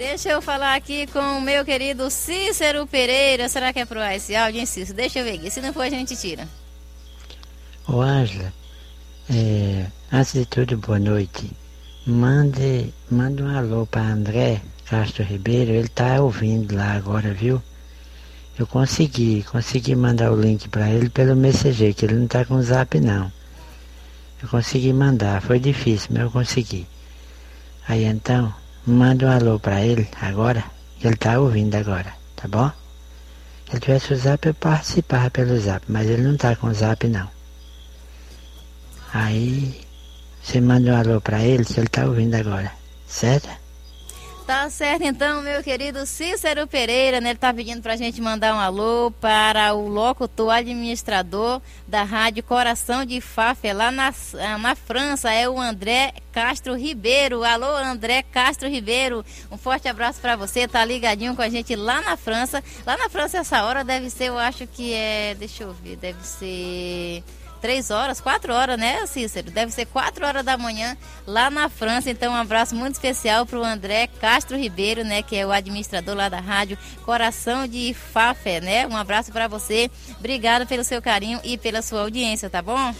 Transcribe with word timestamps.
Deixa 0.00 0.30
eu 0.30 0.40
falar 0.40 0.76
aqui 0.76 1.06
com 1.08 1.36
o 1.36 1.42
meu 1.42 1.62
querido 1.62 2.10
Cícero 2.10 2.86
Pereira. 2.86 3.50
Será 3.50 3.70
que 3.70 3.80
é 3.80 3.84
pro 3.84 4.00
ar 4.00 4.16
esse 4.16 4.34
áudio, 4.34 4.58
hein, 4.58 4.64
Cícero? 4.64 4.96
Deixa 4.96 5.18
eu 5.18 5.24
ver 5.26 5.32
aqui. 5.32 5.50
Se 5.50 5.60
não 5.60 5.74
for, 5.74 5.82
a 5.82 5.90
gente 5.90 6.16
tira. 6.16 6.48
Ô, 7.86 8.00
Ângela, 8.00 8.50
é, 9.28 9.84
antes 10.10 10.32
de 10.32 10.46
tudo, 10.46 10.78
boa 10.78 10.98
noite. 10.98 11.50
Mande, 12.06 12.94
mande 13.10 13.42
um 13.42 13.54
alô 13.54 13.84
para 13.84 14.00
André 14.00 14.62
Castro 14.86 15.22
Ribeiro. 15.22 15.72
Ele 15.72 15.88
tá 15.88 16.18
ouvindo 16.22 16.74
lá 16.74 16.92
agora, 16.92 17.34
viu? 17.34 17.62
Eu 18.58 18.66
consegui, 18.66 19.42
consegui 19.42 19.94
mandar 19.94 20.32
o 20.32 20.40
link 20.40 20.66
para 20.70 20.88
ele 20.88 21.10
pelo 21.10 21.36
Messenger, 21.36 21.94
que 21.94 22.06
ele 22.06 22.14
não 22.14 22.26
tá 22.26 22.42
com 22.46 22.54
o 22.54 22.62
zap 22.62 22.98
não. 22.98 23.30
Eu 24.42 24.48
consegui 24.48 24.94
mandar, 24.94 25.42
foi 25.42 25.58
difícil, 25.60 26.08
mas 26.12 26.22
eu 26.22 26.30
consegui. 26.30 26.86
Aí 27.86 28.04
então, 28.04 28.54
manda 28.90 29.26
um 29.26 29.30
alô 29.30 29.58
para 29.58 29.80
ele 29.84 30.08
agora, 30.20 30.64
que 30.98 31.06
ele 31.06 31.16
tá 31.16 31.38
ouvindo 31.38 31.74
agora, 31.74 32.12
tá 32.36 32.48
bom? 32.48 32.70
Se 33.66 33.72
ele 33.72 33.80
tivesse 33.80 34.12
o 34.12 34.16
zap, 34.16 34.46
eu 34.46 34.54
participava 34.54 35.30
pelo 35.30 35.58
zap, 35.60 35.84
mas 35.88 36.08
ele 36.08 36.22
não 36.22 36.36
tá 36.36 36.56
com 36.56 36.66
o 36.66 36.74
zap 36.74 37.06
não. 37.06 37.28
Aí 39.12 39.80
você 40.42 40.60
manda 40.60 40.92
um 40.92 40.96
alô 40.96 41.20
para 41.20 41.42
ele, 41.42 41.64
se 41.64 41.78
ele 41.78 41.88
tá 41.88 42.06
ouvindo 42.06 42.34
agora, 42.34 42.72
certo? 43.06 43.59
Tá 44.50 44.68
certo 44.68 45.04
então, 45.04 45.42
meu 45.42 45.62
querido 45.62 46.04
Cícero 46.04 46.66
Pereira, 46.66 47.20
né? 47.20 47.30
Ele 47.30 47.38
tá 47.38 47.54
pedindo 47.54 47.80
pra 47.80 47.94
gente 47.94 48.20
mandar 48.20 48.52
um 48.52 48.58
alô 48.58 49.12
para 49.20 49.72
o 49.74 49.86
locutor 49.86 50.50
administrador 50.50 51.62
da 51.86 52.02
Rádio 52.02 52.42
Coração 52.42 53.04
de 53.04 53.20
Fafé, 53.20 53.72
lá 53.72 53.92
na, 53.92 54.12
na 54.58 54.74
França, 54.74 55.32
é 55.32 55.48
o 55.48 55.60
André 55.60 56.14
Castro 56.32 56.74
Ribeiro. 56.74 57.44
Alô, 57.44 57.76
André 57.76 58.24
Castro 58.24 58.68
Ribeiro. 58.68 59.24
Um 59.52 59.56
forte 59.56 59.86
abraço 59.86 60.20
para 60.20 60.34
você, 60.34 60.66
tá 60.66 60.84
ligadinho 60.84 61.36
com 61.36 61.42
a 61.42 61.48
gente 61.48 61.76
lá 61.76 62.00
na 62.00 62.16
França. 62.16 62.60
Lá 62.84 62.96
na 62.96 63.08
França 63.08 63.38
essa 63.38 63.62
hora 63.62 63.84
deve 63.84 64.10
ser, 64.10 64.30
eu 64.30 64.38
acho 64.38 64.66
que 64.66 64.92
é, 64.92 65.36
deixa 65.38 65.62
eu 65.62 65.72
ver, 65.72 65.94
deve 65.94 66.26
ser 66.26 67.22
três 67.60 67.90
horas, 67.90 68.20
quatro 68.20 68.52
horas, 68.52 68.78
né, 68.78 69.06
Cícero? 69.06 69.50
Deve 69.50 69.72
ser 69.72 69.86
quatro 69.86 70.26
horas 70.26 70.44
da 70.44 70.56
manhã 70.56 70.96
lá 71.26 71.50
na 71.50 71.68
França. 71.68 72.10
Então, 72.10 72.32
um 72.32 72.36
abraço 72.36 72.74
muito 72.74 72.94
especial 72.94 73.44
para 73.46 73.58
o 73.58 73.64
André 73.64 74.06
Castro 74.06 74.56
Ribeiro, 74.56 75.04
né, 75.04 75.22
que 75.22 75.36
é 75.36 75.46
o 75.46 75.52
administrador 75.52 76.14
lá 76.14 76.28
da 76.28 76.40
rádio 76.40 76.78
Coração 77.04 77.66
de 77.66 77.94
Fafé, 77.94 78.60
né? 78.60 78.86
Um 78.86 78.96
abraço 78.96 79.30
para 79.30 79.46
você. 79.46 79.90
Obrigado 80.18 80.66
pelo 80.66 80.84
seu 80.84 81.00
carinho 81.02 81.40
e 81.44 81.58
pela 81.58 81.82
sua 81.82 82.00
audiência, 82.02 82.48
tá 82.48 82.62
bom? 82.62 82.94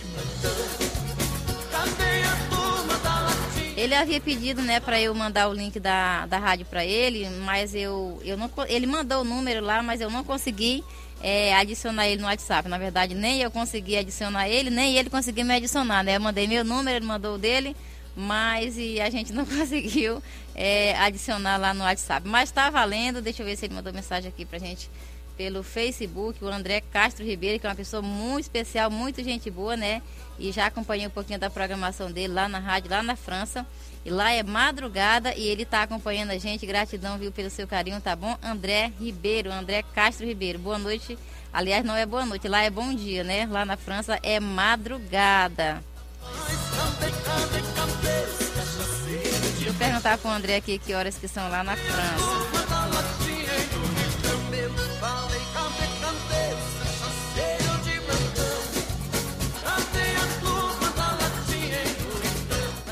Ele 3.80 3.94
havia 3.94 4.20
pedido, 4.20 4.60
né, 4.60 4.78
para 4.78 5.00
eu 5.00 5.14
mandar 5.14 5.48
o 5.48 5.54
link 5.54 5.80
da, 5.80 6.26
da 6.26 6.36
rádio 6.36 6.66
para 6.66 6.84
ele, 6.84 7.26
mas 7.46 7.74
eu, 7.74 8.20
eu 8.22 8.36
não, 8.36 8.50
ele 8.68 8.86
mandou 8.86 9.22
o 9.22 9.24
número 9.24 9.64
lá, 9.64 9.82
mas 9.82 10.02
eu 10.02 10.10
não 10.10 10.22
consegui 10.22 10.84
é, 11.20 11.54
adicionar 11.54 12.08
ele 12.08 12.20
no 12.20 12.26
WhatsApp. 12.26 12.68
Na 12.68 12.78
verdade, 12.78 13.14
nem 13.14 13.40
eu 13.40 13.50
consegui 13.50 13.96
adicionar 13.96 14.48
ele, 14.48 14.70
nem 14.70 14.96
ele 14.96 15.10
conseguiu 15.10 15.44
me 15.44 15.54
adicionar, 15.54 16.02
né? 16.02 16.16
Eu 16.16 16.20
mandei 16.20 16.46
meu 16.46 16.64
número, 16.64 16.96
ele 16.96 17.06
mandou 17.06 17.34
o 17.34 17.38
dele, 17.38 17.76
mas 18.16 18.76
e 18.78 19.00
a 19.00 19.10
gente 19.10 19.32
não 19.34 19.44
conseguiu 19.44 20.22
é, 20.54 20.96
adicionar 20.96 21.56
lá 21.56 21.74
no 21.74 21.84
WhatsApp. 21.84 22.26
Mas 22.26 22.48
está 22.48 22.70
valendo, 22.70 23.20
deixa 23.20 23.42
eu 23.42 23.46
ver 23.46 23.56
se 23.56 23.66
ele 23.66 23.74
mandou 23.74 23.92
mensagem 23.92 24.28
aqui 24.28 24.44
pra 24.44 24.58
gente 24.58 24.90
pelo 25.36 25.62
Facebook, 25.62 26.44
o 26.44 26.48
André 26.48 26.82
Castro 26.82 27.24
Ribeiro, 27.24 27.58
que 27.58 27.66
é 27.66 27.70
uma 27.70 27.74
pessoa 27.74 28.02
muito 28.02 28.42
especial, 28.42 28.90
muito 28.90 29.24
gente 29.24 29.50
boa, 29.50 29.74
né? 29.74 30.02
E 30.38 30.52
já 30.52 30.66
acompanhei 30.66 31.06
um 31.06 31.10
pouquinho 31.10 31.38
da 31.38 31.48
programação 31.48 32.12
dele 32.12 32.34
lá 32.34 32.46
na 32.46 32.58
rádio, 32.58 32.90
lá 32.90 33.02
na 33.02 33.16
França. 33.16 33.66
E 34.04 34.10
lá 34.10 34.32
é 34.32 34.42
madrugada 34.42 35.34
e 35.34 35.46
ele 35.46 35.62
está 35.62 35.82
acompanhando 35.82 36.30
a 36.30 36.38
gente. 36.38 36.66
Gratidão, 36.66 37.18
viu, 37.18 37.30
pelo 37.30 37.50
seu 37.50 37.66
carinho, 37.66 38.00
tá 38.00 38.16
bom? 38.16 38.36
André 38.42 38.92
Ribeiro, 38.98 39.52
André 39.52 39.82
Castro 39.94 40.26
Ribeiro. 40.26 40.58
Boa 40.58 40.78
noite. 40.78 41.18
Aliás, 41.52 41.84
não 41.84 41.96
é 41.96 42.06
boa 42.06 42.24
noite, 42.24 42.46
lá 42.46 42.62
é 42.62 42.70
bom 42.70 42.94
dia, 42.94 43.24
né? 43.24 43.46
Lá 43.50 43.64
na 43.64 43.76
França 43.76 44.18
é 44.22 44.38
madrugada. 44.38 45.82
Eu 49.66 49.74
perguntar 49.74 50.18
com 50.18 50.28
o 50.28 50.32
André 50.32 50.56
aqui 50.56 50.78
que 50.78 50.94
horas 50.94 51.16
que 51.16 51.26
são 51.26 51.48
lá 51.48 51.64
na 51.64 51.76
França. 51.76 52.59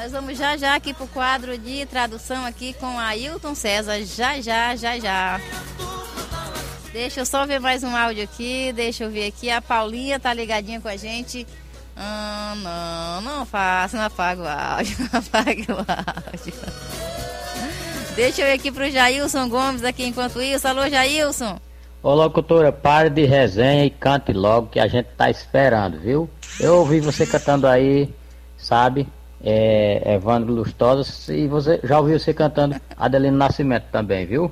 Nós 0.09 0.13
vamos 0.15 0.39
já 0.39 0.57
já 0.57 0.75
aqui 0.75 0.95
para 0.95 1.05
o 1.05 1.09
quadro 1.09 1.59
de 1.59 1.85
tradução 1.85 2.47
aqui 2.47 2.73
com 2.73 2.99
Ailton 2.99 3.55
César. 3.55 4.03
Já, 4.07 4.41
já, 4.41 4.75
já, 4.75 4.99
já. 4.99 5.39
Deixa 6.95 7.21
eu 7.21 7.27
só 7.27 7.45
ver 7.45 7.61
mais 7.61 7.85
um 7.85 7.95
áudio 7.95 8.25
aqui. 8.25 8.73
Deixa 8.73 9.05
eu 9.05 9.11
ver 9.11 9.27
aqui. 9.27 9.51
A 9.51 9.61
Paulinha 9.61 10.19
tá 10.19 10.33
ligadinha 10.33 10.81
com 10.81 10.89
a 10.89 10.97
gente. 10.97 11.47
Ah, 11.95 12.55
não, 12.57 13.21
não 13.21 13.45
faça, 13.45 13.99
não 13.99 14.05
apaga 14.05 14.41
o 14.41 14.49
áudio. 14.49 14.97
Não 15.13 15.21
apague 15.21 15.67
o 15.71 15.77
áudio. 15.77 16.55
Deixa 18.17 18.41
eu 18.41 18.47
ir 18.47 18.53
aqui 18.53 18.73
pro 18.73 18.91
Jailson 18.91 19.47
Gomes 19.47 19.85
aqui 19.85 20.07
enquanto 20.07 20.41
isso. 20.41 20.67
Alô, 20.67 20.89
Jailson. 20.89 21.61
Ô 22.03 22.15
locutora, 22.15 22.73
pare 22.73 23.11
de 23.11 23.27
resenha 23.27 23.85
e 23.85 23.91
cante 23.91 24.33
logo 24.33 24.69
que 24.69 24.81
a 24.81 24.89
gente 24.89 25.11
tá 25.19 25.29
esperando, 25.29 26.01
viu? 26.01 26.31
Eu 26.59 26.77
ouvi 26.77 26.99
você 26.99 27.27
cantando 27.27 27.67
aí, 27.67 28.09
sabe? 28.57 29.07
É, 29.45 30.15
Evandro 30.15 30.53
Lustosa, 30.53 31.33
e 31.33 31.47
você 31.47 31.81
já 31.85 31.99
ouviu 31.99 32.19
você 32.19 32.35
cantando 32.35 32.77
Adelino 32.97 33.37
Nascimento 33.37 33.85
também, 33.93 34.27
viu? 34.27 34.51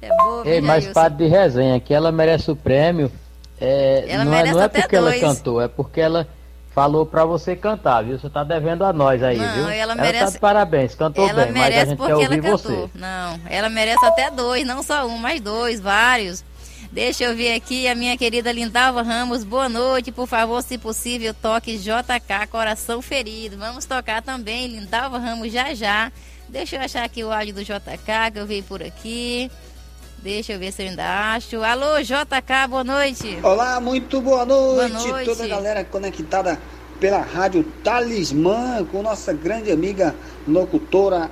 É 0.00 0.08
boa, 0.16 0.46
Ei, 0.46 0.60
mas 0.60 0.86
para 0.88 1.08
de 1.08 1.26
resenha, 1.26 1.80
que 1.80 1.92
ela 1.92 2.12
merece 2.12 2.50
o 2.50 2.56
prêmio. 2.56 3.10
É, 3.60 4.04
Ela 4.08 4.24
não 4.24 4.32
é, 4.32 4.36
merece 4.36 4.54
não 4.54 4.62
é 4.62 4.68
porque 4.68 4.98
dois. 5.00 5.22
ela 5.22 5.34
cantou, 5.34 5.60
é 5.60 5.66
porque 5.66 6.00
ela 6.00 6.28
falou 6.72 7.04
para 7.04 7.24
você 7.24 7.56
cantar, 7.56 8.04
viu? 8.04 8.16
Você 8.16 8.30
tá 8.30 8.44
devendo 8.44 8.84
a 8.84 8.92
nós 8.92 9.20
aí, 9.20 9.36
Não, 9.36 9.54
viu? 9.54 9.68
ela 9.68 9.96
tá 9.96 10.02
merece- 10.02 10.32
de 10.34 10.38
parabéns, 10.38 10.94
cantou 10.94 11.28
ela 11.28 11.42
bem, 11.46 11.52
mas 11.54 11.76
a 11.76 11.84
gente 11.86 11.96
porque 11.96 12.12
quer 12.14 12.22
ela 12.22 12.22
ouvir 12.36 12.42
cantou. 12.42 12.58
você. 12.86 12.90
Não, 12.94 13.40
ela 13.50 13.68
merece 13.68 14.04
até 14.06 14.30
dois, 14.30 14.64
não 14.64 14.80
só 14.84 15.04
um, 15.08 15.18
mas 15.18 15.40
dois, 15.40 15.80
vários. 15.80 16.44
Deixa 16.90 17.24
eu 17.24 17.36
ver 17.36 17.54
aqui 17.54 17.86
a 17.86 17.94
minha 17.94 18.16
querida 18.16 18.50
Lindalva 18.50 19.02
Ramos. 19.02 19.44
Boa 19.44 19.68
noite, 19.68 20.10
por 20.10 20.26
favor, 20.26 20.62
se 20.62 20.78
possível, 20.78 21.34
toque 21.34 21.76
JK 21.76 22.46
Coração 22.50 23.02
Ferido. 23.02 23.58
Vamos 23.58 23.84
tocar 23.84 24.22
também, 24.22 24.66
Lindalva 24.68 25.18
Ramos, 25.18 25.52
já 25.52 25.74
já. 25.74 26.10
Deixa 26.48 26.76
eu 26.76 26.80
achar 26.80 27.04
aqui 27.04 27.22
o 27.22 27.30
áudio 27.30 27.54
do 27.54 27.62
JK 27.62 28.32
que 28.32 28.38
eu 28.38 28.46
vi 28.46 28.62
por 28.62 28.82
aqui. 28.82 29.50
Deixa 30.22 30.54
eu 30.54 30.58
ver 30.58 30.72
se 30.72 30.82
eu 30.82 30.88
ainda 30.88 31.34
acho. 31.34 31.62
Alô, 31.62 32.00
JK, 32.00 32.68
boa 32.68 32.82
noite. 32.82 33.38
Olá, 33.42 33.78
muito 33.80 34.20
boa 34.22 34.46
noite, 34.46 34.92
Boa 34.92 35.04
noite. 35.10 35.26
toda 35.26 35.44
a 35.44 35.48
galera 35.48 35.84
conectada 35.84 36.58
pela 36.98 37.20
rádio 37.20 37.62
Talismã 37.84 38.84
com 38.90 39.02
nossa 39.02 39.32
grande 39.32 39.70
amiga 39.70 40.16
locutora 40.48 41.30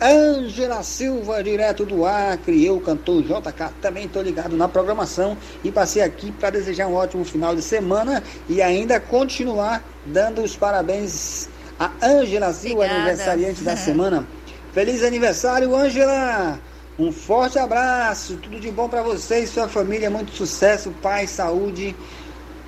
Ângela 0.00 0.82
Silva, 0.82 1.42
direto 1.42 1.84
do 1.84 2.04
Acre. 2.04 2.64
Eu, 2.64 2.80
cantor 2.80 3.22
JK, 3.22 3.74
também 3.80 4.06
estou 4.06 4.22
ligado 4.22 4.56
na 4.56 4.68
programação 4.68 5.36
e 5.62 5.70
passei 5.70 6.02
aqui 6.02 6.32
para 6.32 6.50
desejar 6.50 6.86
um 6.86 6.94
ótimo 6.94 7.24
final 7.24 7.54
de 7.54 7.62
semana 7.62 8.22
e 8.48 8.60
ainda 8.60 8.98
continuar 9.00 9.82
dando 10.06 10.42
os 10.42 10.56
parabéns 10.56 11.48
a 11.78 11.90
Ângela 12.02 12.52
Silva, 12.52 12.84
aniversariante 12.84 13.62
da 13.62 13.76
semana. 13.76 14.26
Feliz 14.72 15.02
aniversário, 15.02 15.74
Ângela! 15.74 16.58
Um 16.98 17.10
forte 17.10 17.58
abraço, 17.58 18.36
tudo 18.36 18.60
de 18.60 18.70
bom 18.70 18.88
para 18.88 19.02
você 19.02 19.40
e 19.40 19.46
sua 19.48 19.68
família, 19.68 20.08
muito 20.08 20.32
sucesso, 20.32 20.92
paz, 21.02 21.30
saúde 21.30 21.94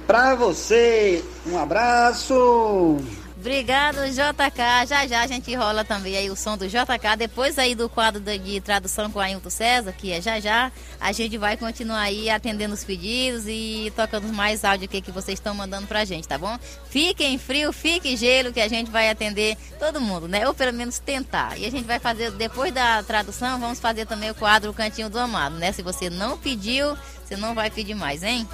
para 0.06 0.34
você. 0.34 1.22
Um 1.46 1.58
abraço. 1.58 2.96
Obrigado, 3.46 3.98
JK. 4.08 4.88
Já 4.88 5.06
já 5.06 5.22
a 5.22 5.26
gente 5.28 5.54
rola 5.54 5.84
também 5.84 6.16
aí 6.16 6.28
o 6.28 6.34
som 6.34 6.56
do 6.56 6.66
JK. 6.66 7.16
Depois 7.16 7.56
aí 7.60 7.76
do 7.76 7.88
quadro 7.88 8.20
de, 8.20 8.60
tradução 8.60 9.08
com 9.08 9.20
Ailton 9.20 9.48
César, 9.48 9.92
que 9.92 10.10
é 10.10 10.20
já 10.20 10.40
já, 10.40 10.72
a 10.98 11.12
gente 11.12 11.38
vai 11.38 11.56
continuar 11.56 12.00
aí 12.00 12.28
atendendo 12.28 12.74
os 12.74 12.82
pedidos 12.82 13.44
e 13.46 13.92
tocando 13.94 14.26
mais 14.32 14.64
áudio 14.64 14.86
aqui 14.86 15.00
que 15.00 15.12
vocês 15.12 15.38
estão 15.38 15.54
mandando 15.54 15.86
pra 15.86 16.04
gente, 16.04 16.26
tá 16.26 16.36
bom? 16.36 16.58
Fiquem 16.90 17.38
frio, 17.38 17.72
fique 17.72 18.16
gelo, 18.16 18.52
que 18.52 18.60
a 18.60 18.66
gente 18.66 18.90
vai 18.90 19.08
atender 19.08 19.56
todo 19.78 20.00
mundo, 20.00 20.26
né? 20.26 20.48
Ou 20.48 20.52
pelo 20.52 20.72
menos 20.72 20.98
tentar. 20.98 21.56
E 21.56 21.66
a 21.66 21.70
gente 21.70 21.84
vai 21.84 22.00
fazer, 22.00 22.32
depois 22.32 22.74
da 22.74 23.00
tradução, 23.04 23.60
vamos 23.60 23.78
fazer 23.78 24.06
também 24.06 24.28
o 24.28 24.34
quadro 24.34 24.74
Cantinho 24.74 25.08
do 25.08 25.20
Amado, 25.20 25.54
né? 25.54 25.70
Se 25.70 25.82
você 25.82 26.10
não 26.10 26.36
pediu, 26.36 26.98
você 27.24 27.36
não 27.36 27.54
vai 27.54 27.70
pedir 27.70 27.94
mais, 27.94 28.24
hein? 28.24 28.44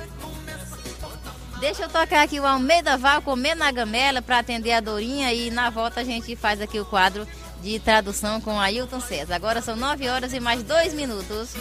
Deixa 1.63 1.85
eu 1.85 1.89
tocar 1.89 2.23
aqui 2.23 2.41
o 2.41 2.45
Almeida 2.45 2.97
Val 2.97 3.23
comer 3.23 3.55
na 3.55 3.71
gamela 3.71 4.21
para 4.21 4.41
atender 4.41 4.73
a 4.73 4.81
Dorinha 4.81 5.33
e 5.33 5.49
na 5.49 5.71
volta 5.71 6.01
a 6.01 6.05
gente 6.05 6.35
faz 6.35 6.61
aqui 6.61 6.81
o 6.81 6.85
quadro 6.85 7.25
de 7.63 7.79
tradução 7.79 8.41
com 8.41 8.59
Ailton 8.59 8.99
César. 8.99 9.37
Agora 9.37 9.63
são 9.63 9.77
9 9.77 10.09
horas 10.09 10.33
e 10.33 10.41
mais 10.41 10.65
2 10.65 10.93
minutos. 10.93 11.55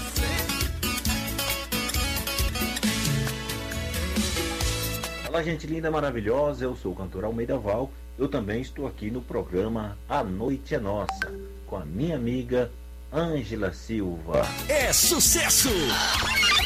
Olá, 5.29 5.43
gente 5.43 5.67
linda, 5.67 5.91
maravilhosa. 5.91 6.65
Eu 6.65 6.75
sou 6.75 6.93
o 6.93 6.95
cantor 6.95 7.23
Almeida 7.23 7.59
Val. 7.59 7.91
Eu 8.17 8.27
também 8.27 8.59
estou 8.59 8.87
aqui 8.87 9.11
no 9.11 9.21
programa 9.21 9.95
A 10.09 10.23
Noite 10.23 10.73
é 10.73 10.79
Nossa, 10.79 11.31
com 11.67 11.75
a 11.75 11.85
minha 11.85 12.15
amiga 12.15 12.71
Ângela 13.13 13.71
Silva. 13.71 14.47
É 14.67 14.91
sucesso! 14.91 15.69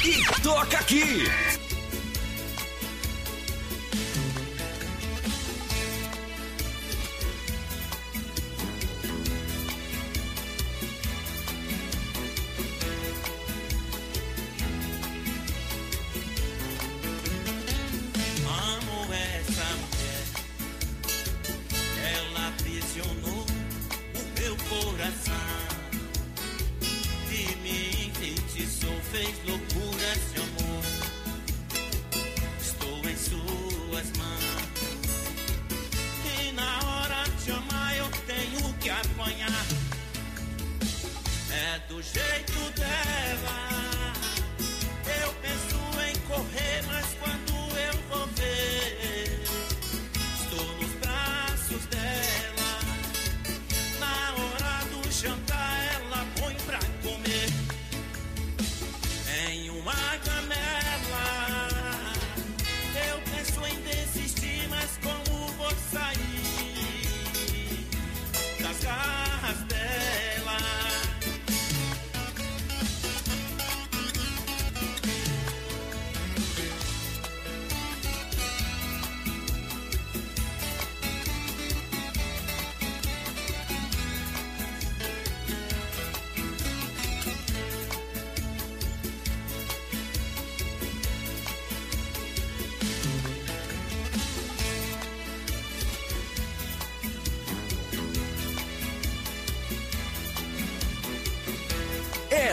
E 0.05 0.41
toca 0.41 0.77
aqui! 0.77 1.25
fez 29.15 29.35
loucura 29.47 30.03
esse 30.13 30.35
amor. 30.45 30.83
Estou 32.59 32.97
em 33.09 33.15
suas 33.15 34.11
mãos. 34.17 34.43
E 36.37 36.51
na 36.51 36.79
hora 36.83 37.23
de 37.41 37.51
amar 37.51 37.95
eu 37.95 38.09
tenho 38.27 38.73
que 38.73 38.89
apanhar. 38.89 39.65
É 41.49 41.79
do 41.87 42.01
jeito 42.01 42.59
dela. 42.77 43.64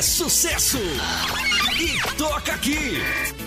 Sucesso! 0.02 0.78
E 1.81 2.16
toca 2.16 2.54
aqui! 2.54 3.42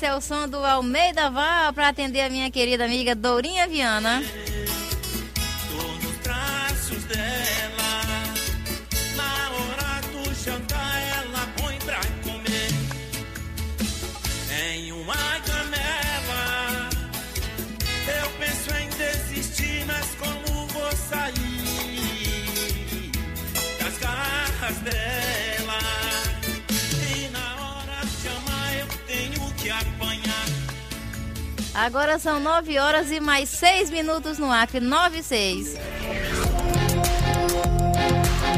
Esse 0.00 0.06
é 0.06 0.14
o 0.14 0.20
som 0.22 0.48
do 0.48 0.56
Almeida 0.64 1.28
Val 1.28 1.74
para 1.74 1.88
atender 1.88 2.22
a 2.22 2.30
minha 2.30 2.50
querida 2.50 2.86
amiga 2.86 3.14
Dourinha 3.14 3.68
Viana. 3.68 4.22
São 32.20 32.38
9 32.38 32.78
horas 32.78 33.10
e 33.10 33.18
mais 33.18 33.48
6 33.48 33.90
minutos 33.90 34.38
no 34.38 34.52
Acre, 34.52 34.78
9 34.78 35.18
e 35.18 35.22
6. 35.22 35.76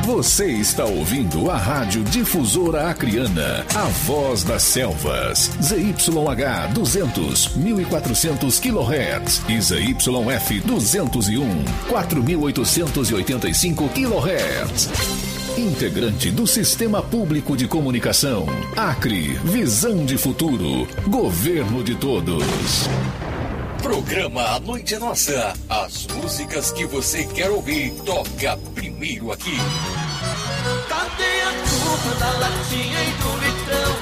Você 0.04 0.46
está 0.46 0.84
ouvindo 0.84 1.48
a 1.48 1.56
Rádio 1.56 2.02
Difusora 2.02 2.90
Acriana, 2.90 3.64
a 3.74 3.84
voz 4.04 4.42
das 4.42 4.64
selvas. 4.64 5.48
ZYH 5.62 6.72
200, 6.74 7.56
1400 7.56 8.58
kHz 8.58 9.42
e 9.48 9.60
ZYF 9.60 10.60
201, 10.66 11.64
4885 11.88 13.88
kHz 13.90 15.32
integrante 15.56 16.30
do 16.30 16.46
Sistema 16.46 17.02
Público 17.02 17.56
de 17.56 17.68
Comunicação. 17.68 18.46
Acre, 18.74 19.34
visão 19.44 20.04
de 20.04 20.16
futuro. 20.16 20.88
Governo 21.06 21.84
de 21.84 21.94
todos. 21.94 22.88
Programa 23.82 24.54
A 24.54 24.60
Noite 24.60 24.94
é 24.94 24.98
Nossa. 24.98 25.52
As 25.68 26.06
músicas 26.06 26.70
que 26.70 26.86
você 26.86 27.24
quer 27.24 27.50
ouvir, 27.50 27.92
toca 28.06 28.56
primeiro 28.74 29.32
aqui. 29.32 29.56
Cadê 30.88 31.40
a 31.42 31.52
turma 31.68 32.14
da 32.14 32.30
latinha 32.38 33.02
e 33.02 33.10
do 33.10 33.44
litrão? 33.44 34.01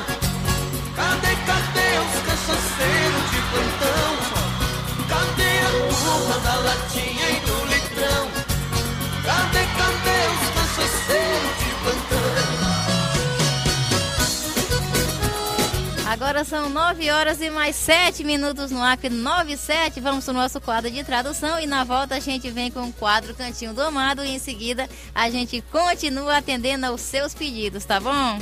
Agora 16.20 16.44
são 16.44 16.68
9 16.68 17.10
horas 17.10 17.40
e 17.40 17.48
mais 17.48 17.74
7 17.76 18.24
minutos 18.24 18.70
no 18.70 18.82
Acre 18.82 19.08
9 19.08 19.54
e 19.54 19.56
7. 19.56 20.00
Vamos 20.00 20.26
para 20.26 20.32
o 20.32 20.34
nosso 20.34 20.60
quadro 20.60 20.90
de 20.90 21.02
tradução 21.02 21.58
e 21.58 21.66
na 21.66 21.82
volta 21.82 22.16
a 22.16 22.20
gente 22.20 22.50
vem 22.50 22.70
com 22.70 22.82
o 22.82 22.92
quadro 22.92 23.34
Cantinho 23.34 23.72
do 23.72 23.80
Amado 23.80 24.22
e 24.22 24.28
em 24.28 24.38
seguida 24.38 24.86
a 25.14 25.30
gente 25.30 25.64
continua 25.72 26.36
atendendo 26.36 26.84
aos 26.84 27.00
seus 27.00 27.32
pedidos, 27.32 27.86
tá 27.86 27.98
bom? 27.98 28.38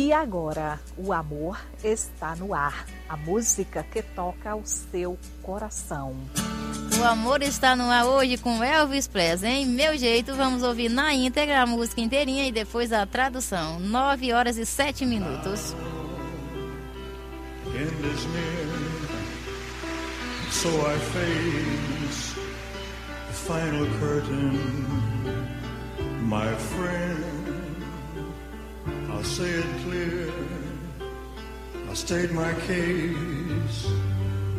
E 0.00 0.12
agora, 0.12 0.78
o 0.96 1.12
amor 1.12 1.58
está 1.82 2.36
no 2.36 2.54
ar, 2.54 2.86
a 3.08 3.16
música 3.16 3.82
que 3.82 4.00
toca 4.00 4.54
o 4.54 4.64
seu 4.64 5.18
coração. 5.42 6.14
O 7.00 7.04
amor 7.04 7.42
está 7.42 7.74
no 7.74 7.90
ar 7.90 8.06
hoje 8.06 8.38
com 8.38 8.62
Elvis 8.62 9.08
Presley? 9.08 9.66
Meu 9.66 9.98
jeito, 9.98 10.36
vamos 10.36 10.62
ouvir 10.62 10.88
na 10.88 11.12
íntegra 11.12 11.62
a 11.62 11.66
música 11.66 12.00
inteirinha 12.00 12.46
e 12.46 12.52
depois 12.52 12.92
a 12.92 13.04
tradução. 13.06 13.80
9 13.80 14.32
horas 14.32 14.56
e 14.56 14.64
7 14.64 15.04
minutos. 15.04 15.74
end 26.54 27.37
I'll 29.10 29.24
say 29.24 29.50
it 29.50 29.66
clear, 29.84 30.30
I'll 31.88 31.94
state 31.94 32.30
my 32.32 32.52
case, 32.66 33.86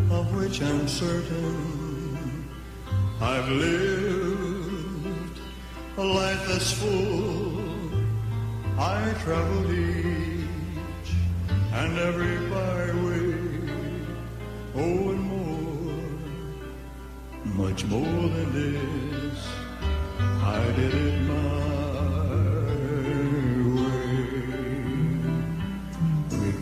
of 0.10 0.36
which 0.36 0.62
I'm 0.62 0.88
certain. 0.88 2.50
I've 3.22 3.50
lived 3.50 5.40
a 5.98 6.04
life 6.04 6.48
that's 6.48 6.72
full. 6.72 7.62
I 8.78 9.14
traveled 9.24 9.70
each 9.70 11.12
and 11.74 12.00
every 12.00 12.38
byway, 12.50 13.34
oh, 14.76 15.10
and 15.12 15.22
more, 15.22 16.06
much 17.66 17.86
more 17.86 18.30
than 18.30 18.54
this. 18.54 19.48
I 20.20 20.64
did 20.76 20.94
it 20.94 21.22
my 21.22 21.69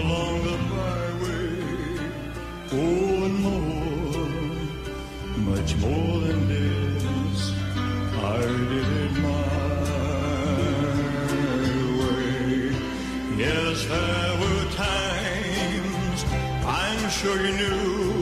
along 0.00 0.36
the 0.48 0.56
byway. 0.70 1.52
Oh, 2.72 3.24
and 3.26 3.36
more, 3.46 4.30
much 5.50 5.70
more 5.76 6.14
than 6.26 6.40
this, 6.48 7.52
I 8.16 8.40
did 8.70 8.88
it 9.04 9.14
my 9.28 9.46
way. 11.98 12.72
Yes, 13.44 13.76
there 13.92 14.34
were 14.42 14.64
times 14.86 16.20
I'm 16.64 17.02
sure 17.10 17.38
you 17.46 17.52
knew 17.56 18.21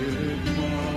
Good 0.00 0.56
morning. 0.56 0.89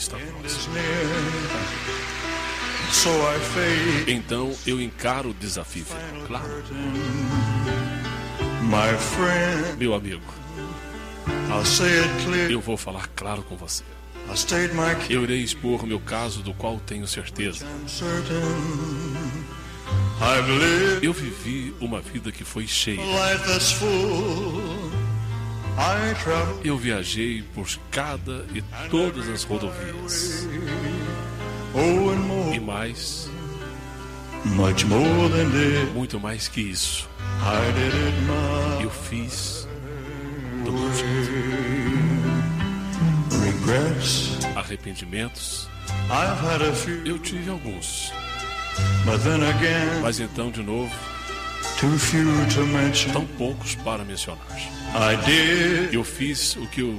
Está 0.00 0.16
próximo. 0.40 0.74
Então 4.08 4.52
eu 4.66 4.80
encaro 4.80 5.30
o 5.30 5.34
desafio 5.34 5.84
final. 5.84 6.26
Claro, 6.26 6.48
meu 9.78 9.94
amigo, 9.94 10.22
eu 12.50 12.60
vou 12.60 12.76
falar 12.76 13.08
claro 13.14 13.42
com 13.42 13.56
você. 13.56 13.82
Eu 15.12 15.22
irei 15.24 15.38
expor 15.40 15.86
meu 15.86 15.98
caso 16.00 16.42
do 16.42 16.54
qual 16.54 16.78
tenho 16.78 17.06
certeza. 17.06 17.66
Eu 21.02 21.12
vivi 21.12 21.74
uma 21.80 22.00
vida 22.00 22.30
que 22.30 22.44
foi 22.44 22.66
cheia. 22.66 23.00
Eu 26.64 26.76
viajei 26.76 27.42
por 27.54 27.66
cada 27.90 28.44
e 28.54 28.62
todas 28.90 29.28
as 29.28 29.42
rodovias. 29.44 30.46
E 32.54 32.60
mais, 32.60 33.30
muito 35.94 36.20
mais 36.20 36.48
que 36.48 36.60
isso, 36.60 37.08
eu 38.82 38.90
fiz 38.90 39.66
do 40.64 40.72
meu 40.72 40.94
jeito. 40.94 41.30
Arrependimentos, 44.56 45.68
eu 47.04 47.18
tive 47.18 47.50
alguns. 47.50 48.12
Mas 50.02 50.18
então, 50.20 50.50
de 50.50 50.62
novo, 50.62 50.94
Tão 53.12 53.26
poucos 53.26 53.74
para 53.76 54.04
mencionar. 54.04 54.46
I 54.94 55.16
did. 55.24 55.94
Eu 55.94 56.04
fiz 56.04 56.56
o 56.56 56.66
que 56.66 56.82
eu 56.82 56.94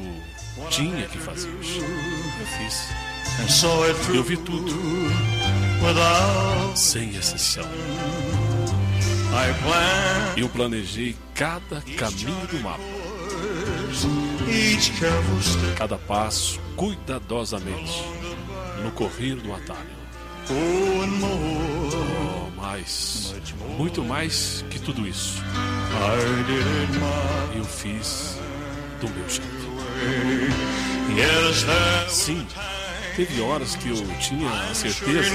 tinha 0.69 1.07
que 1.07 1.17
fazer. 1.19 1.49
Eu 1.49 1.63
fiz. 1.63 2.87
Eu 4.13 4.23
vi 4.23 4.37
tudo, 4.37 4.73
sem 6.75 7.15
exceção. 7.15 7.63
Eu 10.35 10.49
planejei 10.49 11.15
cada 11.35 11.81
caminho 11.97 12.47
do 12.47 12.59
mapa, 12.61 12.83
cada 15.77 15.97
passo 15.97 16.59
cuidadosamente 16.75 18.03
no 18.83 18.91
correr 18.91 19.35
do 19.35 19.53
atalho. 19.53 20.01
Oh. 20.49 20.81
Oh, 21.23 22.50
mais, 22.61 23.33
muito 23.77 24.03
mais 24.03 24.63
que 24.69 24.79
tudo 24.79 25.07
isso, 25.07 25.41
eu 27.55 27.65
fiz 27.65 28.37
do 29.01 29.09
meu 29.09 29.27
jeito. 29.27 29.51
Sim, 32.07 32.47
teve 33.15 33.41
horas 33.41 33.75
que 33.75 33.89
eu 33.89 33.97
tinha 34.19 34.49
a 34.49 34.73
certeza 34.73 35.31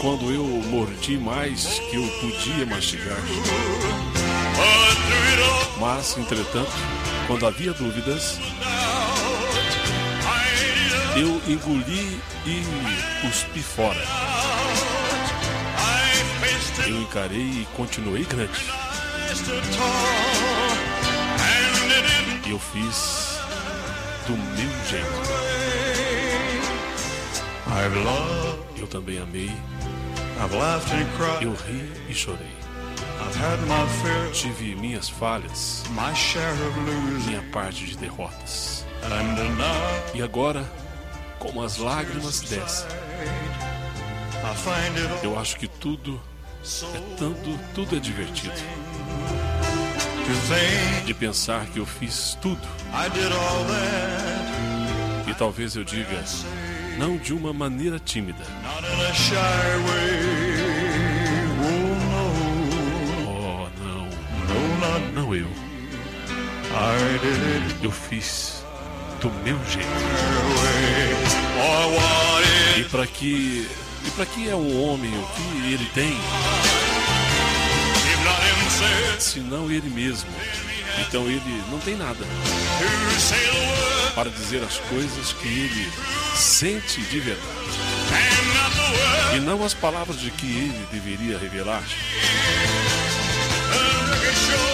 quando 0.00 0.30
eu 0.30 0.44
mordi 0.44 1.16
mais 1.16 1.78
que 1.78 1.96
eu 1.96 2.06
podia 2.20 2.66
mastigar. 2.66 3.18
Mas, 5.80 6.16
entretanto, 6.16 6.72
quando 7.26 7.46
havia 7.46 7.72
dúvidas. 7.72 8.38
Eu 11.16 11.40
engoli 11.46 12.20
e 12.44 12.62
cuspi 13.20 13.62
fora. 13.62 14.00
Eu 16.86 17.02
encarei 17.02 17.40
e 17.62 17.68
continuei 17.76 18.24
grande. 18.24 18.70
E 22.46 22.50
eu 22.50 22.58
fiz 22.58 23.38
do 24.26 24.36
meu 24.36 24.70
jeito. 24.88 25.06
Eu 28.76 28.86
também 28.86 29.18
amei, 29.18 29.50
eu 31.40 31.54
ri 31.54 31.92
e 32.08 32.14
chorei. 32.14 32.54
Tive 34.32 34.74
minhas 34.76 35.08
falhas, 35.08 35.82
minha 37.26 37.42
parte 37.52 37.86
de 37.86 37.96
derrotas. 37.96 38.84
E 40.14 40.22
agora, 40.22 40.64
como 41.44 41.62
as 41.62 41.76
lágrimas 41.76 42.40
descem, 42.40 42.88
eu 45.22 45.38
acho 45.38 45.56
que 45.56 45.68
tudo 45.68 46.18
é 46.94 47.16
tanto, 47.18 47.58
tudo 47.74 47.96
é 47.96 48.00
divertido. 48.00 48.54
De 51.04 51.12
pensar 51.12 51.66
que 51.66 51.78
eu 51.78 51.84
fiz 51.84 52.38
tudo. 52.40 52.66
E 55.28 55.34
talvez 55.34 55.76
eu 55.76 55.84
diga, 55.84 56.24
não 56.96 57.18
de 57.18 57.34
uma 57.34 57.52
maneira 57.52 57.98
tímida. 57.98 58.42
Oh 63.26 63.68
não, 63.82 65.24
não 65.24 65.34
eu. 65.34 65.48
Eu 67.82 67.90
fiz 67.90 68.64
do 69.20 69.30
meu 69.44 69.58
jeito. 69.66 70.33
E 72.78 72.84
para 72.84 73.06
que 73.06 73.68
e 74.06 74.10
para 74.10 74.26
que 74.26 74.48
é 74.48 74.54
um 74.54 74.82
homem 74.82 75.10
o 75.16 75.26
que 75.28 75.72
ele 75.72 75.88
tem, 75.94 76.14
se 79.18 79.40
não 79.40 79.70
ele 79.70 79.88
mesmo? 79.88 80.28
Então 81.00 81.26
ele 81.26 81.64
não 81.70 81.78
tem 81.80 81.96
nada 81.96 82.24
para 84.14 84.30
dizer 84.30 84.62
as 84.62 84.78
coisas 84.78 85.32
que 85.32 85.48
ele 85.48 85.92
sente 86.36 87.00
de 87.00 87.20
verdade 87.20 87.48
e 89.36 89.40
não 89.40 89.64
as 89.64 89.74
palavras 89.74 90.20
de 90.20 90.30
que 90.30 90.46
ele 90.46 90.86
deveria 90.92 91.38
revelar. 91.38 91.82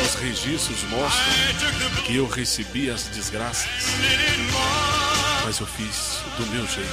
Os 0.04 0.14
registros 0.16 0.82
mostram 0.90 2.02
que 2.04 2.16
eu 2.16 2.26
recebi 2.26 2.90
as 2.90 3.04
desgraças. 3.04 3.70
Mas 5.44 5.58
eu 5.58 5.66
fiz 5.66 6.20
do 6.36 6.46
meu 6.46 6.66
jeito. 6.66 6.90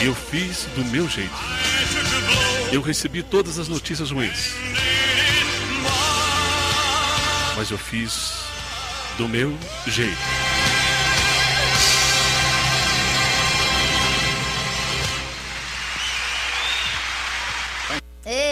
Eu 0.00 0.14
fiz 0.14 0.64
do 0.74 0.84
meu 0.86 1.08
jeito. 1.08 1.34
Eu 2.72 2.80
recebi 2.80 3.22
todas 3.22 3.58
as 3.58 3.68
notícias 3.68 4.10
ruins, 4.10 4.54
mas 7.56 7.70
eu 7.70 7.78
fiz 7.78 8.34
do 9.16 9.28
meu 9.28 9.56
jeito. 9.86 10.47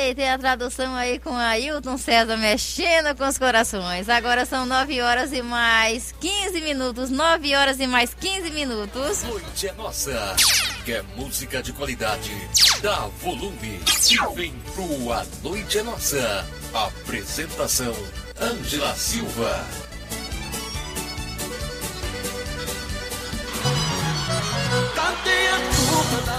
Ei, 0.06 0.14
tem 0.14 0.30
a 0.30 0.38
tradução 0.38 0.94
aí 0.94 1.18
com 1.18 1.34
Ailton 1.34 1.98
César 1.98 2.36
mexendo 2.36 3.12
com 3.16 3.26
os 3.26 3.36
corações. 3.36 4.08
Agora 4.08 4.46
são 4.46 4.64
9 4.64 5.00
horas 5.00 5.32
e 5.32 5.42
mais 5.42 6.14
15 6.20 6.60
minutos. 6.60 7.10
9 7.10 7.56
horas 7.56 7.80
e 7.80 7.88
mais 7.88 8.14
15 8.14 8.52
minutos. 8.52 9.24
Noite 9.24 9.66
é 9.66 9.72
nossa. 9.72 10.36
Quer 10.84 11.02
música 11.16 11.60
de 11.60 11.72
qualidade? 11.72 12.30
Dá 12.80 13.08
volume 13.20 13.80
e 14.08 14.36
vem 14.36 14.54
pro 14.76 15.12
A 15.12 15.26
Noite 15.42 15.78
é 15.78 15.82
Nossa. 15.82 16.46
Apresentação: 16.72 17.92
Ângela 18.40 18.94
Silva. 18.94 19.66
Cadê 24.94 25.48
a 25.48 25.58
turma 25.58 25.74
da 25.74 25.75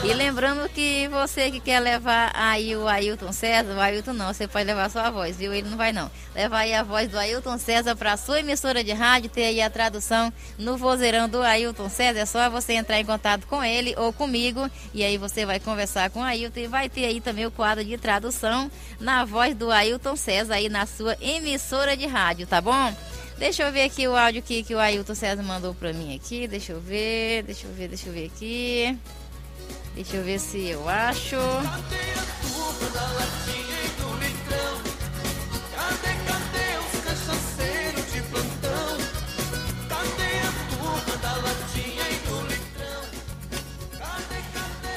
E 0.04 0.13
lembrando 0.13 0.69
que 0.69 1.08
você 1.08 1.50
que 1.50 1.60
quer 1.60 1.80
levar 1.80 2.32
aí 2.34 2.76
o 2.76 2.88
Ailton 2.88 3.32
César, 3.32 3.73
o 3.73 3.80
Ailton 3.80 4.13
não, 4.13 4.34
você 4.34 4.47
pode 4.47 4.65
levar 4.65 4.89
só 4.89 5.00
a 5.00 5.10
voz, 5.10 5.38
viu? 5.38 5.54
Ele 5.54 5.69
não 5.69 5.78
vai 5.78 5.91
não. 5.91 6.10
Levar 6.36 6.60
aí 6.60 6.73
a 6.73 6.84
voz 6.84 7.10
do 7.10 7.17
Ailton 7.17 7.58
César 7.58 7.95
para 7.95 8.15
sua 8.15 8.39
emissora 8.39 8.84
de 8.84 8.91
rádio, 8.91 9.30
ter 9.30 9.45
aí 9.45 9.62
a 9.62 9.69
tradução 9.69 10.32
no 10.58 10.78
vozeirão 10.78 11.28
do 11.28 11.41
Ailton 11.41 11.89
César. 11.89 12.19
É 12.19 12.26
só 12.26 12.50
você 12.50 12.73
entrar 12.73 13.00
em 13.00 13.06
contato 13.06 13.47
com 13.47 13.63
ele 13.63 13.95
ou 13.97 14.13
comigo 14.13 14.69
e 14.93 15.04
aí 15.04 15.17
você 15.17 15.45
vai 15.45 15.60
conversar 15.60 16.10
com 16.10 16.19
o 16.19 16.23
Ailton 16.23 16.60
e 16.60 16.67
vai 16.67 16.89
ter 16.89 17.06
aí 17.06 17.19
também 17.19 17.45
o 17.45 17.52
quadro 17.52 17.84
de 17.84 17.97
tradução 17.97 18.71
na 19.00 19.26
voz 19.26 19.56
do 19.56 19.71
Ailton 19.71 20.15
César 20.15 20.56
aí 20.56 20.69
na 20.69 20.86
sua 20.86 21.17
emissora 21.19 21.97
de 21.97 22.06
rádio, 22.06 22.45
tá 22.45 22.62
bom? 22.62 22.93
Deixa 23.38 23.63
eu 23.63 23.71
ver 23.71 23.84
aqui 23.84 24.08
o 24.08 24.15
áudio 24.15 24.41
que, 24.41 24.63
que 24.63 24.73
o 24.73 24.80
Ailton 24.80 25.13
César 25.13 25.43
mandou 25.43 25.73
pra 25.73 25.93
mim 25.93 26.15
aqui. 26.15 26.47
Deixa 26.47 26.71
eu 26.71 26.80
ver, 26.80 27.43
deixa 27.43 27.67
eu 27.67 27.73
ver, 27.73 27.88
deixa 27.88 28.10
eu 28.10 28.13
ver 28.13 28.26
aqui. 28.26 28.97
Deixa 29.97 30.17
eu 30.17 30.23
ver 30.23 30.39
se 30.39 30.63
eu 30.67 30.88
acho. 30.88 31.36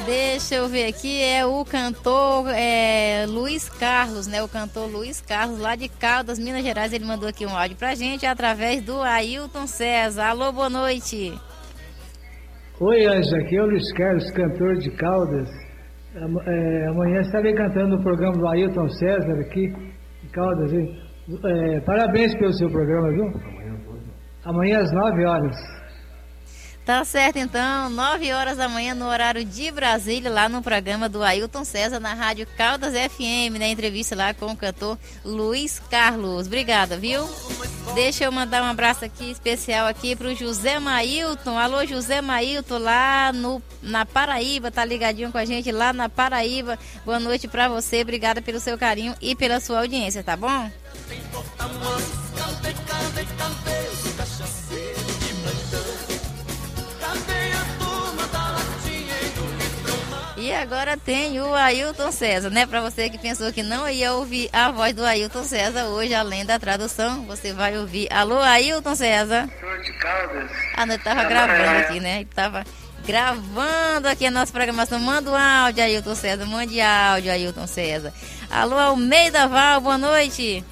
Deixa 0.05 0.55
eu 0.57 0.69
ver 0.69 0.87
aqui, 0.87 1.23
é 1.23 1.47
o 1.47 1.65
cantor 1.65 2.49
é, 2.49 3.25
Luiz 3.27 3.71
Carlos, 3.71 4.27
né? 4.27 4.43
O 4.43 4.49
cantor 4.49 4.87
Luiz 4.91 5.23
Carlos, 5.23 5.59
lá 5.59 5.77
de 5.77 5.89
Caldas, 5.89 6.39
Minas 6.39 6.63
Gerais. 6.63 6.93
Ele 6.93 7.07
mandou 7.07 7.27
aqui 7.27 7.47
um 7.47 7.57
áudio 7.57 7.77
pra 7.79 7.95
gente 7.95 8.27
através 8.27 8.83
do 8.83 9.01
Ailton 9.01 9.67
César. 9.67 10.27
Alô, 10.27 10.53
boa 10.53 10.69
noite. 10.69 11.33
Oi, 12.81 13.05
Ângela, 13.05 13.43
aqui 13.43 13.57
é 13.59 13.63
o 13.63 13.67
Luiz 13.67 13.93
Carlos, 13.93 14.31
cantor 14.31 14.79
de 14.79 14.91
Caldas. 14.93 15.51
É, 16.15 16.87
amanhã 16.89 17.21
estarei 17.21 17.53
cantando 17.53 17.99
no 17.99 18.03
programa 18.03 18.39
do 18.39 18.49
Ailton 18.49 18.89
César 18.89 19.39
aqui, 19.39 19.67
em 20.25 20.29
Caldas. 20.33 20.73
hein? 20.73 20.99
É, 21.45 21.81
parabéns 21.81 22.35
pelo 22.39 22.55
seu 22.55 22.71
programa, 22.71 23.11
viu? 23.11 23.25
Amanhã 24.47 24.81
às 24.81 24.91
9 24.93 25.27
horas. 25.27 25.57
Tá 26.87 27.05
certo, 27.05 27.37
então, 27.39 27.91
9 27.91 28.33
horas 28.33 28.57
da 28.57 28.67
manhã 28.67 28.95
no 28.95 29.07
horário 29.07 29.45
de 29.45 29.71
Brasília, 29.71 30.31
lá 30.31 30.49
no 30.49 30.63
programa 30.63 31.07
do 31.07 31.23
Ailton 31.23 31.65
César, 31.67 32.01
na 32.01 32.15
Rádio 32.15 32.47
Caldas 32.57 32.95
FM, 32.95 33.59
na 33.59 33.69
entrevista 33.69 34.17
lá 34.17 34.33
com 34.33 34.47
o 34.47 34.57
cantor 34.57 34.99
Luiz 35.23 35.79
Carlos. 35.91 36.47
Obrigada, 36.47 36.97
viu? 36.97 37.21
Deixa 37.95 38.25
eu 38.25 38.33
mandar 38.33 38.63
um 38.63 38.67
abraço 38.67 39.05
aqui 39.05 39.31
especial 39.31 39.87
aqui 39.87 40.15
pro 40.15 40.35
José 40.35 40.79
Mailton. 40.79 41.59
Alô, 41.59 41.85
José 41.85 42.21
Mailton, 42.21 42.79
lá 42.79 43.33
no, 43.33 43.61
na 43.83 44.07
Paraíba, 44.07 44.71
tá 44.71 44.85
ligadinho 44.85 45.33
com 45.33 45.39
a 45.39 45.45
gente 45.45 45.73
lá 45.73 45.93
na 45.93 46.09
Paraíba. 46.09 46.79
Boa 47.05 47.19
noite 47.19 47.49
pra 47.49 47.69
você, 47.69 48.03
obrigada 48.03 48.41
pelo 48.41 48.61
seu 48.61 48.79
carinho 48.79 49.15
e 49.21 49.35
pela 49.35 49.61
sua 49.61 49.81
audiência, 49.81 50.23
tá 50.23 50.37
bom? 50.37 50.71
E 60.41 60.55
agora 60.55 60.97
tem 60.97 61.39
o 61.39 61.55
Ailton 61.55 62.11
César, 62.11 62.49
né? 62.49 62.65
Para 62.65 62.81
você 62.81 63.11
que 63.11 63.19
pensou 63.19 63.53
que 63.53 63.63
não 63.63 63.87
ia 63.87 64.15
ouvir 64.15 64.49
a 64.55 64.71
voz 64.71 64.95
do 64.95 65.05
Ailton 65.05 65.45
César, 65.45 65.85
hoje, 65.85 66.15
além 66.15 66.47
da 66.47 66.59
tradução, 66.59 67.27
você 67.27 67.53
vai 67.53 67.77
ouvir. 67.79 68.09
Alô, 68.11 68.39
Ailton 68.41 68.95
César. 68.95 69.47
de 69.85 69.93
Caldas. 69.99 70.51
Ah, 70.75 70.87
não, 70.87 70.95
ele 70.95 71.03
tava 71.03 71.25
gravando 71.25 71.79
aqui, 71.81 72.01
né? 72.01 72.17
Ele 72.17 72.29
tava 72.35 72.65
gravando 73.07 74.09
aqui 74.09 74.25
a 74.25 74.31
nossa 74.31 74.51
programação. 74.51 74.99
Manda 74.99 75.31
um 75.31 75.37
áudio, 75.37 75.85
Ailton 75.85 76.15
César. 76.15 76.47
Mande 76.47 76.81
áudio, 76.81 77.31
Ailton 77.31 77.67
César. 77.67 78.13
Alô, 78.51 78.79
Almeida 78.79 79.47
Val, 79.47 79.83
boa 79.83 79.99
noite. 79.99 80.65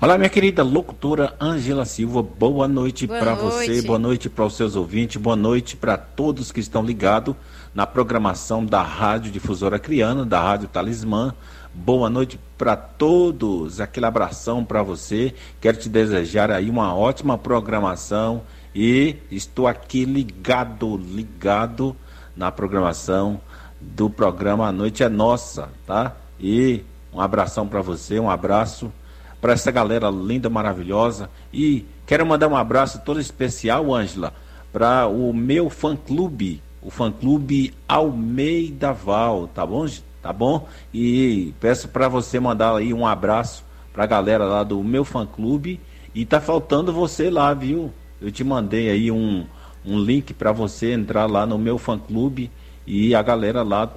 Olá, 0.00 0.16
minha 0.16 0.30
querida 0.30 0.62
locutora 0.62 1.34
Angela 1.38 1.84
Silva, 1.84 2.22
boa 2.22 2.66
noite 2.66 3.06
para 3.06 3.34
você, 3.34 3.82
boa 3.82 3.98
noite 3.98 4.30
para 4.30 4.46
os 4.46 4.56
seus 4.56 4.74
ouvintes, 4.74 5.20
boa 5.20 5.36
noite 5.36 5.76
para 5.76 5.98
todos 5.98 6.50
que 6.50 6.58
estão 6.58 6.82
ligados 6.82 7.36
na 7.74 7.86
programação 7.86 8.64
da 8.64 8.82
Rádio 8.82 9.30
Difusora 9.30 9.78
Criana, 9.78 10.24
da 10.24 10.40
Rádio 10.40 10.68
Talismã. 10.68 11.34
Boa 11.72 12.10
noite 12.10 12.38
para 12.58 12.76
todos, 12.76 13.80
aquele 13.80 14.06
abração 14.06 14.64
para 14.64 14.82
você. 14.82 15.34
Quero 15.60 15.76
te 15.76 15.88
desejar 15.88 16.50
aí 16.50 16.68
uma 16.68 16.94
ótima 16.94 17.38
programação 17.38 18.42
e 18.74 19.16
estou 19.30 19.66
aqui 19.68 20.04
ligado, 20.04 20.96
ligado 20.96 21.96
na 22.36 22.50
programação 22.50 23.40
do 23.80 24.10
programa 24.10 24.66
A 24.66 24.72
Noite 24.72 25.02
é 25.02 25.08
Nossa, 25.08 25.68
tá? 25.86 26.16
E 26.38 26.84
um 27.12 27.20
abração 27.20 27.66
para 27.66 27.80
você, 27.80 28.18
um 28.18 28.30
abraço 28.30 28.92
para 29.40 29.52
essa 29.52 29.70
galera 29.70 30.10
linda, 30.10 30.50
maravilhosa. 30.50 31.30
E 31.52 31.86
quero 32.06 32.26
mandar 32.26 32.48
um 32.48 32.56
abraço 32.56 33.00
todo 33.04 33.20
especial, 33.20 33.94
Ângela, 33.94 34.32
para 34.72 35.06
o 35.06 35.32
meu 35.32 35.70
fã-clube, 35.70 36.62
o 36.82 36.90
fã-clube 36.90 37.74
Almeida 37.88 38.92
Val, 38.92 39.48
tá 39.48 39.64
bom? 39.66 39.86
Tá 40.22 40.32
bom? 40.32 40.68
E 40.92 41.54
peço 41.60 41.88
para 41.88 42.08
você 42.08 42.38
mandar 42.38 42.76
aí 42.76 42.92
um 42.92 43.06
abraço 43.06 43.64
para 43.92 44.04
a 44.04 44.06
galera 44.06 44.44
lá 44.44 44.62
do 44.62 44.82
meu 44.82 45.04
fã-clube. 45.04 45.80
E 46.14 46.24
tá 46.24 46.40
faltando 46.40 46.92
você 46.92 47.30
lá, 47.30 47.54
viu? 47.54 47.92
Eu 48.20 48.30
te 48.30 48.44
mandei 48.44 48.90
aí 48.90 49.10
um, 49.10 49.46
um 49.84 49.98
link 49.98 50.34
para 50.34 50.52
você 50.52 50.92
entrar 50.92 51.26
lá 51.26 51.46
no 51.46 51.58
meu 51.58 51.78
fã-clube 51.78 52.50
e 52.86 53.14
a 53.14 53.22
galera 53.22 53.62
lá 53.62 53.90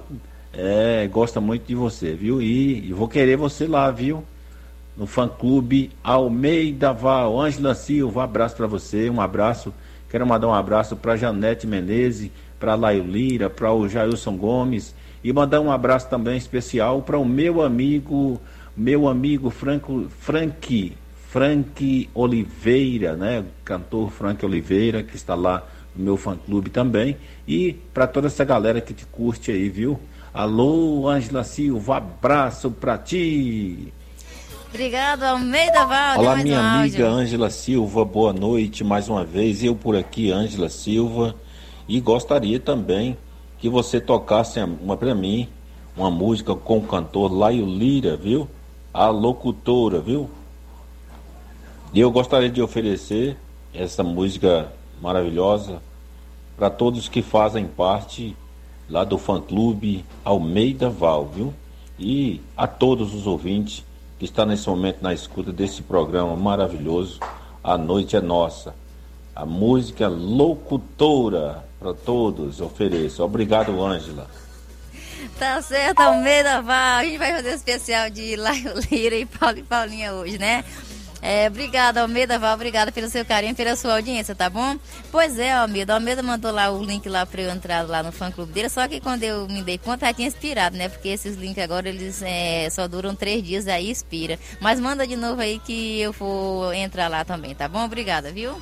é, 0.52 1.06
gosta 1.12 1.40
muito 1.40 1.66
de 1.66 1.74
você, 1.74 2.14
viu? 2.14 2.40
E, 2.40 2.88
e 2.88 2.92
vou 2.92 3.08
querer 3.08 3.36
você 3.36 3.66
lá, 3.66 3.90
viu? 3.90 4.24
no 4.96 5.06
fã 5.06 5.28
clube 5.28 5.90
Almeida 6.02 6.92
Val, 6.92 7.40
Ângela 7.40 7.74
Silva, 7.74 8.20
um 8.20 8.22
abraço 8.22 8.56
para 8.56 8.66
você, 8.66 9.10
um 9.10 9.20
abraço. 9.20 9.74
Quero 10.08 10.26
mandar 10.26 10.46
um 10.46 10.54
abraço 10.54 10.94
para 10.94 11.16
Janete 11.16 11.66
Menezes, 11.66 12.30
para 12.64 12.76
Laio 12.76 13.04
Lira, 13.04 13.50
para 13.50 13.70
o 13.74 13.86
Jailson 13.86 14.38
Gomes 14.38 14.94
e 15.22 15.30
mandar 15.34 15.60
um 15.60 15.70
abraço 15.70 16.08
também 16.08 16.38
especial 16.38 17.02
para 17.02 17.18
o 17.18 17.24
meu 17.24 17.60
amigo, 17.60 18.40
meu 18.74 19.06
amigo 19.06 19.50
Franco, 19.50 20.06
Frank, 20.18 20.96
Frank 21.28 22.08
Oliveira, 22.14 23.16
né? 23.16 23.44
Cantor 23.62 24.10
Frank 24.10 24.42
Oliveira, 24.46 25.02
que 25.02 25.14
está 25.14 25.34
lá 25.34 25.62
no 25.94 26.04
meu 26.04 26.16
fã 26.16 26.38
clube 26.38 26.70
também. 26.70 27.18
E 27.46 27.74
para 27.92 28.06
toda 28.06 28.28
essa 28.28 28.46
galera 28.46 28.80
que 28.80 28.94
te 28.94 29.04
curte 29.04 29.50
aí, 29.50 29.68
viu? 29.68 30.00
Alô, 30.32 31.06
Ângela 31.06 31.44
Silva, 31.44 31.98
abraço 31.98 32.70
para 32.70 32.96
ti. 32.96 33.92
Obrigado, 34.70 35.22
Almeida 35.22 35.84
Val. 35.84 36.18
Olá, 36.18 36.36
minha 36.36 36.58
um 36.58 36.64
amiga. 36.64 37.06
Ângela 37.06 37.50
Silva, 37.50 38.06
boa 38.06 38.32
noite 38.32 38.82
mais 38.82 39.06
uma 39.06 39.22
vez. 39.22 39.62
Eu 39.62 39.76
por 39.76 39.94
aqui, 39.94 40.32
Ângela 40.32 40.70
Silva, 40.70 41.36
e 41.88 42.00
gostaria 42.00 42.58
também 42.58 43.16
que 43.58 43.68
você 43.68 44.00
tocasse 44.00 44.60
uma 44.60 44.96
para 44.96 45.14
mim, 45.14 45.48
uma 45.96 46.10
música 46.10 46.54
com 46.54 46.78
o 46.78 46.86
cantor 46.86 47.32
Laio 47.32 47.66
Lira, 47.66 48.16
viu? 48.16 48.48
A 48.92 49.08
locutora, 49.08 50.00
viu? 50.00 50.30
E 51.92 52.00
eu 52.00 52.10
gostaria 52.10 52.50
de 52.50 52.60
oferecer 52.60 53.36
essa 53.72 54.02
música 54.02 54.72
maravilhosa 55.00 55.80
para 56.56 56.70
todos 56.70 57.08
que 57.08 57.22
fazem 57.22 57.66
parte 57.66 58.36
lá 58.88 59.04
do 59.04 59.18
fã 59.18 59.40
clube 59.40 60.04
Almeida 60.24 60.90
Val, 60.90 61.26
viu? 61.26 61.54
E 61.98 62.40
a 62.56 62.66
todos 62.66 63.14
os 63.14 63.26
ouvintes 63.26 63.84
que 64.18 64.24
estão 64.24 64.46
nesse 64.46 64.68
momento 64.68 65.02
na 65.02 65.12
escuta 65.12 65.52
desse 65.52 65.82
programa 65.82 66.36
maravilhoso, 66.36 67.20
A 67.62 67.76
Noite 67.76 68.16
é 68.16 68.20
Nossa. 68.20 68.74
A 69.34 69.44
música 69.44 70.08
locutora 70.08 71.64
para 71.84 71.92
todos 71.92 72.62
ofereço. 72.62 73.22
Obrigado, 73.22 73.84
Ângela. 73.84 74.26
Tá 75.38 75.60
certo, 75.60 76.00
Almeida 76.00 76.62
Val. 76.62 76.98
A 77.00 77.04
gente 77.04 77.18
vai 77.18 77.32
fazer 77.32 77.50
um 77.50 77.54
especial 77.54 78.08
de 78.08 78.36
Laio 78.36 78.72
Lira 78.90 79.16
e 79.16 79.26
Paulo 79.26 79.58
e 79.58 79.62
Paulinha 79.62 80.14
hoje, 80.14 80.38
né? 80.38 80.64
É, 81.26 81.48
obrigada, 81.48 82.02
Almeida 82.02 82.38
Val, 82.38 82.52
obrigada 82.52 82.92
pelo 82.92 83.08
seu 83.08 83.24
carinho, 83.24 83.54
pela 83.54 83.74
sua 83.76 83.94
audiência, 83.94 84.34
tá 84.34 84.50
bom? 84.50 84.76
Pois 85.10 85.38
é, 85.38 85.54
Almeida, 85.54 85.94
Almeida 85.94 86.22
mandou 86.22 86.52
lá 86.52 86.70
o 86.70 86.84
link 86.84 87.08
lá 87.08 87.24
pra 87.24 87.40
eu 87.40 87.50
entrar 87.50 87.88
lá 87.88 88.02
no 88.02 88.12
fã 88.12 88.30
clube 88.30 88.52
dele, 88.52 88.68
só 88.68 88.86
que 88.86 89.00
quando 89.00 89.22
eu 89.22 89.48
me 89.48 89.62
dei 89.62 89.78
conta, 89.78 90.04
já 90.04 90.12
tinha 90.12 90.28
expirado, 90.28 90.76
né? 90.76 90.86
Porque 90.86 91.08
esses 91.08 91.34
links 91.34 91.64
agora, 91.64 91.88
eles 91.88 92.20
é, 92.22 92.68
só 92.68 92.86
duram 92.86 93.14
três 93.14 93.42
dias, 93.42 93.66
aí 93.66 93.90
expira. 93.90 94.38
Mas 94.60 94.78
manda 94.78 95.06
de 95.06 95.16
novo 95.16 95.40
aí 95.40 95.58
que 95.60 95.98
eu 95.98 96.12
vou 96.12 96.74
entrar 96.74 97.08
lá 97.08 97.24
também, 97.24 97.54
tá 97.54 97.68
bom? 97.68 97.86
Obrigada, 97.86 98.30
viu? 98.30 98.60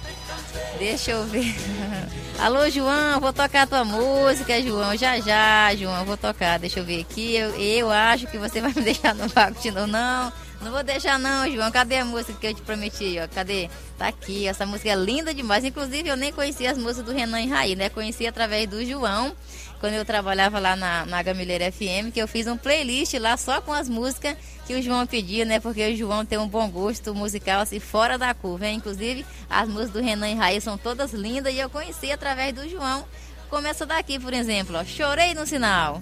Deixa 0.79 1.11
eu 1.11 1.25
ver. 1.27 1.53
Alô, 2.39 2.71
João, 2.71 3.21
vou 3.21 3.33
tocar 3.33 3.63
a 3.63 3.67
tua 3.67 3.85
música, 3.85 4.63
João, 4.63 4.97
já 4.97 5.19
já, 5.19 5.75
João, 5.75 6.05
vou 6.05 6.17
tocar, 6.17 6.61
deixa 6.61 6.79
eu 6.79 6.85
ver 6.85 7.01
aqui. 7.01 7.35
Eu, 7.35 7.57
eu 7.57 7.91
acho 7.91 8.29
que 8.29 8.39
você 8.39 8.61
vai 8.61 8.73
me 8.73 8.83
deixar 8.87 9.17
no 9.17 9.27
vácuo 9.27 9.61
de 9.61 9.73
novo, 9.73 9.89
não. 9.89 10.33
Não 10.63 10.71
vou 10.71 10.85
deixar 10.85 11.19
não, 11.19 11.51
João. 11.51 11.71
Cadê 11.73 11.97
a 11.97 12.05
música 12.05 12.35
que 12.35 12.47
eu 12.47 12.55
te 12.55 12.63
prometi, 12.63 13.19
ó? 13.19 13.27
Cadê? 13.27 13.69
Tá 13.99 14.07
aqui. 14.09 14.47
Essa 14.47 14.65
música 14.65 14.91
é 14.91 14.95
linda 14.95 15.35
demais. 15.35 15.65
Inclusive, 15.65 16.09
eu 16.09 16.17
nem 16.17 16.33
conhecia 16.33 16.71
as 16.71 16.79
músicas 16.79 17.07
do 17.07 17.13
Renan 17.13 17.41
e 17.41 17.49
Raí, 17.49 17.75
né? 17.75 17.89
Conheci 17.89 18.27
através 18.27 18.69
do 18.69 18.85
João, 18.85 19.35
quando 19.81 19.95
eu 19.95 20.05
trabalhava 20.05 20.61
lá 20.61 20.77
na, 20.77 21.05
na 21.05 21.21
Gamileira 21.21 21.73
FM, 21.73 22.13
que 22.15 22.23
eu 22.23 22.29
fiz 22.29 22.47
um 22.47 22.57
playlist 22.57 23.15
lá 23.15 23.37
só 23.37 23.61
com 23.61 23.73
as 23.73 23.89
músicas 23.89 24.37
que 24.65 24.75
o 24.75 24.81
João 24.81 25.05
pedia, 25.05 25.45
né? 25.45 25.59
Porque 25.59 25.93
o 25.93 25.97
João 25.97 26.25
tem 26.25 26.39
um 26.39 26.47
bom 26.47 26.71
gosto 26.71 27.13
musical, 27.13 27.63
assim, 27.63 27.81
fora 27.81 28.17
da 28.17 28.33
curva, 28.33 28.69
hein? 28.69 28.77
Inclusive, 28.77 29.27
as 29.51 29.69
músicas 29.69 29.91
do 29.91 30.01
Renan 30.01 30.29
e 30.29 30.35
Raí 30.35 30.61
são 30.61 30.79
todas 30.79 31.13
lindas 31.13 31.53
e 31.53 31.59
eu 31.59 31.69
conheci 31.69 32.13
através 32.13 32.55
do 32.55 32.69
João. 32.69 33.05
Começa 33.51 33.85
daqui, 33.85 34.19
por 34.19 34.33
exemplo, 34.33 34.77
ó. 34.79 34.85
Chorei 34.85 35.35
no 35.35 35.45
sinal. 35.45 36.01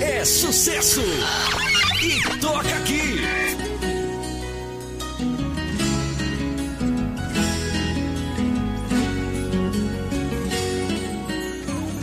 É 0.00 0.24
sucesso! 0.24 1.02
E 2.02 2.38
toca 2.40 2.68
aqui! 2.68 3.20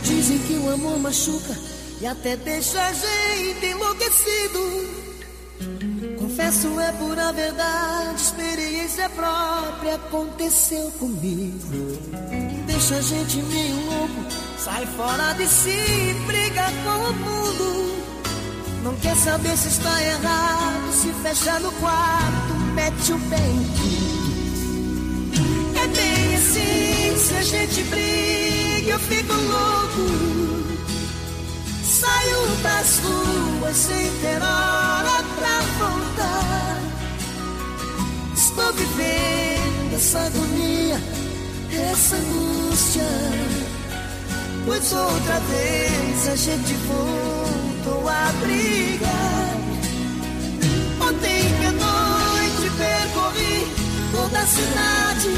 Dizem 0.04 0.38
que 0.38 0.54
o 0.54 0.70
amor 0.70 0.98
machuca 1.00 1.56
e 2.00 2.06
até 2.06 2.36
deixa 2.36 2.80
a 2.80 2.92
gente 2.92 3.66
enlouquecido. 3.66 5.07
Confesso, 6.18 6.80
é 6.80 6.92
pura 6.92 7.32
verdade, 7.32 8.20
experiência 8.20 9.08
própria 9.10 9.94
aconteceu 9.94 10.90
comigo. 10.98 11.98
Deixa 12.66 12.96
a 12.96 13.00
gente 13.00 13.36
meio 13.42 13.76
louco, 13.86 14.24
sai 14.58 14.84
fora 14.86 15.32
de 15.34 15.46
si, 15.46 16.14
briga 16.26 16.66
com 16.82 17.10
o 17.10 17.12
mundo. 17.14 17.98
Não 18.82 18.96
quer 18.96 19.16
saber 19.16 19.56
se 19.56 19.68
está 19.68 20.02
errado, 20.02 20.92
se 20.92 21.12
fecha 21.22 21.60
no 21.60 21.70
quarto, 21.72 22.54
mete 22.74 23.12
o 23.12 23.18
pé 23.28 23.36
em 23.36 23.64
tudo. 23.76 24.18
É 25.78 25.86
bem 25.86 26.36
assim, 26.36 27.16
se 27.16 27.34
a 27.34 27.42
gente 27.42 27.82
briga, 27.84 28.90
eu 28.90 28.98
fico 28.98 29.32
louco. 29.32 30.77
Saio 31.88 32.46
das 32.62 32.98
ruas 32.98 33.74
sem 33.74 34.10
ter 34.20 34.42
hora 34.42 35.24
pra 35.38 35.60
voltar. 35.78 36.78
Estou 38.34 38.72
vivendo 38.74 39.94
essa 39.94 40.18
agonia, 40.18 41.00
essa 41.90 42.16
angústia. 42.16 43.08
Pois 44.66 44.92
outra 44.92 45.40
vez 45.40 46.28
a 46.28 46.36
gente 46.36 46.74
voltou 46.74 48.06
a 48.06 48.32
brigar. 48.42 49.56
Ontem 51.00 51.42
que 51.58 51.66
a 51.66 51.72
noite 51.72 52.70
percorri 52.76 53.66
toda 54.12 54.38
a 54.38 54.46
cidade. 54.46 55.30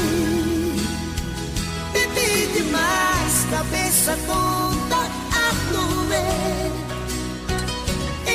Bebi 1.93 2.47
demais, 2.57 3.47
cabeça 3.49 4.17
toda 4.27 4.75
a 4.75 4.80
doer. 6.11 6.71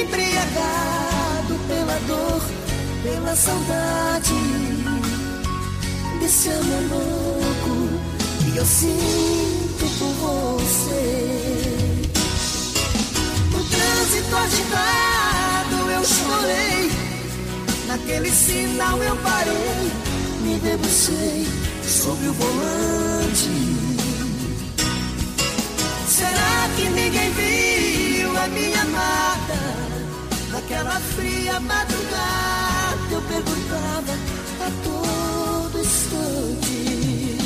Embriagado 0.01 1.55
pela 1.69 1.99
dor, 2.07 2.43
pela 3.03 3.37
saudade 3.37 4.35
desse 6.21 6.49
amor 6.49 6.83
louco 6.91 8.01
que 8.45 8.57
eu 8.57 8.67
sinto 8.67 9.87
por 9.99 10.13
você. 10.13 11.37
trânsito 13.71 14.37
agitado 14.37 15.91
eu 15.91 16.05
chorei. 16.05 16.91
Naquele 17.87 18.31
sinal 18.31 19.03
eu 19.03 19.17
parei, 19.17 19.91
me 20.43 20.59
debrucei 20.59 21.47
sobre 21.87 22.29
o 22.29 22.33
volante. 22.33 23.77
Será 26.09 26.69
que 26.77 26.89
ninguém 26.89 27.33
viu 27.33 27.46
a 28.47 28.49
minha 28.49 28.81
amada? 28.81 29.59
Naquela 30.51 31.01
fria 31.01 31.59
madrugada 31.61 32.97
eu 33.11 33.23
perguntava 33.23 34.13
a 34.61 34.71
todo 34.85 35.79
instante. 35.81 37.37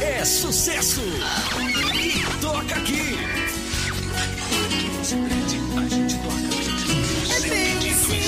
É 0.00 0.24
sucesso! 0.24 1.02
E 1.94 2.40
toca 2.40 2.74
aqui! 2.74 3.18
É 7.36 7.40
bem 7.48 7.76
assim, 7.90 8.20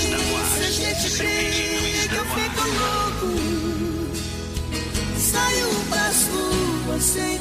se 0.55 0.63
a 0.63 0.71
gente 0.71 1.09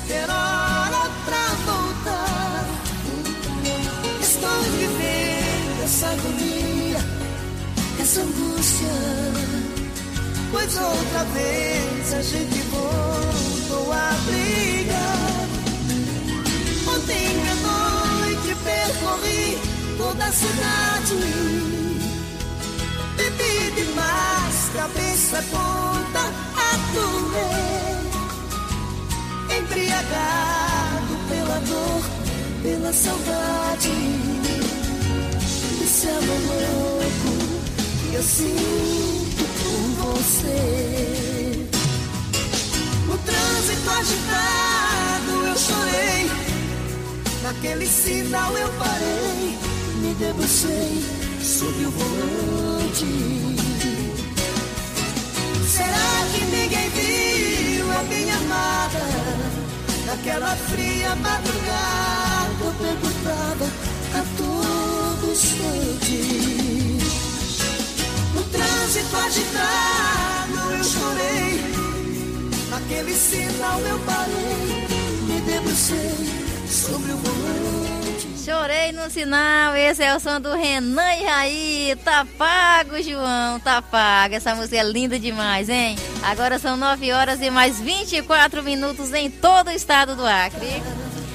ter 0.06 0.28
hora 0.28 1.10
pra 1.24 1.46
voltar. 1.66 2.64
Estou 4.20 4.62
vivendo 4.78 5.84
essa 5.84 6.06
agonia, 6.08 7.00
essa 8.00 8.20
angústia. 8.20 9.52
Pois 10.50 10.76
outra 10.76 11.24
vez 11.32 12.12
a 12.12 12.22
gente 12.22 12.60
voltou 12.70 13.92
a 13.92 14.12
brigar. 14.26 15.48
Ontem 16.94 17.28
à 17.48 17.54
noite 17.54 18.54
percorri 18.62 19.58
toda 19.96 20.24
a 20.24 20.32
cidade. 20.32 21.14
Bebi 23.16 23.70
demais, 23.76 24.70
cabeça 24.74 25.42
tonta 25.50 26.20
a 26.56 26.76
doer. 26.92 27.91
Embriagado 29.92 31.16
pela 31.28 31.58
dor, 31.60 32.02
pela 32.62 32.92
saudade. 32.92 33.90
Esse 35.84 36.08
amor 36.08 36.40
louco 36.40 37.32
que 38.00 38.14
eu 38.14 38.22
sinto 38.22 39.44
por 39.60 40.14
você. 40.14 41.68
No 43.06 43.18
trânsito 43.18 43.90
agitado 43.90 45.46
eu 45.46 45.56
chorei. 45.58 46.30
Naquele 47.42 47.86
sinal 47.86 48.56
eu 48.56 48.68
parei, 48.78 49.58
me 50.00 50.14
debrucei 50.14 51.04
sob 51.42 51.84
o 51.84 51.90
volante. 51.90 53.06
Será 55.68 56.26
que 56.32 56.44
ninguém 56.46 56.88
viu 56.90 57.92
a 57.92 58.02
minha 58.04 58.36
amada? 58.36 59.71
Naquela 60.12 60.54
fria 60.54 61.16
madrugada 61.16 62.64
eu 62.64 62.74
perguntava 62.74 63.64
a 64.12 64.22
todo 64.36 65.32
instante. 65.32 66.18
No 68.34 68.44
trânsito 68.44 69.16
agitado 69.16 70.72
eu 70.76 70.84
chorei. 70.84 71.64
Naquele 72.68 73.14
sinal 73.14 73.80
eu 73.80 73.98
parei, 74.00 74.86
me 75.22 75.40
debrucei 75.50 76.28
sobre 76.68 77.12
o 77.12 77.16
volante. 77.16 78.01
Chorei 78.44 78.92
no 78.92 79.08
sinal, 79.08 79.76
esse 79.76 80.02
é 80.02 80.16
o 80.16 80.20
som 80.20 80.40
do 80.40 80.52
Renan 80.52 81.14
e 81.14 81.24
Raí. 81.24 81.96
Tá 82.04 82.26
pago, 82.36 83.00
João, 83.02 83.60
tá 83.60 83.80
pago. 83.80 84.34
Essa 84.34 84.54
música 84.54 84.76
é 84.76 84.82
linda 84.82 85.18
demais, 85.18 85.68
hein? 85.68 85.96
Agora 86.22 86.58
são 86.58 86.76
9 86.76 87.12
horas 87.12 87.40
e 87.40 87.50
mais 87.50 87.80
24 87.80 88.62
minutos 88.62 89.12
em 89.12 89.30
todo 89.30 89.68
o 89.68 89.70
estado 89.70 90.16
do 90.16 90.26
Acre. 90.26 90.82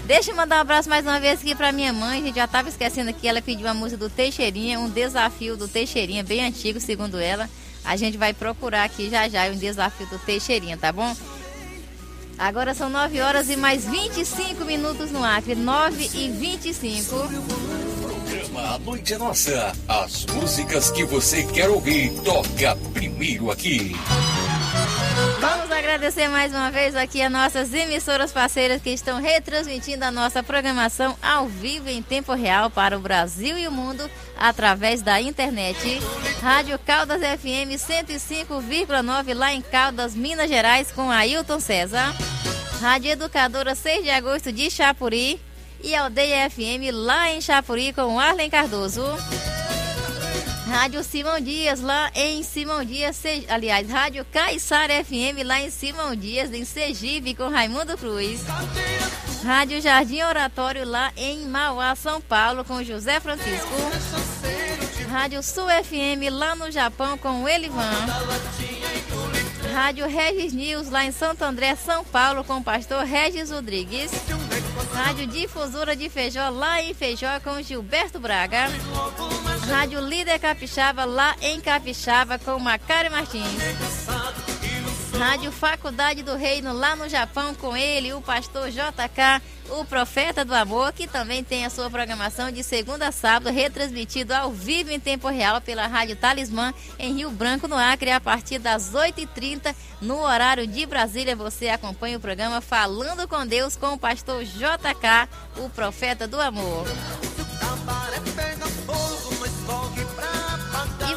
Deixa 0.06 0.32
eu 0.32 0.36
mandar 0.36 0.58
um 0.58 0.62
abraço 0.62 0.90
mais 0.90 1.06
uma 1.06 1.20
vez 1.20 1.40
aqui 1.40 1.56
pra 1.56 1.72
minha 1.72 1.92
mãe. 1.92 2.20
A 2.20 2.24
gente 2.24 2.36
já 2.36 2.48
tava 2.48 2.70
esquecendo 2.70 3.10
aqui, 3.10 3.28
ela 3.28 3.42
pediu 3.42 3.68
uma 3.68 3.74
música 3.74 3.98
do 3.98 4.10
Teixeirinha, 4.10 4.80
um 4.80 4.90
desafio 4.90 5.58
do 5.58 5.68
Teixeirinha, 5.68 6.24
bem 6.24 6.46
antigo, 6.46 6.80
segundo 6.80 7.20
ela. 7.20 7.50
A 7.84 7.96
gente 7.96 8.18
vai 8.18 8.34
procurar 8.34 8.84
aqui 8.84 9.10
já 9.10 9.28
já 9.30 9.48
um 9.48 9.56
desafio 9.56 10.08
do 10.08 10.20
Teixeirinha, 10.20 10.78
tá 10.78 10.92
bom? 10.92 11.16
Agora 12.38 12.76
são 12.76 12.89
9 12.89 13.19
horas 13.19 13.50
e 13.50 13.58
mais 13.58 13.84
25 13.86 14.63
minutos 14.63 15.12
no 15.12 15.23
Acre. 15.23 15.56
9 15.56 16.10
e 16.13 16.30
25. 16.30 17.15
Programa 18.02 18.76
A 18.76 18.80
Noite 18.80 19.13
é 19.13 19.17
Nossa. 19.17 19.73
As 19.88 20.26
músicas 20.28 20.91
que 20.91 21.04
você 21.04 21.43
quer 21.43 21.67
ouvir, 21.69 22.12
toca 22.21 22.76
primeiro 22.93 23.50
aqui. 23.50 23.95
Agradecer 25.88 26.28
mais 26.28 26.52
uma 26.52 26.69
vez 26.69 26.97
aqui 26.97 27.21
a 27.21 27.30
nossas 27.30 27.73
emissoras 27.73 28.34
parceiras 28.34 28.82
que 28.82 28.89
estão 28.89 29.21
retransmitindo 29.21 30.04
a 30.04 30.12
nossa 30.12 30.43
programação 30.43 31.15
ao 31.21 31.47
vivo 31.47 31.88
em 31.88 32.04
tempo 32.04 32.34
real 32.34 32.69
para 32.69 32.97
o 32.97 33.00
Brasil 33.00 33.58
e 33.58 33.65
o 33.69 33.71
mundo 33.71 34.04
através 34.38 35.02
da 35.02 35.21
internet. 35.21 36.02
Rádio 36.41 36.78
Caldas 36.80 37.21
FM 37.21 37.80
105,9 37.80 39.34
lá 39.34 39.54
em 39.54 39.62
Caldas, 39.62 40.13
Minas 40.13 40.50
Gerais 40.50 40.91
com 40.91 41.10
Ailton 41.10 41.62
César. 41.62 42.13
Rádio 42.82 43.12
Educadora 43.12 43.73
6 43.73 44.04
de 44.04 44.10
agosto 44.10 44.52
de 44.52 44.69
Chapuri 44.69 45.39
e 45.82 45.95
Aldeia 45.95 46.50
FM 46.50 46.91
lá 46.91 47.32
em 47.32 47.39
Chapuri 47.39 47.93
com 47.93 48.19
Arlen 48.19 48.50
Cardoso. 48.50 49.06
Rádio 50.67 51.01
Simão 51.01 51.39
Dias, 51.39 51.80
lá 51.80 52.12
em 52.13 52.43
Simão 52.43 52.84
Dias, 52.84 53.23
aliás, 53.47 53.89
Rádio 53.89 54.25
Caiçara 54.25 55.03
FM, 55.03 55.45
lá 55.45 55.62
em 55.62 55.69
Simão 55.69 56.13
Dias, 56.13 56.51
em 56.51 56.65
Sergipe, 56.65 57.34
com 57.34 57.47
Raimundo 57.47 57.97
Cruz. 57.97 58.41
Rádio 59.45 59.82
Jardim 59.82 60.21
Oratório, 60.23 60.86
lá 60.86 61.13
em 61.15 61.45
Mauá, 61.45 61.95
São 61.95 62.19
Paulo, 62.19 62.65
com 62.65 62.84
José 62.84 63.19
Francisco. 63.21 63.69
Rádio 65.10 65.41
Sul 65.41 65.67
FM, 65.67 66.30
lá 66.32 66.53
no 66.53 66.69
Japão, 66.69 67.17
com 67.17 67.47
Elivan. 67.47 68.06
Rádio 69.73 70.06
Regis 70.06 70.51
News, 70.51 70.89
lá 70.89 71.06
em 71.06 71.13
Santo 71.13 71.43
André, 71.43 71.75
São 71.77 72.03
Paulo, 72.03 72.43
com 72.43 72.58
o 72.58 72.63
pastor 72.63 73.06
Regis 73.06 73.51
Rodrigues. 73.51 74.12
Rádio 74.93 75.27
Difusora 75.27 75.95
de 75.95 76.10
Feijó, 76.10 76.49
lá 76.49 76.82
em 76.82 76.93
Feijó, 76.93 77.39
com 77.39 77.62
Gilberto 77.62 78.19
Braga. 78.19 78.67
Rádio 79.69 79.99
Líder 79.99 80.39
Capixaba, 80.39 81.03
lá 81.03 81.36
em 81.41 81.60
Capixaba, 81.60 82.39
com 82.39 82.58
Macari 82.58 83.10
Martins. 83.10 83.43
Rádio 85.17 85.51
Faculdade 85.51 86.23
do 86.23 86.36
Reino, 86.36 86.71
lá 86.73 86.95
no 86.95 87.10
Japão, 87.10 87.53
com 87.56 87.75
ele, 87.75 88.13
o 88.13 88.21
pastor 88.21 88.69
JK, 88.69 89.41
o 89.69 89.84
profeta 89.84 90.45
do 90.45 90.53
amor, 90.53 90.93
que 90.93 91.08
também 91.08 91.43
tem 91.43 91.65
a 91.65 91.69
sua 91.69 91.89
programação 91.89 92.51
de 92.51 92.63
segunda 92.63 93.08
a 93.08 93.12
sábado, 93.12 93.53
retransmitido 93.53 94.34
ao 94.34 94.51
vivo 94.51 94.91
em 94.91 94.99
tempo 94.99 95.27
real 95.27 95.60
pela 95.60 95.88
Rádio 95.88 96.15
Talismã, 96.15 96.73
em 96.97 97.13
Rio 97.13 97.32
Branco, 97.32 97.67
no 97.67 97.75
Acre, 97.75 98.12
a 98.12 98.21
partir 98.21 98.60
das 98.60 98.93
8h30, 98.93 99.75
no 99.99 100.19
horário 100.19 100.67
de 100.67 100.86
Brasília. 100.86 101.36
Você 101.36 101.67
acompanha 101.67 102.17
o 102.17 102.21
programa 102.21 102.62
Falando 102.62 103.27
com 103.27 103.45
Deus 103.45 103.75
com 103.75 103.93
o 103.93 103.97
pastor 103.97 104.43
JK, 104.43 105.27
o 105.58 105.69
profeta 105.69 106.27
do 106.27 106.39
amor. 106.39 106.86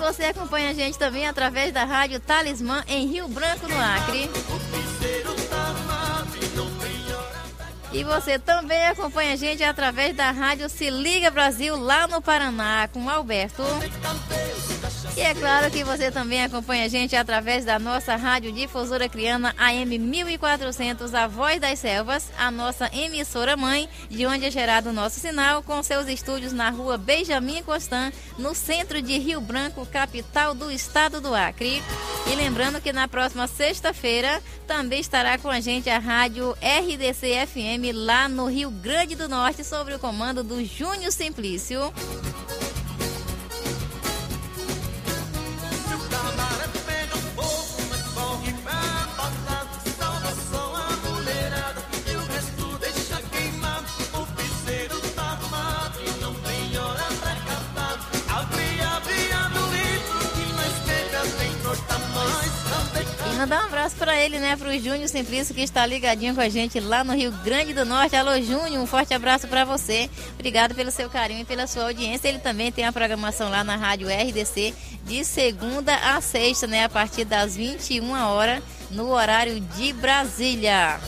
Você 0.01 0.25
acompanha 0.25 0.71
a 0.71 0.73
gente 0.73 0.99
também 0.99 1.27
através 1.27 1.73
da 1.73 1.85
Rádio 1.85 2.19
Talismã 2.19 2.83
em 2.89 3.07
Rio 3.07 3.29
Branco, 3.29 3.69
no 3.69 3.79
Acre. 3.79 4.31
E 7.93 8.05
você 8.05 8.39
também 8.39 8.87
acompanha 8.87 9.35
a 9.35 9.37
gente 9.37 9.63
através 9.63 10.17
da 10.17 10.31
Rádio 10.31 10.69
Se 10.69 10.89
Liga 10.91 11.31
Brasil 11.31 11.77
lá 11.77 12.07
no 12.07 12.23
Paraná 12.23 12.89
com 12.89 13.09
Alberto. 13.11 13.63
E 15.17 15.21
é 15.21 15.35
claro 15.35 15.71
que 15.71 15.85
você 15.85 16.11
também 16.11 16.43
acompanha 16.43 16.85
a 16.85 16.89
gente 16.89 17.17
através 17.17 17.65
da 17.65 17.79
nossa 17.79 18.17
Rádio 18.17 18.53
Difusora 18.53 19.09
Criana 19.09 19.55
AM 19.59 19.99
1400, 19.99 21.15
a 21.15 21.27
Voz 21.27 21.61
das 21.61 21.79
Selvas, 21.79 22.31
a 22.39 22.51
nossa 22.51 22.89
emissora 22.95 23.57
mãe, 23.57 23.89
de 24.09 24.25
onde 24.27 24.47
é 24.47 24.51
gerado 24.51 24.91
o 24.91 24.93
nosso 24.93 25.21
sinal, 25.21 25.63
com 25.63 25.83
seus 25.83 26.07
estúdios 26.09 26.53
na 26.53 26.71
rua 26.71 26.97
Benjamin 26.97 27.63
Constant, 27.63 28.15
no 28.39 28.55
centro 28.55 29.03
de 29.03 29.19
Rio 29.19 29.41
Branco, 29.41 29.85
capital 29.87 30.55
do 30.55 30.71
estado 30.71 31.21
do 31.21 31.35
Acre. 31.35 31.83
E 32.31 32.35
lembrando 32.35 32.81
que 32.81 32.93
na 32.93 33.09
próxima 33.09 33.47
sexta-feira 33.47 34.41
também 34.67 35.01
estará 35.01 35.37
com 35.37 35.49
a 35.49 35.61
gente 35.61 35.91
a 35.91 35.99
Rádio 35.99 36.53
RDC 36.63 37.47
FM 37.47 37.93
lá 37.93 38.29
no 38.29 38.47
Rio 38.47 38.71
Grande 38.71 39.17
do 39.17 39.29
Norte, 39.29 39.65
sob 39.65 39.93
o 39.93 39.99
comando 39.99 40.45
do 40.45 40.65
Júnior 40.65 41.13
Simplício. 41.13 41.93
Mandar 63.41 63.63
um 63.63 63.67
abraço 63.69 63.97
para 63.97 64.15
ele, 64.23 64.39
né? 64.39 64.55
Para 64.55 64.69
o 64.69 64.79
Júnior 64.79 65.09
Simplício, 65.09 65.55
que 65.55 65.63
está 65.63 65.87
ligadinho 65.87 66.35
com 66.35 66.43
a 66.43 66.49
gente 66.51 66.79
lá 66.79 67.03
no 67.03 67.15
Rio 67.15 67.33
Grande 67.43 67.73
do 67.73 67.87
Norte. 67.87 68.15
Alô, 68.15 68.39
Júnior, 68.39 68.83
um 68.83 68.87
forte 68.87 69.15
abraço 69.15 69.49
para 69.49 69.65
você. 69.65 70.11
Obrigado 70.35 70.75
pelo 70.75 70.91
seu 70.91 71.09
carinho 71.09 71.41
e 71.41 71.45
pela 71.47 71.67
sua 71.67 71.85
audiência. 71.85 72.29
Ele 72.29 72.39
também 72.39 72.71
tem 72.71 72.85
a 72.85 72.93
programação 72.93 73.49
lá 73.49 73.65
na 73.65 73.77
Rádio 73.77 74.09
RDC 74.09 74.75
de 75.05 75.25
segunda 75.25 75.97
a 75.97 76.21
sexta, 76.21 76.67
né? 76.67 76.85
A 76.85 76.89
partir 76.91 77.25
das 77.25 77.57
21 77.57 78.13
horas, 78.29 78.63
no 78.91 79.09
horário 79.09 79.59
de 79.59 79.91
Brasília. 79.95 81.01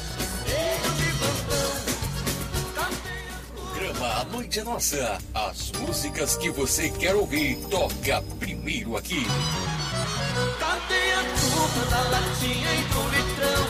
A 4.01 4.25
Noite 4.33 4.59
é 4.59 4.65
Nossa. 4.65 5.19
As 5.35 5.71
músicas 5.73 6.39
que 6.39 6.51
você 6.51 6.89
quer 6.89 7.15
ouvir, 7.15 7.59
toca 7.69 8.23
primeiro 8.39 8.97
aqui. 8.97 9.23
Cadê 10.59 11.13
a 11.13 11.23
turma 11.41 11.85
da 11.91 12.01
latinha 12.11 12.75
e 12.75 12.83
do 12.85 13.03
litrão? 13.11 13.65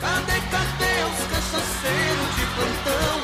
Cadê, 0.00 0.40
cadê 0.50 0.94
os 1.04 1.20
cachaceiros 1.30 2.30
de 2.36 2.46
plantão? 2.54 3.16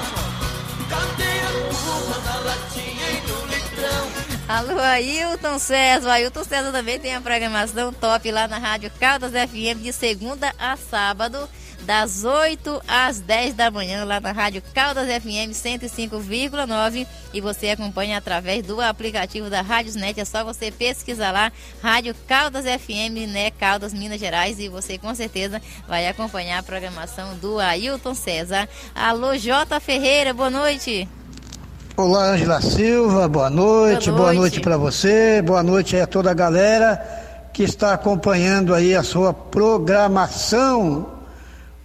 Cadê 0.89 1.33
a 1.41 1.53
turma 1.71 2.19
da 2.21 2.37
latinha 2.41 3.11
e 3.11 3.21
do 3.21 3.47
litrão? 3.47 4.31
Alô, 4.49 4.81
Ailton 4.81 5.59
César. 5.59 6.09
O 6.09 6.11
Ailton 6.11 6.45
César 6.45 6.73
também 6.73 6.99
tem 6.99 7.15
a 7.15 7.21
programação 7.21 7.93
top 7.93 8.31
lá 8.31 8.49
na 8.49 8.59
Rádio 8.59 8.91
Caldas 8.99 9.33
FM 9.33 9.83
de 9.83 9.93
segunda 9.93 10.53
a 10.59 10.77
sábado 10.77 11.49
das 11.83 12.25
8 12.25 12.83
às 12.87 13.21
10 13.21 13.55
da 13.55 13.71
manhã, 13.71 14.05
lá 14.05 14.21
na 14.21 14.33
Rádio 14.33 14.63
Caldas 14.75 15.07
FM 15.07 15.53
105,9. 15.53 17.07
E 17.33 17.41
você 17.41 17.71
acompanha 17.71 18.19
através 18.19 18.65
do 18.65 18.81
aplicativo 18.81 19.49
da 19.49 19.63
Rádiosnet. 19.63 20.21
É 20.21 20.25
só 20.25 20.45
você 20.45 20.71
pesquisar 20.71 21.33
lá, 21.33 21.53
Rádio 21.83 22.15
Caldas 22.27 22.65
FM, 22.65 23.31
né? 23.33 23.51
Caldas, 23.51 23.93
Minas 23.93 24.21
Gerais. 24.21 24.59
E 24.59 24.69
você 24.69 24.99
com 24.99 25.15
certeza 25.15 25.61
vai 25.89 26.09
acompanhar 26.09 26.59
a 26.59 26.63
programação 26.63 27.37
do 27.37 27.59
Ailton 27.59 28.15
César. 28.15 28.69
Alô, 28.95 29.37
J. 29.37 29.79
Ferreira, 29.81 30.33
boa 30.33 30.51
noite. 30.51 31.09
Olá, 31.97 32.31
Angela 32.31 32.63
Silva, 32.63 33.29
boa 33.29 33.51
noite, 33.51 34.11
boa 34.11 34.33
noite, 34.33 34.39
noite 34.39 34.61
para 34.61 34.79
você, 34.79 35.43
boa 35.43 35.63
noite 35.63 35.97
a 35.99 36.07
toda 36.07 36.31
a 36.31 36.35
galera 36.35 36.99
que 37.53 37.63
está 37.63 37.93
acompanhando 37.93 38.75
aí 38.75 38.95
a 38.95 39.03
sua 39.03 39.35
programação 39.35 41.20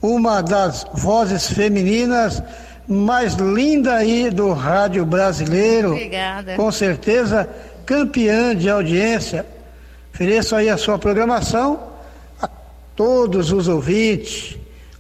uma 0.05 0.41
das 0.41 0.85
vozes 0.93 1.47
femininas 1.47 2.41
mais 2.87 3.33
linda 3.33 3.95
aí 3.95 4.29
do 4.29 4.53
rádio 4.53 5.05
brasileiro. 5.05 5.91
Obrigada. 5.91 6.55
Com 6.55 6.71
certeza, 6.71 7.49
campeã 7.85 8.55
de 8.55 8.69
audiência. 8.69 9.45
Ofereço 10.13 10.55
aí 10.55 10.69
a 10.69 10.77
sua 10.77 10.97
programação 10.97 11.79
a 12.41 12.47
todos 12.95 13.51
os 13.51 13.67
ouvintes. 13.67 14.57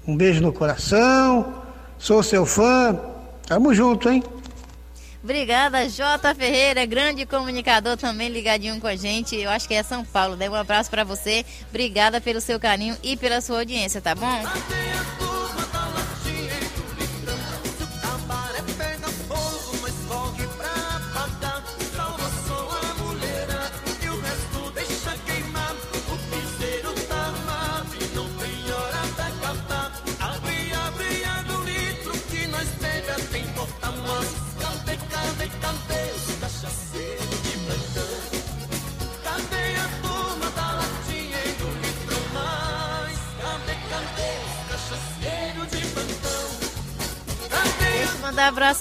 Um 0.07 0.15
beijo 0.17 0.41
no 0.41 0.51
coração. 0.51 1.53
Sou 1.97 2.21
seu 2.21 2.45
fã. 2.45 2.99
Tamo 3.47 3.73
junto, 3.73 4.09
hein? 4.09 4.23
Obrigada, 5.25 5.89
J. 5.89 6.35
Ferreira, 6.35 6.85
grande 6.85 7.25
comunicador 7.25 7.97
também 7.97 8.29
ligadinho 8.29 8.79
com 8.79 8.85
a 8.85 8.95
gente. 8.95 9.35
Eu 9.35 9.49
acho 9.49 9.67
que 9.67 9.73
é 9.73 9.81
São 9.81 10.05
Paulo. 10.05 10.35
Dê 10.35 10.47
um 10.47 10.53
abraço 10.53 10.87
para 10.91 11.03
você. 11.03 11.43
Obrigada 11.67 12.21
pelo 12.21 12.39
seu 12.39 12.59
carinho 12.59 12.95
e 13.01 13.17
pela 13.17 13.41
sua 13.41 13.57
audiência, 13.57 13.99
tá 13.99 14.13
bom? 14.13 14.43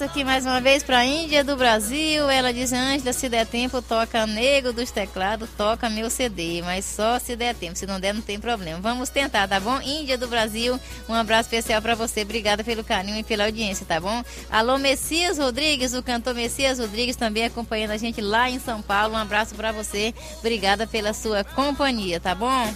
Aqui 0.03 0.23
mais 0.23 0.45
uma 0.45 0.59
vez 0.59 0.83
para 0.83 0.99
a 0.99 1.05
Índia 1.05 1.43
do 1.43 1.55
Brasil. 1.55 2.29
Ela 2.29 2.51
diz: 2.51 2.73
Ângela, 2.73 3.13
se 3.13 3.29
der 3.29 3.45
tempo, 3.45 3.81
toca 3.81 4.25
Nego 4.25 4.73
dos 4.73 4.91
Teclados, 4.91 5.49
toca 5.57 5.89
meu 5.89 6.09
CD, 6.09 6.61
mas 6.63 6.85
só 6.85 7.19
se 7.19 7.35
der 7.35 7.55
tempo. 7.55 7.77
Se 7.77 7.85
não 7.85 7.99
der, 7.99 8.13
não 8.13 8.21
tem 8.21 8.39
problema. 8.39 8.79
Vamos 8.81 9.09
tentar, 9.09 9.47
tá 9.47 9.59
bom? 9.59 9.79
Índia 9.81 10.17
do 10.17 10.27
Brasil, 10.27 10.79
um 11.07 11.13
abraço 11.13 11.47
especial 11.47 11.81
para 11.81 11.95
você. 11.95 12.21
Obrigada 12.21 12.63
pelo 12.63 12.83
carinho 12.83 13.17
e 13.17 13.23
pela 13.23 13.45
audiência, 13.45 13.85
tá 13.85 13.99
bom? 13.99 14.23
Alô, 14.49 14.77
Messias 14.77 15.37
Rodrigues, 15.37 15.93
o 15.93 16.03
cantor 16.03 16.33
Messias 16.33 16.79
Rodrigues 16.79 17.15
também 17.15 17.45
acompanhando 17.45 17.91
a 17.91 17.97
gente 17.97 18.21
lá 18.21 18.49
em 18.49 18.59
São 18.59 18.81
Paulo. 18.81 19.13
Um 19.13 19.17
abraço 19.17 19.55
para 19.55 19.71
você. 19.71 20.13
Obrigada 20.39 20.85
pela 20.85 21.13
sua 21.13 21.43
companhia, 21.43 22.19
tá 22.19 22.35
bom? 22.35 22.73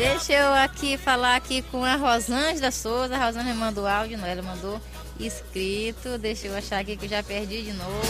Deixa 0.00 0.32
eu 0.32 0.54
aqui 0.54 0.96
falar 0.96 1.36
aqui 1.36 1.60
com 1.60 1.84
a 1.84 1.94
Rosângela 1.94 2.70
Souza. 2.70 3.14
A 3.14 3.26
Rosângela 3.26 3.54
mandou 3.54 3.86
áudio, 3.86 4.18
ela 4.24 4.40
mandou 4.40 4.80
escrito. 5.18 6.16
Deixa 6.16 6.46
eu 6.46 6.56
achar 6.56 6.78
aqui 6.78 6.96
que 6.96 7.04
eu 7.04 7.10
já 7.10 7.22
perdi 7.22 7.60
de 7.64 7.74
novo. 7.74 8.00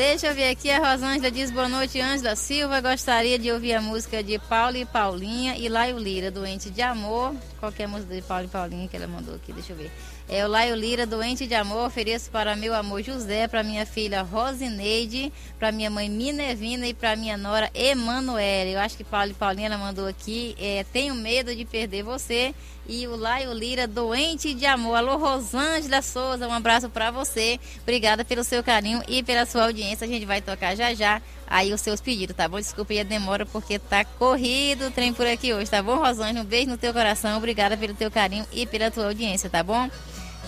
Deixa 0.00 0.28
eu 0.28 0.34
ver 0.34 0.48
aqui, 0.48 0.70
a 0.70 0.78
Rosângela 0.78 1.30
diz 1.30 1.50
boa 1.50 1.68
noite, 1.68 2.00
Ângela 2.00 2.34
Silva. 2.34 2.80
Gostaria 2.80 3.38
de 3.38 3.52
ouvir 3.52 3.74
a 3.74 3.82
música 3.82 4.22
de 4.22 4.38
Paulo 4.38 4.78
e 4.78 4.86
Paulinha 4.86 5.58
e 5.58 5.68
Laio 5.68 5.98
Lira, 5.98 6.30
Doente 6.30 6.70
de 6.70 6.80
Amor. 6.80 7.34
Qualquer 7.58 7.86
música 7.86 8.14
de 8.14 8.22
Paulo 8.22 8.46
e 8.46 8.48
Paulinha 8.48 8.88
que 8.88 8.96
ela 8.96 9.06
mandou 9.06 9.34
aqui, 9.34 9.52
deixa 9.52 9.74
eu 9.74 9.76
ver. 9.76 9.92
É 10.26 10.42
o 10.42 10.48
Laio 10.48 10.74
Lira, 10.74 11.04
Doente 11.04 11.46
de 11.46 11.54
Amor. 11.54 11.86
Ofereço 11.86 12.30
para 12.30 12.56
meu 12.56 12.74
amor 12.74 13.02
José, 13.02 13.46
para 13.46 13.62
minha 13.62 13.84
filha 13.84 14.22
Rosineide, 14.22 15.30
para 15.58 15.70
minha 15.70 15.90
mãe 15.90 16.08
Minervina 16.08 16.86
e 16.86 16.94
para 16.94 17.14
minha 17.14 17.36
nora 17.36 17.70
Emanuele. 17.74 18.72
Eu 18.72 18.80
acho 18.80 18.96
que 18.96 19.04
Paulo 19.04 19.32
e 19.32 19.34
Paulinha 19.34 19.66
ela 19.66 19.76
mandou 19.76 20.08
aqui. 20.08 20.56
É, 20.58 20.82
Tenho 20.90 21.14
medo 21.14 21.54
de 21.54 21.66
perder 21.66 22.04
você 22.04 22.54
e 22.88 23.06
o 23.06 23.16
Laio 23.16 23.52
Lira, 23.52 23.86
doente 23.86 24.54
de 24.54 24.66
amor. 24.66 24.96
Alô, 24.96 25.16
Rosângela 25.16 26.02
Souza, 26.02 26.48
um 26.48 26.52
abraço 26.52 26.88
para 26.88 27.10
você. 27.10 27.58
Obrigada 27.82 28.24
pelo 28.24 28.44
seu 28.44 28.62
carinho 28.62 29.02
e 29.08 29.22
pela 29.22 29.46
sua 29.46 29.64
audiência. 29.64 30.06
A 30.06 30.08
gente 30.08 30.26
vai 30.26 30.40
tocar 30.40 30.74
já 30.74 30.92
já 30.94 31.22
aí 31.46 31.72
os 31.72 31.80
seus 31.80 32.00
pedidos, 32.00 32.36
tá 32.36 32.48
bom? 32.48 32.58
Desculpa 32.58 32.92
aí 32.92 33.00
a 33.00 33.04
demora 33.04 33.44
porque 33.46 33.78
tá 33.78 34.04
corrido 34.04 34.86
o 34.86 34.90
trem 34.90 35.12
por 35.12 35.26
aqui 35.26 35.52
hoje, 35.52 35.70
tá 35.70 35.82
bom, 35.82 35.96
Rosângela? 35.96 36.40
Um 36.40 36.44
beijo 36.44 36.70
no 36.70 36.78
teu 36.78 36.92
coração. 36.92 37.36
Obrigada 37.36 37.76
pelo 37.76 37.94
teu 37.94 38.10
carinho 38.10 38.46
e 38.52 38.66
pela 38.66 38.90
tua 38.90 39.06
audiência, 39.06 39.48
tá 39.48 39.62
bom? 39.62 39.88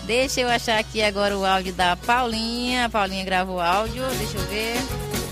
Deixa 0.03 0.41
eu 0.41 0.49
achar 0.49 0.79
aqui 0.79 1.01
agora 1.01 1.37
o 1.37 1.45
áudio 1.45 1.73
da 1.73 1.95
Paulinha. 1.95 2.85
A 2.85 2.89
Paulinha 2.89 3.23
gravou 3.23 3.55
o 3.55 3.61
áudio, 3.61 4.03
deixa 4.17 4.37
eu 4.37 4.45
ver. 4.47 5.22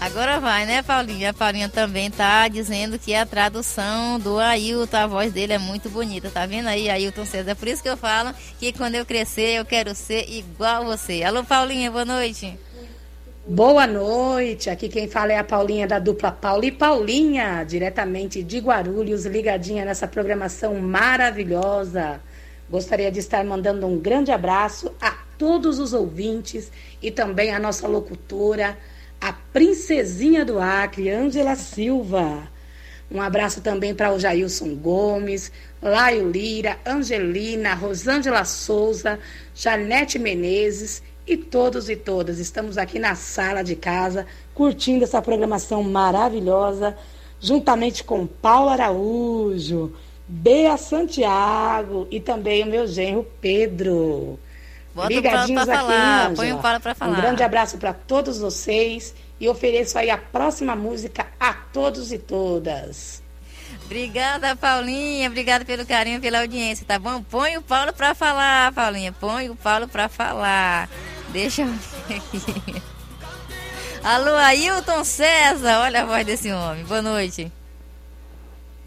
Agora 0.00 0.38
vai, 0.38 0.64
né, 0.64 0.80
Paulinha? 0.80 1.30
A 1.30 1.34
Paulinha 1.34 1.68
também 1.68 2.08
tá 2.08 2.46
dizendo 2.46 2.98
que 3.00 3.14
a 3.14 3.26
tradução 3.26 4.18
do 4.20 4.38
Ailton, 4.38 4.96
a 4.96 5.06
voz 5.08 5.32
dele 5.32 5.54
é 5.54 5.58
muito 5.58 5.90
bonita. 5.90 6.30
Tá 6.30 6.46
vendo 6.46 6.68
aí, 6.68 6.88
Ailton 6.88 7.24
César? 7.24 7.50
É 7.50 7.54
por 7.54 7.66
isso 7.66 7.82
que 7.82 7.88
eu 7.88 7.96
falo 7.96 8.32
que 8.60 8.72
quando 8.72 8.94
eu 8.94 9.04
crescer, 9.04 9.58
eu 9.58 9.64
quero 9.64 9.94
ser 9.96 10.28
igual 10.30 10.84
você. 10.84 11.24
Alô, 11.24 11.42
Paulinha, 11.42 11.90
boa 11.90 12.04
noite. 12.04 12.56
Boa 13.44 13.86
noite, 13.86 14.68
aqui 14.70 14.88
quem 14.88 15.08
fala 15.08 15.32
é 15.32 15.38
a 15.38 15.42
Paulinha 15.42 15.86
da 15.86 15.98
dupla 15.98 16.30
Paula 16.30 16.66
e 16.66 16.70
Paulinha, 16.70 17.64
diretamente 17.64 18.42
de 18.42 18.58
Guarulhos, 18.58 19.24
ligadinha 19.24 19.84
nessa 19.86 20.06
programação 20.06 20.74
maravilhosa. 20.74 22.20
Gostaria 22.70 23.10
de 23.10 23.18
estar 23.18 23.42
mandando 23.44 23.86
um 23.86 23.98
grande 23.98 24.30
abraço 24.30 24.94
a 25.00 25.12
todos 25.38 25.78
os 25.78 25.94
ouvintes 25.94 26.70
e 27.00 27.10
também 27.10 27.54
a 27.54 27.58
nossa 27.58 27.88
locutora, 27.88 28.76
a 29.20 29.32
princesinha 29.32 30.44
do 30.44 30.58
Acre, 30.58 31.10
Ângela 31.10 31.56
Silva. 31.56 32.48
Um 33.10 33.20
abraço 33.20 33.60
também 33.60 33.94
para 33.94 34.12
o 34.12 34.18
Jailson 34.18 34.74
Gomes, 34.74 35.50
Laio 35.82 36.30
Lira, 36.30 36.78
Angelina, 36.84 37.74
Rosângela 37.74 38.44
Souza, 38.44 39.18
Janete 39.54 40.18
Menezes 40.18 41.02
e 41.26 41.36
todos 41.36 41.88
e 41.88 41.96
todas. 41.96 42.38
Estamos 42.38 42.76
aqui 42.76 42.98
na 42.98 43.14
sala 43.14 43.62
de 43.62 43.74
casa, 43.74 44.26
curtindo 44.54 45.04
essa 45.04 45.22
programação 45.22 45.82
maravilhosa, 45.82 46.96
juntamente 47.40 48.04
com 48.04 48.26
Paulo 48.26 48.70
Araújo. 48.70 49.94
Bea 50.30 50.76
Santiago 50.76 52.06
e 52.10 52.20
também 52.20 52.62
o 52.62 52.66
meu 52.66 52.86
genro 52.86 53.26
Pedro. 53.40 54.38
Bota 54.98 55.14
Ligadinhos 55.14 55.68
aqui, 55.68 55.78
falar, 55.78 56.34
põe 56.34 56.52
o 56.52 56.60
fala 56.60 56.80
pra 56.80 56.92
falar. 56.92 57.12
Um 57.12 57.20
grande 57.20 57.40
abraço 57.44 57.78
para 57.78 57.92
todos 57.92 58.40
vocês 58.40 59.14
e 59.38 59.48
ofereço 59.48 59.96
aí 59.96 60.10
a 60.10 60.18
próxima 60.18 60.74
música 60.74 61.28
a 61.38 61.52
todos 61.52 62.10
e 62.10 62.18
todas. 62.18 63.22
Obrigada, 63.84 64.56
Paulinha. 64.56 65.28
Obrigada 65.28 65.64
pelo 65.64 65.86
carinho, 65.86 66.20
pela 66.20 66.40
audiência, 66.40 66.84
tá 66.84 66.98
bom? 66.98 67.22
Põe 67.22 67.56
o 67.56 67.62
Paulo 67.62 67.92
pra 67.92 68.12
falar, 68.12 68.72
Paulinha. 68.72 69.12
Põe 69.12 69.48
o 69.48 69.54
Paulo 69.54 69.86
pra 69.86 70.08
falar. 70.08 70.88
Deixa 71.28 71.62
eu 71.62 71.68
ver 71.68 72.16
aqui. 72.16 72.82
Alô, 74.02 74.34
Ailton 74.34 75.04
César. 75.04 75.78
Olha 75.82 76.02
a 76.02 76.06
voz 76.06 76.26
desse 76.26 76.50
homem. 76.50 76.84
Boa 76.86 77.02
noite. 77.02 77.52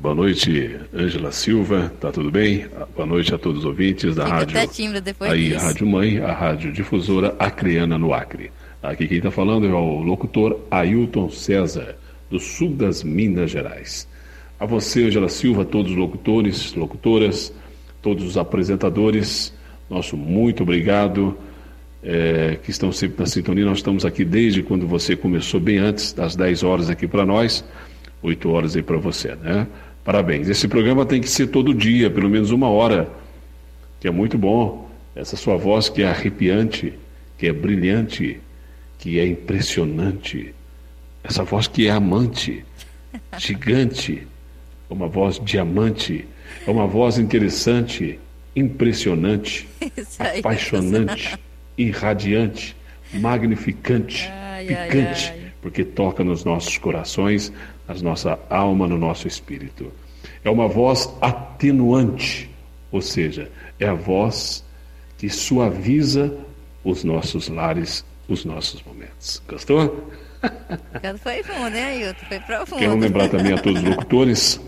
Boa 0.02 0.16
noite, 0.16 0.80
Ângela 0.92 1.32
Silva, 1.32 1.94
tá 2.02 2.12
tudo 2.12 2.32
bem? 2.32 2.66
Boa 2.96 3.06
noite 3.06 3.36
a 3.36 3.38
todos 3.38 3.60
os 3.60 3.66
ouvintes 3.66 4.16
da 4.16 4.24
Fica 4.24 4.38
rádio. 4.38 4.58
até 4.58 4.66
tímido 4.66 5.00
depois 5.00 5.30
aí, 5.32 5.50
disso. 5.50 5.64
Rádio 5.64 5.86
Mãe, 5.86 6.18
a 6.18 6.34
Rádio 6.34 6.74
Difusora 6.74 7.36
Acreana 7.38 8.00
no 8.00 8.12
Acre. 8.12 8.52
Aqui 8.82 9.08
quem 9.08 9.18
está 9.18 9.30
falando 9.30 9.68
é 9.68 9.72
o 9.72 10.02
locutor 10.02 10.60
Ailton 10.72 11.30
César, 11.30 11.96
do 12.32 12.40
sul 12.40 12.72
das 12.72 13.04
Minas 13.04 13.52
Gerais. 13.52 14.08
A 14.60 14.66
você, 14.66 15.04
Ângela 15.06 15.30
Silva, 15.30 15.64
todos 15.64 15.92
os 15.92 15.98
locutores, 15.98 16.74
locutoras, 16.74 17.54
todos 18.02 18.26
os 18.26 18.38
apresentadores, 18.38 19.54
nosso 19.88 20.18
muito 20.18 20.64
obrigado, 20.64 21.38
é, 22.02 22.58
que 22.64 22.72
estão 22.72 22.92
sempre 22.92 23.20
na 23.20 23.28
sintonia. 23.28 23.66
Nós 23.66 23.78
estamos 23.78 24.04
aqui 24.04 24.26
desde 24.26 24.64
quando 24.64 24.88
você 24.88 25.16
começou, 25.16 25.60
bem 25.60 25.78
antes 25.78 26.12
das 26.12 26.36
10 26.36 26.64
horas 26.64 26.90
aqui 26.90 27.08
para 27.08 27.24
nós, 27.24 27.64
8 28.24 28.50
horas 28.50 28.76
aí 28.76 28.82
para 28.82 28.98
você, 28.98 29.36
né? 29.36 29.68
Parabéns. 30.04 30.50
Esse 30.50 30.68
programa 30.68 31.06
tem 31.06 31.22
que 31.22 31.30
ser 31.30 31.48
todo 31.48 31.74
dia, 31.74 32.10
pelo 32.10 32.30
menos 32.30 32.52
uma 32.52 32.70
hora, 32.70 33.10
que 34.00 34.08
é 34.08 34.12
muito 34.12 34.38
bom. 34.38 34.90
Essa 35.16 35.36
sua 35.36 35.58
voz 35.58 35.90
que 35.90 36.02
é 36.02 36.08
arrepiante, 36.08 36.94
que 37.38 37.48
é 37.48 37.54
brilhante, 37.54 38.40
que 38.98 39.20
é 39.20 39.26
impressionante. 39.28 40.54
Essa 41.24 41.44
voz 41.44 41.68
que 41.68 41.88
é 41.88 41.92
amante, 41.92 42.66
gigante, 43.38 44.28
uma 44.90 45.08
voz 45.08 45.40
diamante, 45.44 46.26
é 46.66 46.72
uma 46.72 46.88
voz 46.88 47.18
interessante, 47.18 48.20
impressionante, 48.56 49.68
aí. 50.20 50.40
apaixonante, 50.40 51.38
irradiante, 51.78 52.76
magnificante, 53.14 54.30
Ai, 54.32 54.68
ai, 54.74 54.88
picante, 54.88 55.30
ai. 55.30 55.52
porque 55.62 55.84
toca 55.84 56.24
nos 56.24 56.44
nossos 56.44 56.78
corações, 56.78 57.52
na 58.00 58.10
nossa 58.10 58.40
alma, 58.50 58.88
no 58.88 58.98
nosso 58.98 59.28
espírito. 59.28 59.92
É 60.44 60.50
uma 60.50 60.68
voz 60.68 61.12
atenuante, 61.20 62.50
ou 62.92 63.02
seja, 63.02 63.50
é 63.80 63.88
a 63.88 63.94
voz 63.94 64.64
que 65.18 65.30
suaviza 65.30 66.34
os 66.84 67.04
nossos 67.04 67.48
lares, 67.48 68.06
os 68.28 68.46
nossos 68.46 68.84
momentos. 68.84 69.42
Gostou? 69.48 70.10
Foi 71.22 71.44
fundo, 71.44 71.76
hein, 71.76 71.84
Ailton? 71.84 72.26
Foi 72.28 72.40
profundo. 72.40 72.80
Quero 72.80 72.98
lembrar 72.98 73.30
também 73.30 73.54
a 73.54 73.58
todos 73.58 73.82
os 73.82 73.88
locutores, 73.88 74.60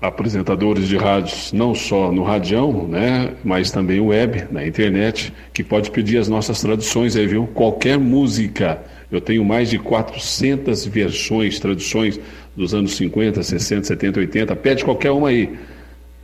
apresentadores 0.00 0.88
de 0.88 0.96
rádios, 0.96 1.52
não 1.52 1.74
só 1.74 2.12
no 2.12 2.22
radião, 2.22 2.86
né, 2.86 3.34
mas 3.42 3.70
também 3.70 4.00
web, 4.00 4.46
na 4.50 4.66
internet, 4.66 5.32
que 5.54 5.62
pode 5.62 5.90
pedir 5.90 6.18
as 6.18 6.28
nossas 6.28 6.60
traduções 6.60 7.16
aí, 7.16 7.26
viu? 7.26 7.46
Qualquer 7.46 7.98
música. 7.98 8.82
Eu 9.12 9.20
tenho 9.20 9.44
mais 9.44 9.68
de 9.68 9.78
400 9.78 10.86
versões, 10.86 11.60
traduções 11.60 12.18
dos 12.56 12.72
anos 12.72 12.96
50, 12.96 13.42
60, 13.42 13.84
70, 13.84 14.20
80. 14.20 14.56
Pede 14.56 14.82
qualquer 14.82 15.10
uma 15.10 15.28
aí. 15.28 15.54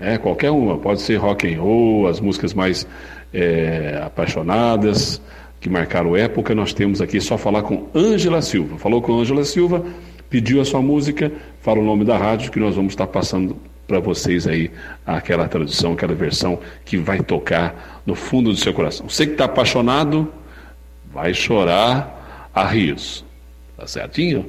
É, 0.01 0.17
qualquer 0.17 0.51
uma. 0.51 0.79
Pode 0.79 1.03
ser 1.03 1.17
rock 1.17 1.47
and 1.53 1.61
roll, 1.61 2.07
as 2.07 2.19
músicas 2.19 2.55
mais 2.55 2.87
é, 3.33 4.01
apaixonadas, 4.03 5.21
que 5.61 5.69
marcaram 5.69 6.17
época. 6.17 6.55
Nós 6.55 6.73
temos 6.73 7.03
aqui 7.03 7.21
só 7.21 7.37
falar 7.37 7.63
com 7.63 7.89
Ângela 7.95 8.41
Silva. 8.41 8.79
Falou 8.79 9.03
com 9.03 9.21
Ângela 9.21 9.45
Silva, 9.45 9.85
pediu 10.31 10.59
a 10.59 10.65
sua 10.65 10.81
música, 10.81 11.31
fala 11.61 11.81
o 11.81 11.85
nome 11.85 12.07
da 12.07 12.17
rádio 12.17 12.51
que 12.51 12.59
nós 12.59 12.75
vamos 12.75 12.95
estar 12.95 13.07
passando 13.07 13.55
para 13.87 14.01
vocês 14.01 14.47
aí 14.47 14.71
aquela 15.07 15.47
tradução, 15.47 15.93
aquela 15.93 16.15
versão 16.15 16.59
que 16.87 16.97
vai 16.97 17.21
tocar 17.21 18.03
no 18.07 18.15
fundo 18.15 18.51
do 18.51 18.57
seu 18.57 18.73
coração. 18.73 19.11
Você 19.11 19.27
que 19.27 19.33
está 19.33 19.45
apaixonado, 19.45 20.33
vai 21.13 21.35
chorar 21.35 22.18
rios. 22.65 23.25
Tá 23.77 23.87
certinho? 23.87 24.47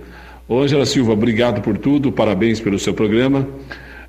Ângela 0.49 0.85
Silva, 0.85 1.13
obrigado 1.13 1.61
por 1.61 1.77
tudo, 1.77 2.11
parabéns 2.11 2.59
pelo 2.59 2.79
seu 2.79 2.93
programa. 2.93 3.47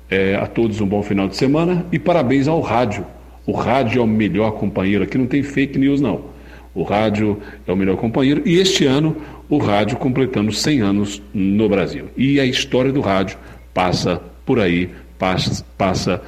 É, 0.09 0.35
a 0.35 0.45
todos 0.45 0.81
um 0.81 0.87
bom 0.87 1.01
final 1.01 1.27
de 1.27 1.37
semana 1.37 1.85
e 1.91 1.99
parabéns 1.99 2.47
ao 2.47 2.59
rádio. 2.59 3.05
O 3.45 3.53
rádio 3.53 4.01
é 4.01 4.03
o 4.03 4.07
melhor 4.07 4.51
companheiro. 4.51 5.03
Aqui 5.03 5.17
não 5.17 5.25
tem 5.25 5.41
fake 5.41 5.77
news, 5.77 6.01
não. 6.01 6.25
O 6.73 6.83
rádio 6.83 7.39
é 7.67 7.71
o 7.71 7.75
melhor 7.75 7.97
companheiro. 7.97 8.41
E 8.45 8.57
este 8.57 8.85
ano, 8.85 9.15
o 9.49 9.57
rádio 9.57 9.97
completando 9.97 10.51
100 10.51 10.81
anos 10.81 11.21
no 11.33 11.69
Brasil. 11.69 12.07
E 12.17 12.39
a 12.39 12.45
história 12.45 12.91
do 12.91 13.01
rádio 13.01 13.37
passa 13.73 14.21
por 14.45 14.59
aí, 14.59 14.89
passa, 15.17 15.65
passa 15.77 16.21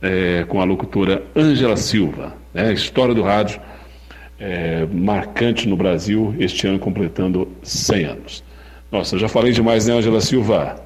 é, 0.00 0.44
com 0.48 0.60
a 0.60 0.64
locutora 0.64 1.22
Ângela 1.36 1.76
Silva. 1.76 2.34
Né? 2.54 2.68
A 2.68 2.72
história 2.72 3.14
do 3.14 3.22
rádio 3.22 3.60
é, 4.38 4.86
marcante 4.86 5.68
no 5.68 5.76
Brasil, 5.76 6.34
este 6.38 6.66
ano 6.66 6.78
completando 6.78 7.48
100 7.62 8.04
anos. 8.04 8.44
Nossa, 8.90 9.18
já 9.18 9.28
falei 9.28 9.52
demais, 9.52 9.86
né, 9.86 9.94
Ângela 9.94 10.20
Silva? 10.20 10.82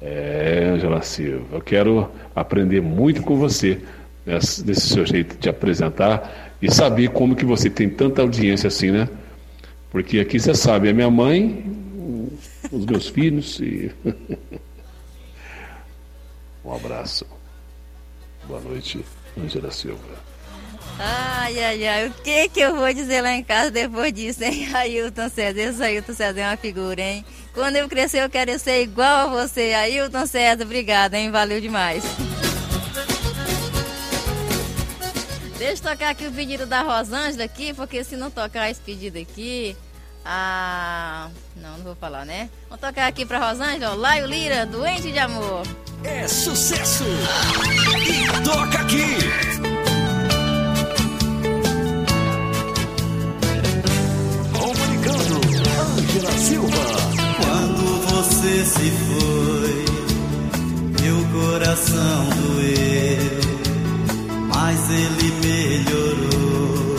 É, 0.00 0.70
Ângela 0.74 1.02
Silva, 1.02 1.46
eu 1.52 1.60
quero 1.60 2.10
aprender 2.34 2.80
muito 2.80 3.22
com 3.22 3.36
você 3.36 3.80
nesse, 4.26 4.66
nesse 4.66 4.88
seu 4.88 5.06
jeito 5.06 5.38
de 5.38 5.48
apresentar 5.48 6.56
e 6.60 6.70
saber 6.70 7.08
como 7.08 7.34
que 7.34 7.44
você 7.44 7.70
tem 7.70 7.88
tanta 7.88 8.22
audiência 8.22 8.68
assim, 8.68 8.90
né? 8.90 9.08
Porque 9.90 10.20
aqui 10.20 10.38
você 10.38 10.54
sabe, 10.54 10.88
é 10.88 10.92
minha 10.92 11.10
mãe, 11.10 11.64
os 12.70 12.84
meus 12.84 13.08
filhos 13.08 13.58
e. 13.60 13.90
um 16.64 16.72
abraço. 16.72 17.26
Boa 18.46 18.60
noite, 18.60 19.04
Ângela 19.36 19.70
Silva. 19.70 20.27
Ai, 21.00 21.62
ai, 21.62 21.86
ai, 21.86 22.06
o 22.08 22.10
que 22.10 22.48
que 22.48 22.60
eu 22.60 22.74
vou 22.74 22.92
dizer 22.92 23.22
lá 23.22 23.32
em 23.32 23.44
casa 23.44 23.70
depois 23.70 24.12
disso, 24.12 24.42
hein? 24.42 24.68
Ailton 24.74 25.28
César, 25.28 25.60
esse 25.60 25.82
Ailton 25.82 26.12
César 26.12 26.40
é 26.40 26.48
uma 26.48 26.56
figura, 26.56 27.00
hein? 27.00 27.24
Quando 27.54 27.76
eu 27.76 27.88
crescer 27.88 28.22
eu 28.24 28.28
quero 28.28 28.58
ser 28.58 28.82
igual 28.82 29.06
a 29.06 29.26
você, 29.26 29.74
Ailton 29.74 30.26
César, 30.26 30.64
obrigada, 30.64 31.16
hein? 31.16 31.30
Valeu 31.30 31.60
demais. 31.60 32.02
Deixa 35.56 35.82
eu 35.82 35.90
tocar 35.90 36.10
aqui 36.10 36.26
o 36.26 36.32
pedido 36.32 36.66
da 36.66 36.82
Rosângela 36.82 37.44
aqui, 37.44 37.72
porque 37.74 38.02
se 38.02 38.16
não 38.16 38.30
tocar 38.30 38.68
esse 38.68 38.80
pedido 38.80 39.18
aqui, 39.18 39.76
ah, 40.24 41.30
não, 41.56 41.78
não 41.78 41.84
vou 41.84 41.94
falar, 41.94 42.24
né? 42.24 42.50
Vou 42.68 42.76
tocar 42.76 43.06
aqui 43.06 43.24
pra 43.24 43.38
Rosângela, 43.38 43.94
Laio 43.94 44.26
Lira, 44.26 44.66
Doente 44.66 45.12
de 45.12 45.18
Amor. 45.18 45.62
É 46.02 46.26
sucesso! 46.26 47.04
E 48.06 48.44
toca 48.44 48.80
aqui! 48.80 49.67
Ângela 56.18 56.38
Silva. 56.38 56.68
Quando 57.40 57.84
você 58.06 58.64
se 58.64 58.90
foi, 59.06 59.84
meu 61.00 61.18
coração 61.32 62.28
doeu, 62.30 63.38
mas 64.48 64.90
ele 64.90 65.32
melhorou 65.44 66.96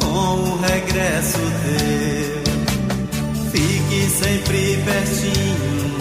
com 0.00 0.34
o 0.40 0.60
regresso 0.60 1.38
teu. 1.62 2.40
Fique 3.52 4.00
sempre 4.10 4.60
pertinho, 4.84 5.98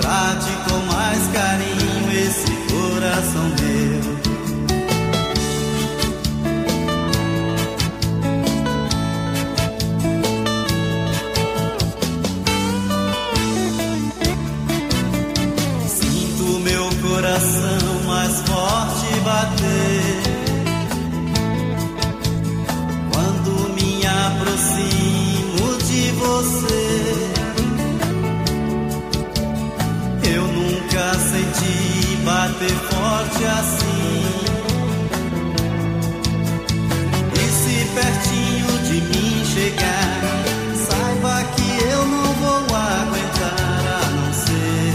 trate 0.00 0.52
com 0.68 0.78
mais 0.92 1.26
carinho 1.28 2.12
esse 2.12 2.52
coração 2.70 3.48
meu. 3.60 3.99
Quando 23.12 23.50
me 23.74 24.04
aproximo 24.04 25.78
de 25.88 26.10
você. 26.12 26.84
Eu 30.34 30.42
nunca 30.48 31.14
senti 31.14 32.16
bater 32.24 32.76
forte 32.90 33.44
assim. 33.44 34.22
E 37.34 37.44
se 37.60 37.76
pertinho 37.94 38.72
de 38.88 39.00
mim 39.02 39.44
chegar, 39.44 40.10
saiba 40.88 41.44
que 41.54 41.68
eu 41.84 42.06
não 42.06 42.32
vou 42.34 42.76
aguentar 42.76 43.82
a 43.96 44.10
não 44.10 44.32
ser 44.32 44.92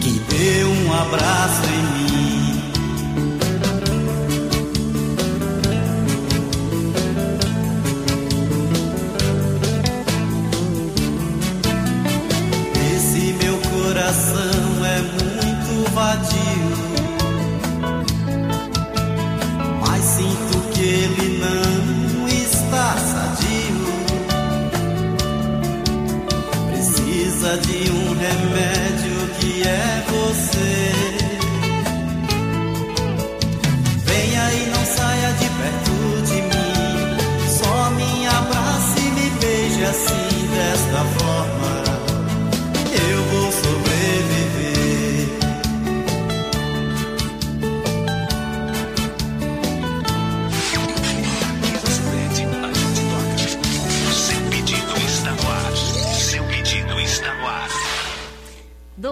que 0.00 0.12
dê 0.30 0.64
um 0.64 0.94
abraço 0.94 1.65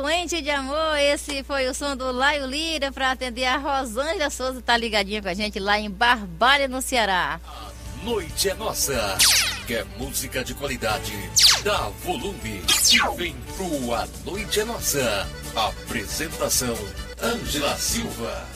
Doente 0.05 0.43
de 0.43 0.51
amor, 0.51 0.99
esse 0.99 1.43
foi 1.45 1.67
o 1.67 1.73
som 1.73 1.97
do 1.97 2.13
Laio 2.13 2.45
Lira 2.45 2.93
para 2.93 3.13
atender 3.13 3.47
a 3.47 3.57
Rosângela 3.57 4.29
Souza, 4.29 4.61
tá 4.61 4.77
ligadinha 4.77 5.23
com 5.23 5.29
a 5.29 5.33
gente 5.33 5.59
lá 5.59 5.81
em 5.81 5.91
Barbalha, 5.91 6.69
no 6.69 6.83
Ceará. 6.83 7.41
Noite 8.03 8.51
é 8.51 8.55
nossa. 8.55 9.17
Quer 9.67 9.87
música 9.97 10.45
de 10.45 10.53
qualidade? 10.53 11.11
Dá 11.65 11.89
volume 12.05 12.63
e 12.93 13.17
vem 13.17 13.35
pro 13.57 13.95
A 13.95 14.07
Noite 14.27 14.61
é 14.61 14.65
Nossa. 14.67 15.27
Apresentação: 15.57 16.77
Ângela 17.23 17.75
Silva. 17.79 18.47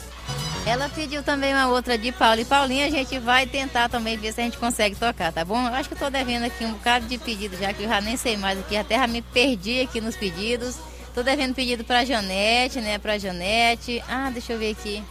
Ela 0.67 0.87
pediu 0.89 1.23
também 1.23 1.51
uma 1.51 1.65
outra 1.65 1.97
de 1.97 2.11
Paulo 2.11 2.41
e 2.41 2.45
Paulinha, 2.45 2.85
a 2.85 2.91
gente 2.91 3.17
vai 3.17 3.47
tentar 3.47 3.89
também 3.89 4.15
ver 4.17 4.33
se 4.33 4.41
a 4.41 4.43
gente 4.43 4.59
consegue 4.59 4.95
tocar, 4.95 5.33
tá 5.33 5.43
bom? 5.43 5.67
Eu 5.67 5.73
acho 5.73 5.89
que 5.89 5.95
eu 5.95 5.99
tô 5.99 6.11
devendo 6.11 6.43
aqui 6.45 6.63
um 6.63 6.73
bocado 6.73 7.07
de 7.07 7.17
pedido 7.17 7.57
já, 7.57 7.73
que 7.73 7.81
eu 7.81 7.89
já 7.89 7.99
nem 7.99 8.15
sei 8.15 8.37
mais 8.37 8.59
aqui, 8.59 8.77
até 8.77 8.99
já 8.99 9.07
me 9.07 9.23
perdi 9.23 9.81
aqui 9.81 9.99
nos 9.99 10.15
pedidos. 10.15 10.75
Tô 11.13 11.23
devendo 11.23 11.53
pedido 11.55 11.83
pra 11.83 12.05
Janete, 12.05 12.79
né, 12.81 12.97
pra 12.97 13.17
Janete. 13.17 14.03
Ah, 14.07 14.29
deixa 14.29 14.53
eu 14.53 14.59
ver 14.59 14.71
aqui. 14.71 15.03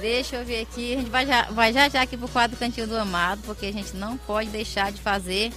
Deixa 0.00 0.36
eu 0.36 0.44
ver 0.44 0.62
aqui. 0.62 0.94
A 0.94 0.96
gente 0.98 1.10
vai 1.10 1.26
já, 1.26 1.42
vai 1.50 1.72
já, 1.72 1.88
já 1.88 2.02
aqui 2.02 2.16
pro 2.16 2.28
quadro 2.28 2.56
Cantinho 2.56 2.86
do 2.86 2.96
Amado, 2.96 3.42
porque 3.44 3.66
a 3.66 3.72
gente 3.72 3.96
não 3.96 4.16
pode 4.16 4.50
deixar 4.50 4.92
de 4.92 5.00
fazer 5.00 5.52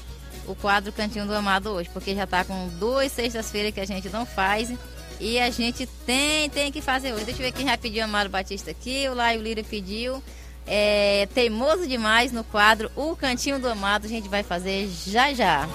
o 0.47 0.55
quadro 0.55 0.91
Cantinho 0.91 1.25
do 1.25 1.33
Amado 1.33 1.69
hoje, 1.69 1.89
porque 1.91 2.15
já 2.15 2.25
tá 2.25 2.43
com 2.43 2.69
duas 2.79 3.11
sextas-feiras 3.11 3.73
que 3.73 3.79
a 3.79 3.85
gente 3.85 4.09
não 4.09 4.25
faz. 4.25 4.71
E 5.19 5.39
a 5.39 5.49
gente 5.49 5.87
tem, 6.05 6.49
tem 6.49 6.71
que 6.71 6.81
fazer 6.81 7.13
hoje. 7.13 7.25
Deixa 7.25 7.41
eu 7.41 7.45
ver 7.45 7.51
quem 7.51 7.65
já 7.65 7.77
pediu 7.77 8.03
Amaro 8.03 8.29
Batista 8.29 8.71
aqui. 8.71 9.07
O 9.09 9.15
Laio 9.15 9.41
Lira 9.41 9.63
pediu. 9.63 10.21
É, 10.65 11.27
teimoso 11.33 11.87
demais 11.87 12.31
no 12.31 12.43
quadro 12.43 12.91
O 12.95 13.15
Cantinho 13.15 13.57
do 13.57 13.67
Amado. 13.67 14.05
A 14.05 14.09
gente 14.09 14.29
vai 14.29 14.43
fazer 14.43 14.87
já 15.07 15.33
já. 15.33 15.67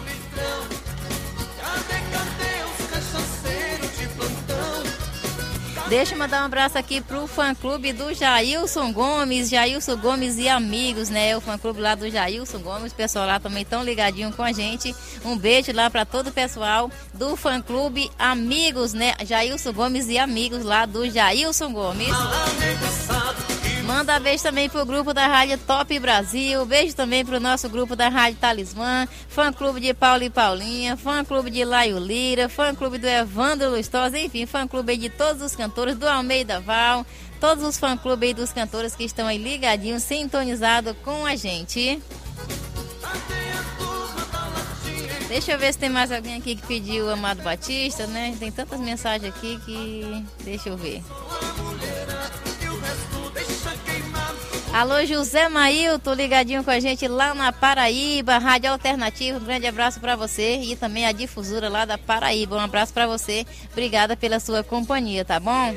Deixa 5.93 6.15
eu 6.15 6.19
mandar 6.19 6.41
um 6.41 6.47
abraço 6.47 6.79
aqui 6.79 7.03
pro 7.03 7.27
fã 7.27 7.55
clube 7.55 7.93
do 7.93 8.15
Jailson 8.15 8.91
Gomes, 8.95 9.51
Jailson 9.51 9.95
Gomes 9.99 10.39
e 10.39 10.49
amigos, 10.49 11.11
né? 11.11 11.37
O 11.37 11.41
fã 11.43 11.59
clube 11.59 11.83
lá 11.83 11.95
do 11.95 12.09
Jailson 12.09 12.61
Gomes, 12.61 12.93
o 12.93 12.95
pessoal 12.95 13.27
lá 13.27 13.39
também 13.39 13.63
tão 13.63 13.85
ligadinho 13.85 14.33
com 14.33 14.43
a 14.43 14.53
gente. 14.53 14.97
Um 15.23 15.37
beijo 15.37 15.71
lá 15.71 15.91
para 15.91 16.07
todo 16.07 16.29
o 16.29 16.33
pessoal 16.33 16.91
do 17.13 17.37
fã 17.37 17.61
clube 17.61 18.11
Amigos, 18.19 18.95
né? 18.95 19.13
Jailson 19.23 19.75
Gomes 19.75 20.09
e 20.09 20.19
amigos 20.19 20.65
lá 20.65 20.87
do 20.87 21.11
Jailson 21.11 21.71
Gomes. 21.75 22.09
Manda 23.93 24.19
beijo 24.19 24.43
também 24.43 24.71
pro 24.71 24.87
grupo 24.87 25.13
da 25.13 25.27
Rádio 25.27 25.59
Top 25.59 25.99
Brasil. 25.99 26.65
Beijo 26.65 26.97
também 26.97 27.27
pro 27.27 27.39
nosso 27.39 27.69
grupo 27.69 27.95
da 27.95 28.09
Rádio 28.09 28.39
Talismã. 28.41 29.07
Fã 29.29 29.53
clube 29.53 29.81
de 29.81 29.93
Paulo 29.93 30.23
e 30.23 30.31
Paulinha. 30.31 30.97
Fã 30.97 31.23
clube 31.23 31.51
de 31.51 31.63
Laio 31.63 31.99
Lira. 31.99 32.49
Fã 32.49 32.75
clube 32.75 32.97
do 32.97 33.07
Evandro 33.07 33.69
Lustosa. 33.69 34.19
Enfim, 34.19 34.47
fã 34.47 34.67
clube 34.67 34.97
de 34.97 35.11
todos 35.11 35.43
os 35.43 35.55
cantores 35.55 35.95
do 35.95 36.09
Almeida 36.09 36.59
Val. 36.59 37.05
Todos 37.39 37.63
os 37.63 37.79
fã 37.79 37.95
clube 37.95 38.29
aí 38.29 38.35
dos 38.35 38.51
cantores 38.51 38.97
que 38.97 39.05
estão 39.05 39.27
aí 39.27 39.37
ligadinhos, 39.37 40.03
sintonizados 40.05 40.97
com 41.05 41.27
a 41.27 41.37
gente. 41.37 42.01
Deixa 45.29 45.53
eu 45.53 45.59
ver 45.59 45.71
se 45.71 45.79
tem 45.79 45.91
mais 45.91 46.11
alguém 46.11 46.37
aqui 46.37 46.57
que 46.57 46.67
pediu 46.67 47.11
Amado 47.11 47.43
Batista, 47.43 48.07
né? 48.07 48.35
Tem 48.41 48.51
tantas 48.51 48.81
mensagens 48.81 49.35
aqui 49.35 49.61
que. 49.67 50.25
Deixa 50.45 50.71
eu 50.71 50.79
ver. 50.79 51.03
Alô, 54.73 55.05
José 55.05 55.51
Mailton, 55.51 56.15
ligadinho 56.15 56.65
com 56.65 56.71
a 56.71 56.81
gente 56.81 57.07
lá 57.07 57.35
na 57.35 57.53
Paraíba, 57.53 58.39
Rádio 58.39 58.73
Alternativa. 58.73 59.39
Um 59.39 59.45
grande 59.45 59.67
abraço 59.67 60.01
para 60.01 60.17
você 60.17 60.57
e 60.63 60.75
também 60.75 61.05
a 61.05 61.13
difusora 61.13 61.69
lá 61.69 61.85
da 61.85 61.99
Paraíba. 61.99 62.57
Um 62.57 62.61
abraço 62.61 62.91
para 62.91 63.07
você. 63.07 63.47
Obrigada 63.71 64.17
pela 64.17 64.41
sua 64.41 64.65
companhia, 64.65 65.27
tá 65.27 65.39
bom? 65.39 65.77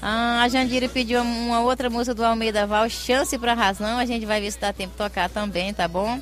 Ah, 0.00 0.42
a 0.42 0.48
Jandira 0.48 0.88
pediu 0.88 1.20
uma 1.20 1.60
outra 1.60 1.90
música 1.90 2.14
do 2.14 2.24
Almeida 2.24 2.64
Val, 2.64 2.88
Chance 2.88 3.36
pra 3.38 3.54
Razão. 3.54 3.98
A 3.98 4.06
gente 4.06 4.24
vai 4.24 4.40
ver 4.40 4.52
se 4.52 4.60
dá 4.60 4.72
tempo 4.72 4.92
de 4.92 4.98
tocar 4.98 5.28
também, 5.28 5.74
tá 5.74 5.88
bom? 5.88 6.20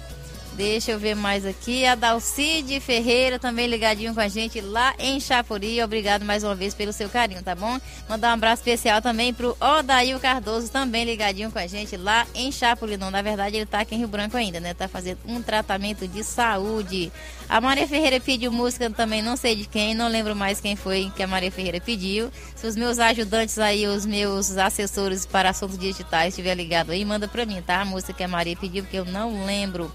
Deixa 0.61 0.92
eu 0.92 0.98
ver 0.98 1.16
mais 1.16 1.46
aqui. 1.46 1.86
A 1.86 1.94
Dalcide 1.94 2.80
Ferreira 2.80 3.38
também 3.38 3.66
ligadinho 3.66 4.12
com 4.12 4.20
a 4.20 4.28
gente 4.28 4.61
lá 4.61 4.94
em 4.98 5.18
Chapuri. 5.18 5.82
Obrigado 5.82 6.22
mais 6.22 6.44
uma 6.44 6.54
vez 6.54 6.74
pelo 6.74 6.92
seu 6.92 7.08
carinho, 7.08 7.42
tá 7.42 7.54
bom? 7.54 7.80
Mandar 8.06 8.28
um 8.28 8.34
abraço 8.34 8.61
especial 8.61 9.00
também 9.00 9.32
pro 9.32 9.56
Odail 9.58 10.20
Cardoso, 10.20 10.70
também 10.70 11.06
ligadinho 11.06 11.50
com 11.50 11.58
a 11.58 11.66
gente 11.66 11.96
lá 11.96 12.26
em 12.34 12.52
Chapuri. 12.52 12.98
Não, 12.98 13.11
na 13.11 13.22
verdade 13.22 13.56
ele 13.56 13.64
tá 13.64 13.80
aqui 13.80 13.94
em 13.94 13.98
Rio 14.00 14.08
Branco 14.08 14.36
ainda, 14.36 14.61
né? 14.61 14.74
Tá 14.74 14.86
fazendo 14.86 15.20
um 15.24 15.40
tratamento 15.40 16.06
de 16.06 16.22
saúde. 16.22 17.11
A 17.48 17.58
Maria 17.58 17.88
Ferreira 17.88 18.20
pediu 18.20 18.52
música 18.52 18.90
também, 18.90 19.22
não 19.22 19.38
sei 19.38 19.56
de 19.56 19.64
quem, 19.66 19.94
não 19.94 20.08
lembro 20.08 20.36
mais 20.36 20.61
quem 20.61 20.76
foi 20.76 21.11
que 21.16 21.22
a 21.22 21.26
Maria 21.26 21.50
Ferreira 21.50 21.80
pediu. 21.80 22.30
Se 22.54 22.66
os 22.66 22.76
meus 22.76 22.98
ajudantes 22.98 23.58
aí, 23.58 23.86
os 23.86 24.04
meus 24.04 24.58
assessores 24.58 25.24
para 25.24 25.48
assuntos 25.48 25.78
digitais 25.78 26.34
estiver 26.34 26.54
ligado 26.54 26.92
aí, 26.92 27.02
manda 27.02 27.26
pra 27.26 27.46
mim, 27.46 27.62
tá? 27.62 27.80
A 27.80 27.84
música 27.86 28.12
que 28.12 28.22
a 28.22 28.28
Maria 28.28 28.54
pediu, 28.56 28.84
porque 28.84 28.98
eu 28.98 29.06
não 29.06 29.46
lembro. 29.46 29.90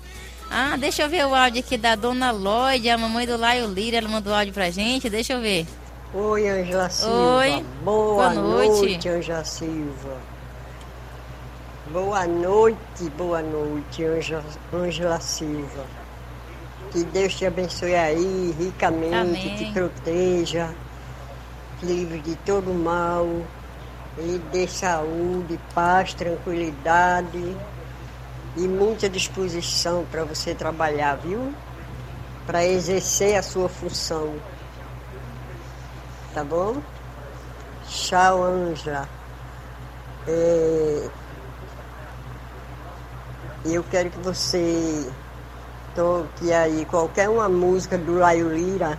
Ah, 0.57 0.77
deixa 0.77 1.03
eu 1.03 1.09
ver 1.09 1.25
o 1.27 1.35
áudio 1.35 1.59
aqui 1.59 1.77
da 1.77 1.95
dona 1.95 2.31
Lloyd, 2.31 2.89
a 2.89 2.97
mamãe 2.97 3.27
do 3.27 3.35
Laio 3.35 3.67
Lira, 3.67 3.97
ela 3.97 4.07
mandou 4.07 4.33
áudio 4.33 4.53
pra 4.53 4.69
gente, 4.69 5.09
deixa 5.09 5.33
eu 5.33 5.41
ver. 5.41 5.67
Oi, 6.13 6.47
Angela 6.47 6.89
Silva. 6.89 7.13
Oi. 7.39 7.65
Boa, 7.83 8.29
Boa 8.29 8.33
noite. 8.33 8.69
noite, 8.69 9.09
Angela 9.09 9.43
Silva. 9.43 10.17
Boa 11.91 12.25
noite, 12.25 13.09
boa 13.17 13.41
noite, 13.41 14.05
Angela, 14.05 14.45
Angela 14.73 15.19
Silva. 15.19 15.83
Que 16.89 17.03
Deus 17.03 17.35
te 17.35 17.45
abençoe 17.45 17.93
aí 17.93 18.55
ricamente, 18.57 19.13
Amém. 19.13 19.55
te 19.57 19.73
proteja, 19.73 20.69
te 21.81 21.85
livre 21.85 22.19
de 22.19 22.33
todo 22.45 22.73
mal, 22.73 23.27
lhe 24.17 24.39
dê 24.53 24.65
saúde, 24.69 25.59
paz, 25.73 26.13
tranquilidade 26.13 27.57
e 28.57 28.67
muita 28.67 29.09
disposição 29.09 30.05
para 30.09 30.23
você 30.23 30.55
trabalhar, 30.55 31.15
viu? 31.15 31.53
Para 32.45 32.65
exercer 32.65 33.37
a 33.37 33.41
sua 33.41 33.67
função. 33.67 34.35
Tá 36.33 36.43
bom? 36.43 36.77
Tchau, 37.87 38.43
Anja. 38.43 39.07
É, 40.27 41.09
Eu 43.65 43.83
quero 43.83 44.11
que 44.11 44.19
você 44.19 45.09
toque 45.95 46.53
aí 46.53 46.85
qualquer 46.85 47.27
uma 47.29 47.49
música 47.49 47.97
do 47.97 48.15
Laio 48.19 48.49
Lira. 48.49 48.97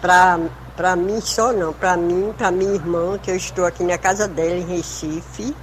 Pra 0.00 0.94
mim 0.96 1.20
só 1.20 1.52
não, 1.52 1.72
pra 1.72 1.96
mim, 1.96 2.32
pra 2.38 2.52
minha 2.52 2.74
irmã, 2.74 3.18
que 3.18 3.32
eu 3.32 3.36
estou 3.36 3.66
aqui 3.66 3.82
na 3.82 3.98
casa 3.98 4.28
dela 4.28 4.54
em 4.54 4.64
Recife 4.64 5.54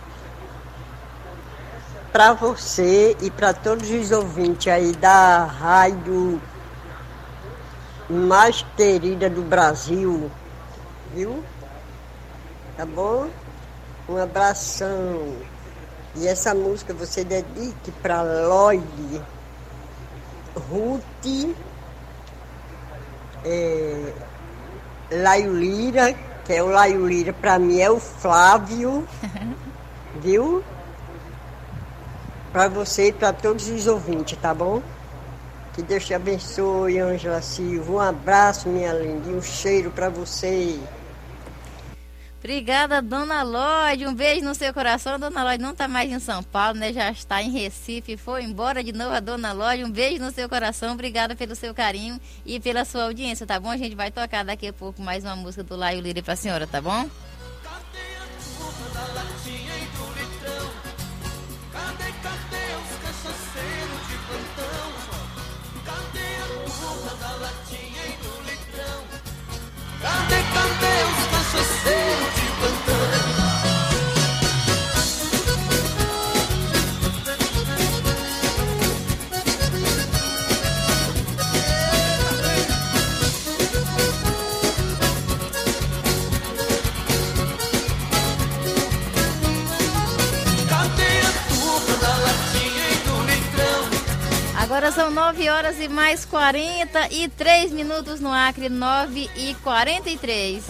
para 2.15 2.31
você 2.31 3.13
e 3.21 3.29
para 3.29 3.53
todos 3.53 3.89
os 3.89 4.09
ouvintes 4.09 4.71
aí 4.71 4.93
da 4.93 5.43
rádio 5.43 6.41
mais 8.09 8.65
querida 8.77 9.29
do 9.29 9.41
Brasil, 9.41 10.31
viu? 11.13 11.43
Tá 12.77 12.85
bom? 12.85 13.27
Um 14.07 14.15
abração. 14.15 15.35
E 16.15 16.25
essa 16.25 16.55
música 16.55 16.93
você 16.93 17.25
dedique 17.25 17.91
para 18.01 18.21
Lloyd, 18.21 19.21
Ruth, 20.69 21.53
é, 23.43 24.13
Laio 25.11 25.53
Lira, 25.53 26.15
que 26.45 26.53
é 26.53 26.63
o 26.63 26.67
Laio 26.67 27.05
Lira, 27.05 27.33
para 27.33 27.59
mim 27.59 27.81
é 27.81 27.91
o 27.91 27.99
Flávio, 27.99 29.05
viu? 30.23 30.63
Para 32.55 32.69
você 32.69 33.09
e 33.09 33.11
para 33.11 33.33
todos 33.33 33.67
os 33.67 33.85
ouvintes, 33.85 34.37
tá 34.37 34.53
bom? 34.53 34.81
Que 35.73 35.81
Deus 35.81 36.05
te 36.05 36.13
abençoe, 36.13 36.97
Ângela 36.99 37.41
Silva. 37.41 37.91
Um 37.91 37.99
abraço, 37.99 38.69
minha 38.69 38.93
linda, 38.93 39.29
e 39.29 39.33
um 39.33 39.41
cheiro 39.41 39.91
para 39.91 40.07
você. 40.07 40.79
Obrigada, 42.39 43.01
dona 43.01 43.43
Lloyd. 43.43 44.07
Um 44.07 44.13
beijo 44.13 44.45
no 44.45 44.55
seu 44.55 44.73
coração. 44.73 45.19
Dona 45.19 45.43
Lloyd 45.43 45.61
não 45.61 45.71
está 45.71 45.85
mais 45.89 46.09
em 46.09 46.19
São 46.19 46.41
Paulo, 46.41 46.79
né? 46.79 46.93
Já 46.93 47.11
está 47.11 47.41
em 47.41 47.51
Recife. 47.51 48.15
Foi 48.15 48.41
embora 48.43 48.81
de 48.81 48.93
novo 48.93 49.13
a 49.13 49.19
dona 49.19 49.51
Lloyd. 49.51 49.83
Um 49.83 49.91
beijo 49.91 50.23
no 50.23 50.31
seu 50.31 50.47
coração. 50.47 50.93
Obrigada 50.93 51.35
pelo 51.35 51.55
seu 51.55 51.73
carinho 51.73 52.21
e 52.45 52.57
pela 52.57 52.85
sua 52.85 53.03
audiência, 53.03 53.45
tá 53.45 53.59
bom? 53.59 53.69
A 53.69 53.75
gente 53.75 53.97
vai 53.97 54.11
tocar 54.11 54.45
daqui 54.45 54.69
a 54.69 54.73
pouco 54.73 55.01
mais 55.01 55.25
uma 55.25 55.35
música 55.35 55.61
do 55.61 55.75
Laio 55.75 55.99
Lira 55.99 56.23
para 56.23 56.35
a 56.35 56.37
senhora, 56.37 56.65
tá 56.65 56.79
bom? 56.79 57.09
Agora 94.75 94.91
são 94.91 95.09
9 95.09 95.49
horas 95.49 95.79
e 95.79 95.87
mais 95.87 96.25
43 96.25 97.71
minutos 97.71 98.19
no 98.19 98.33
Acre, 98.33 98.67
9 98.67 99.29
e 99.35 99.55
43. 99.63 100.63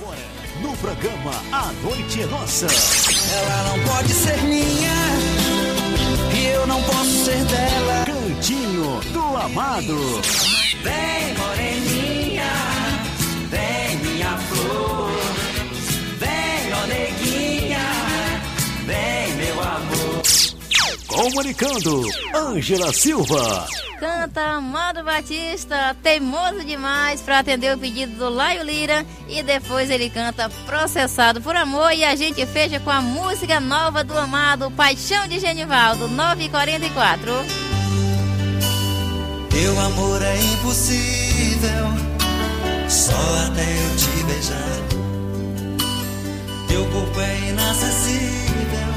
No 0.66 0.76
programa 0.78 1.32
A 1.52 1.72
Noite 1.84 2.24
é 2.24 2.26
Nossa. 2.26 2.66
Ela 2.66 3.70
não 3.70 3.80
pode 3.84 4.12
ser 4.12 4.36
minha 4.42 4.96
e 6.34 6.48
eu 6.56 6.66
não 6.66 6.82
posso 6.82 7.24
ser 7.24 7.46
dela. 7.46 8.06
Cantinho 8.08 9.00
do 9.14 9.38
Amado. 9.38 10.22
Vem, 10.82 11.36
moreninha, 11.38 12.52
vem, 13.52 13.98
minha 13.98 14.38
flor. 14.40 15.12
Vem, 16.18 16.74
ó 16.74 16.88
neguinha, 16.88 17.86
vem, 18.88 19.36
meu 19.36 19.62
amor. 19.62 20.05
Comunicando, 21.16 22.04
Ângela 22.36 22.92
Silva. 22.92 23.66
Canta 23.98 24.42
Amado 24.42 25.02
Batista, 25.02 25.96
teimoso 26.04 26.66
demais 26.66 27.22
para 27.22 27.40
atender 27.40 27.74
o 27.74 27.80
pedido 27.80 28.18
do 28.18 28.30
Laio 28.30 28.64
Lira. 28.64 29.06
E 29.30 29.42
depois 29.42 29.90
ele 29.90 30.10
canta 30.10 30.50
Processado 30.66 31.40
por 31.42 31.56
Amor. 31.56 31.94
E 31.94 32.04
a 32.04 32.16
gente 32.18 32.46
fecha 32.46 32.82
com 32.82 32.92
a 32.92 33.02
música 33.02 33.62
nova 33.62 34.04
do 34.04 34.18
Amado, 34.18 34.70
Paixão 34.72 35.26
de 35.26 35.40
Genivaldo, 35.40 36.10
944. 36.10 37.32
Teu 39.50 39.80
amor 39.80 40.22
é 40.22 40.38
impossível, 40.38 41.86
só 42.90 43.14
até 43.48 43.64
eu 43.64 43.96
te 43.96 44.24
beijar. 44.26 44.76
Teu 46.68 46.86
corpo 46.90 47.22
é 47.22 47.50
inacessível, 47.50 48.95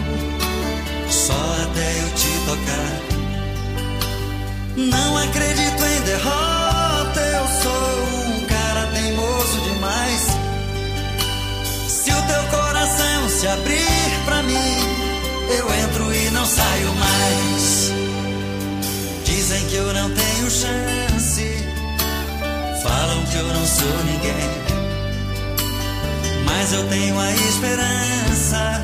só 1.11 1.56
até 1.62 2.02
eu 2.02 2.11
te 2.14 2.28
tocar. 2.46 3.18
Não 4.76 5.16
acredito 5.18 5.82
em 5.84 6.00
derrota, 6.02 7.20
eu 7.20 7.46
sou 7.62 8.36
um 8.36 8.46
cara 8.46 8.86
teimoso 8.92 9.61
demais. 9.62 10.26
Se 11.88 12.11
o 12.11 12.22
teu 12.22 12.42
coração 12.59 13.28
se 13.28 13.46
abrir 13.48 14.24
pra 14.24 14.42
mim, 14.42 14.76
eu 15.59 15.74
entro 15.74 16.14
e 16.14 16.30
não 16.30 16.46
saio 16.46 16.94
mais. 16.94 17.92
Dizem 19.24 19.66
que 19.66 19.74
eu 19.76 19.92
não 19.92 20.11
tenho 20.11 20.50
chance, 20.50 21.66
falam 22.82 23.24
que 23.26 23.36
eu 23.36 23.46
não 23.48 23.66
sou 23.66 24.04
ninguém. 24.04 24.68
Mas 26.44 26.72
eu 26.72 26.88
tenho 26.88 27.18
a 27.18 27.32
esperança 27.32 28.82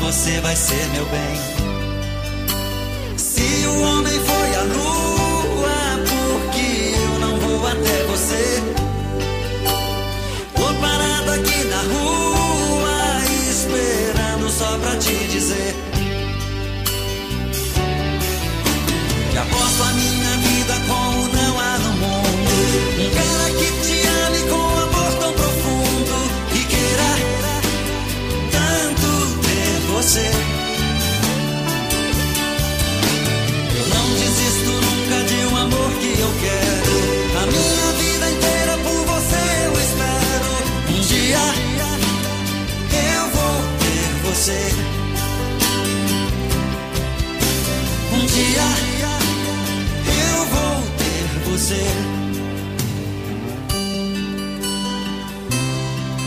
você 0.00 0.40
vai 0.40 0.56
ser 0.56 0.88
meu 0.88 1.04
bem. 1.06 1.36
Se 3.16 3.66
o 3.66 3.80
homem 3.82 4.18
foi 4.18 4.54
a 4.56 4.62
lua, 4.62 6.04
porque 6.08 6.94
eu 6.96 7.18
não 7.20 7.38
vou 7.38 7.66
até 7.66 8.04
você? 8.04 8.79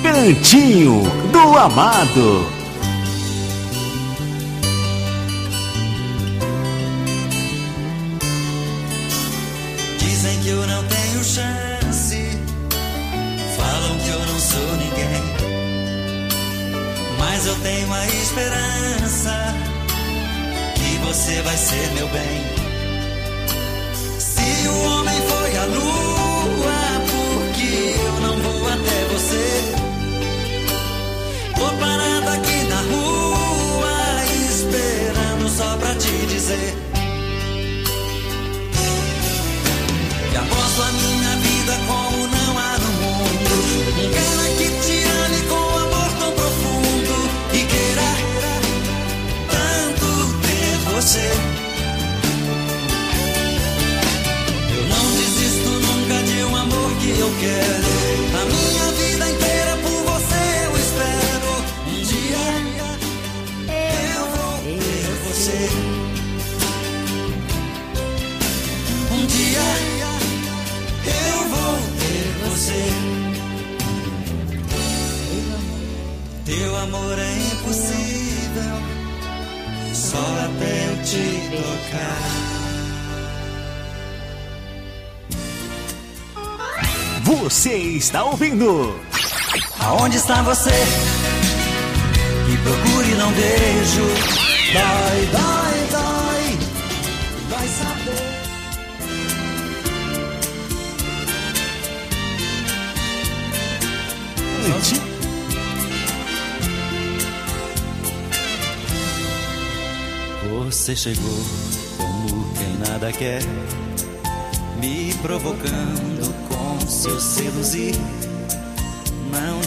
Cantinho 0.02 1.02
do 1.32 1.58
Amado. 1.58 2.63
Aonde 89.80 90.16
está 90.16 90.42
você? 90.42 90.72
Que 92.46 92.58
procure 92.60 93.12
e 93.12 93.16
não 93.16 93.30
vejo. 93.32 94.06
Dói, 94.74 95.26
dói, 95.32 95.88
dói. 95.92 96.58
Vai 97.50 97.68
saber. 97.68 98.34
Você 110.70 110.96
chegou 110.96 111.44
como 111.98 112.54
quem 112.54 112.78
nada 112.90 113.12
quer, 113.12 113.42
me 114.80 115.14
provocando 115.22 116.34
com 116.48 116.88
seu 116.88 117.20
seduzir 117.20 117.96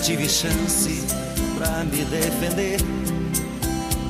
Tive 0.07 0.29
chance 0.29 1.05
pra 1.59 1.83
me 1.83 2.05
defender. 2.05 2.79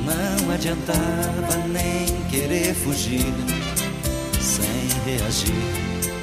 Não 0.04 0.52
adiantava 0.52 1.56
nem 1.68 2.22
querer 2.30 2.74
fugir. 2.74 3.24
Sem 4.38 4.88
reagir, 5.06 5.54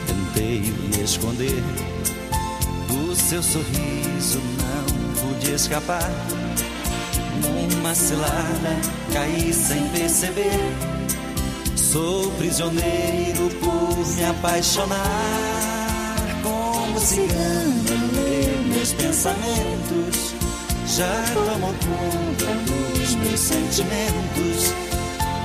tentei 0.06 0.60
me 0.62 1.04
esconder. 1.04 1.64
Do 2.88 3.16
seu 3.16 3.42
sorriso 3.42 4.40
não 4.60 5.34
pude 5.34 5.54
escapar. 5.54 6.08
Numa 7.42 7.96
cilada 7.96 8.78
caí 9.12 9.52
sem 9.52 9.90
perceber. 9.90 10.72
Sou 11.76 12.30
prisioneiro 12.34 13.50
por 13.60 14.08
me 14.16 14.24
apaixonar. 14.26 15.00
Como 16.44 17.00
cigano, 17.00 18.03
meus 18.84 18.94
pensamentos. 18.94 20.36
Já 20.86 21.24
tomou 21.34 21.74
conta 21.74 22.46
dos 22.66 23.16
meus 23.16 23.40
sentimentos. 23.40 24.74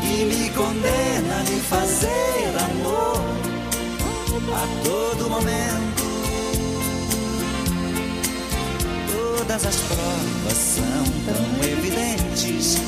E 0.03 0.25
me 0.25 0.51
condena 0.51 1.39
a 1.39 1.43
lhe 1.43 1.61
fazer 1.61 2.53
amor 2.71 3.23
a 4.55 4.85
todo 4.85 5.31
momento. 5.31 6.09
Todas 9.13 9.67
as 9.67 9.77
provas 9.77 10.57
são 10.57 11.05
tão 11.27 11.71
evidentes, 11.71 12.79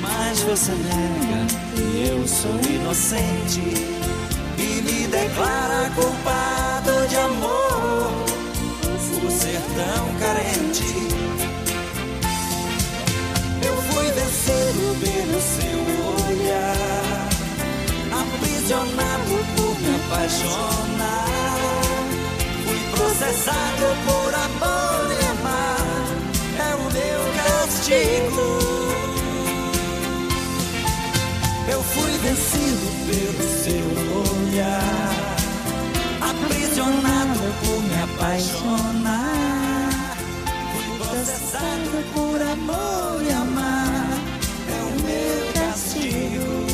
mas 0.00 0.40
você 0.40 0.72
nega 0.72 1.46
que 1.74 2.08
eu 2.08 2.26
sou 2.26 2.74
inocente 2.74 3.60
e 4.58 4.82
me 4.82 5.06
declara 5.06 5.90
culpado 5.94 7.08
de 7.08 7.16
amor 7.16 7.65
ser 9.56 9.62
tão 9.74 10.04
carente. 10.18 10.84
Eu 13.64 13.76
fui 13.82 14.06
vencido 14.10 14.86
pelo 15.00 15.40
seu 15.40 15.80
olhar, 16.28 17.28
aprisionado 18.12 19.36
por 19.56 19.74
me 19.80 19.90
apaixonar. 19.96 21.26
Fui 22.64 22.80
processado 22.90 23.86
por 24.06 24.34
amor 24.34 25.04
e 25.12 25.26
amar, 25.26 26.06
é 26.58 26.74
o 26.74 26.86
meu 26.92 27.20
castigo. 27.40 28.48
Eu 31.68 31.82
fui 31.82 32.12
vencido 32.18 32.86
pelo 33.06 33.42
seu 33.62 33.86
olhar, 34.48 35.36
aprisionado 36.20 37.46
por 37.60 37.78
me 37.82 37.96
apaixonar. 38.02 39.35
Processado 41.56 42.04
por 42.12 42.42
amor 42.42 43.22
e 43.22 43.30
amar, 43.32 44.08
é 44.68 44.82
o 44.82 44.90
meu 45.02 45.52
castigo. 45.54 46.66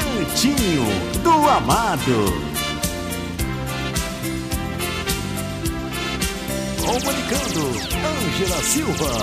Cantinho 0.00 0.86
do 1.22 1.48
Amado. 1.50 2.18
Comunicando, 6.80 7.62
Ângela 8.24 8.62
Silva. 8.62 9.14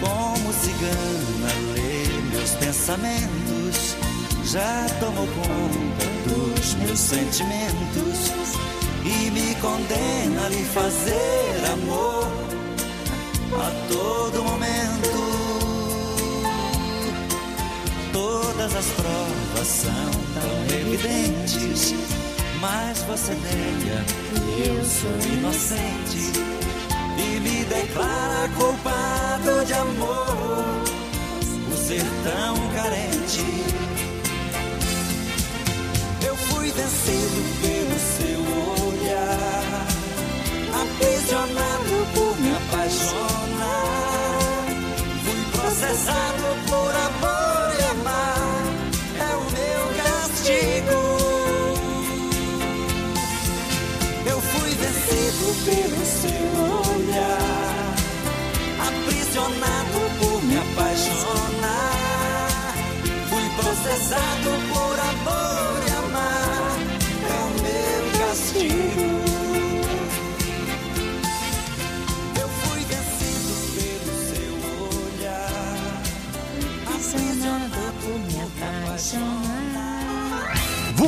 Como 0.00 0.52
cigana 0.52 1.52
lê 1.74 2.06
meus 2.30 2.50
pensamentos, 2.52 3.45
já 4.56 4.86
tomou 5.00 5.26
conta 5.26 6.06
dos 6.26 6.74
meus 6.76 6.98
sentimentos 6.98 8.54
e 9.04 9.30
me 9.30 9.54
condena 9.56 10.46
a 10.46 10.48
lhe 10.48 10.64
fazer 10.64 11.62
amor 11.74 12.26
a 13.52 13.70
todo 13.92 14.42
momento. 14.42 15.26
Todas 18.14 18.74
as 18.74 18.86
provas 18.92 19.68
são 19.68 20.10
tão 20.32 20.78
evidentes, 20.78 21.94
mas 22.58 23.02
você 23.02 23.34
nega 23.34 24.04
que 24.32 24.68
eu 24.68 24.84
sou 24.86 25.32
inocente 25.34 26.32
e 27.18 27.40
me 27.40 27.62
declara 27.64 28.48
culpado 28.56 29.66
de 29.66 29.74
amor 29.74 30.82
por 31.68 31.76
ser 31.76 32.04
tão 32.24 32.56
carente. 32.74 33.95
Vencido 36.76 37.40
pelo 37.62 37.98
seu 37.98 38.40
olhar, 38.86 39.86
aprisionado 40.82 41.96
por 42.14 42.32
me 42.38 42.50
apaixonar. 42.54 43.96
Fui 45.24 45.42
processado 45.52 46.46
por 46.68 46.92
amor 47.08 47.66
e 47.78 47.82
amar, 47.92 48.62
é 49.18 49.30
o 49.36 49.44
meu 49.56 49.82
castigo. 50.04 51.00
Eu 54.26 54.38
fui 54.38 54.70
vencido 54.70 55.46
pelo 55.64 56.04
seu 56.04 56.44
olhar, 56.92 57.94
aprisionado 58.86 60.00
por 60.18 60.38
me 60.44 60.56
apaixonar. 60.58 61.66
Fui 63.30 63.46
processado 63.56 64.50
por 64.50 64.65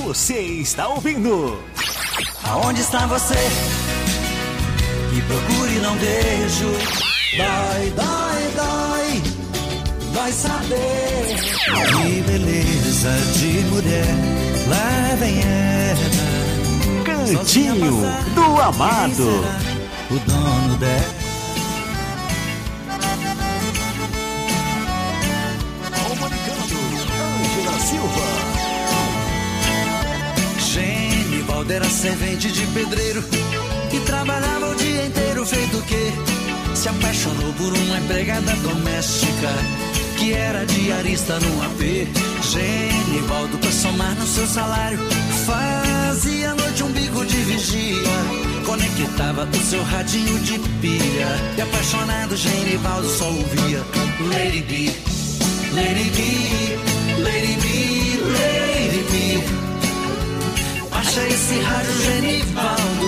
Você 0.05 0.39
está 0.39 0.89
ouvindo 0.89 1.61
Aonde 2.45 2.81
está 2.81 3.07
você? 3.07 3.35
Que 5.11 5.21
procure 5.23 5.77
e 5.77 5.81
não 5.81 5.95
vejo. 5.97 6.71
Dói, 7.37 7.91
dói, 7.91 8.43
dói. 8.57 9.23
Vai 10.15 10.33
saber. 10.33 11.37
Que 11.65 12.23
beleza 12.23 13.11
de 13.35 13.47
mulher. 13.67 14.07
Lá 14.69 15.17
vem 15.17 15.41
ela. 15.43 17.35
Cantinho 17.35 18.01
do 18.35 18.61
Amado. 18.63 19.45
O 20.11 20.19
dono 20.21 20.77
dela. 20.79 21.19
Silva. 27.81 28.58
Era 31.71 31.89
servente 31.89 32.51
de 32.51 32.67
pedreiro 32.69 33.23
e 33.93 34.01
trabalhava 34.01 34.71
o 34.71 34.75
dia 34.75 35.05
inteiro 35.05 35.47
feito 35.47 35.79
o 35.79 35.83
quê? 35.83 36.13
Se 36.75 36.89
apaixonou 36.89 37.53
por 37.53 37.73
uma 37.73 37.99
empregada 37.99 38.53
doméstica 38.57 39.49
que 40.17 40.33
era 40.33 40.65
diarista 40.65 41.39
no 41.39 41.63
AP. 41.63 42.09
Genivaldo, 42.43 43.59
pra 43.59 43.71
somar 43.71 44.15
no 44.17 44.27
seu 44.27 44.47
salário, 44.47 44.99
fazia 45.47 46.51
à 46.51 46.55
noite 46.55 46.83
um 46.83 46.91
bico 46.91 47.25
de 47.25 47.37
vigia. 47.37 48.03
Conectava 48.67 49.45
o 49.45 49.63
seu 49.63 49.83
radinho 49.85 50.39
de 50.41 50.59
pilha 50.81 51.29
e 51.57 51.61
apaixonado 51.61 52.37
Genivaldo 52.37 53.09
só 53.09 53.27
ouvia 53.27 53.85
Lady 54.31 54.63
B, 54.63 54.93
Lady 55.75 56.11
B, 56.11 57.23
Lady 57.23 57.57
B, 57.61 58.09
Lady 58.33 59.05
B. 59.11 59.58
Baixa 60.99 61.23
esse 61.29 61.61
rádio 61.61 61.93
Genivaldo. 62.03 63.07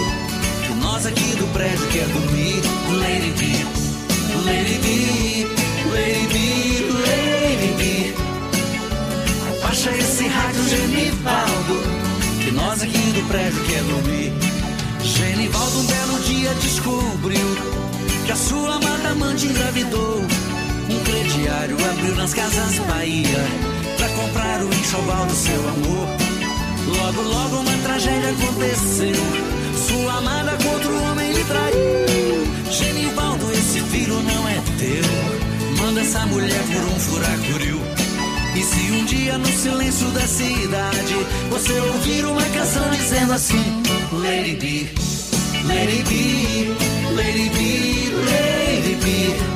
Que 0.65 0.75
nós 0.75 1.07
aqui 1.07 1.35
do 1.35 1.53
prédio 1.53 1.89
quer 1.89 2.07
dormir 2.07 2.63
Lady 3.01 3.33
B, 3.37 3.47
Lady 4.47 4.79
B, 4.79 5.49
Lady 5.91 6.27
B, 6.29 6.87
Lady 7.03 7.73
B. 7.79 8.15
Baixa 9.61 9.91
esse 9.91 10.29
rádio 10.29 10.69
Genivaldo. 10.69 11.83
Que 12.45 12.53
nós 12.53 12.81
aqui 12.81 12.97
do 13.13 13.27
prédio 13.27 13.61
quer 13.65 13.83
dormir 13.83 14.33
Genivaldo 15.03 15.81
um 15.81 15.87
belo 15.87 16.21
dia 16.21 16.55
descobriu 16.63 17.57
Que 18.25 18.31
a 18.31 18.37
sua 18.37 18.77
amada 18.77 19.09
amante 19.09 19.47
engravidou. 19.49 20.25
Um 20.89 21.01
crediário 21.03 21.77
abriu 21.91 22.15
nas 22.15 22.33
casas 22.35 22.79
Bahia 22.87 23.45
Pra 23.97 24.09
comprar 24.11 24.63
o 24.63 24.73
enxoval 24.73 25.27
do 25.27 25.35
seu 25.35 25.69
amor 25.69 26.30
Logo, 26.87 27.23
logo 27.23 27.57
uma 27.57 27.77
tragédia 27.83 28.31
aconteceu. 28.31 29.17
Sua 29.89 30.19
amada 30.19 30.53
contra 30.63 30.91
o 30.91 31.03
homem 31.11 31.33
lhe 31.33 31.45
traiu. 31.45 32.71
Genivaldo, 32.71 33.51
esse 33.53 33.81
filho 33.81 34.21
não 34.23 34.49
é 34.49 34.63
teu. 34.79 35.85
Manda 35.85 36.01
essa 36.01 36.27
mulher 36.27 36.63
por 36.73 36.85
um 36.95 37.01
furacuril. 37.01 37.81
E 38.55 38.63
se 38.63 38.93
um 38.93 39.05
dia 39.05 39.39
no 39.39 39.47
silêncio 39.47 40.09
da 40.09 40.27
cidade 40.27 41.15
você 41.51 41.73
ouvir 41.81 42.25
uma 42.25 42.43
canção 42.43 42.91
dizendo 42.91 43.33
assim: 43.33 43.83
Lady 44.13 44.57
B, 44.57 44.89
Lady 45.67 46.03
B, 46.03 46.75
Lady 47.15 47.49
B, 47.51 48.11
Lady 48.27 48.95
B. 48.97 49.51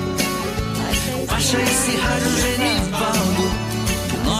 Baixa 1.27 1.61
esse 1.61 1.97
rádio 1.97 2.31
Genivaldo, 2.41 3.64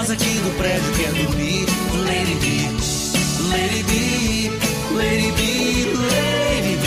nós 0.05 0.11
aqui 0.11 0.39
do 0.39 0.51
prédio 0.59 0.93
quer 0.93 1.13
dormir. 1.15 1.65
Lady 2.05 2.35
B, 2.35 2.47
Lady 3.49 3.83
B, 3.85 4.51
Lady 4.95 5.33
B, 5.33 5.41
Lady 6.13 6.77
B. 6.83 6.85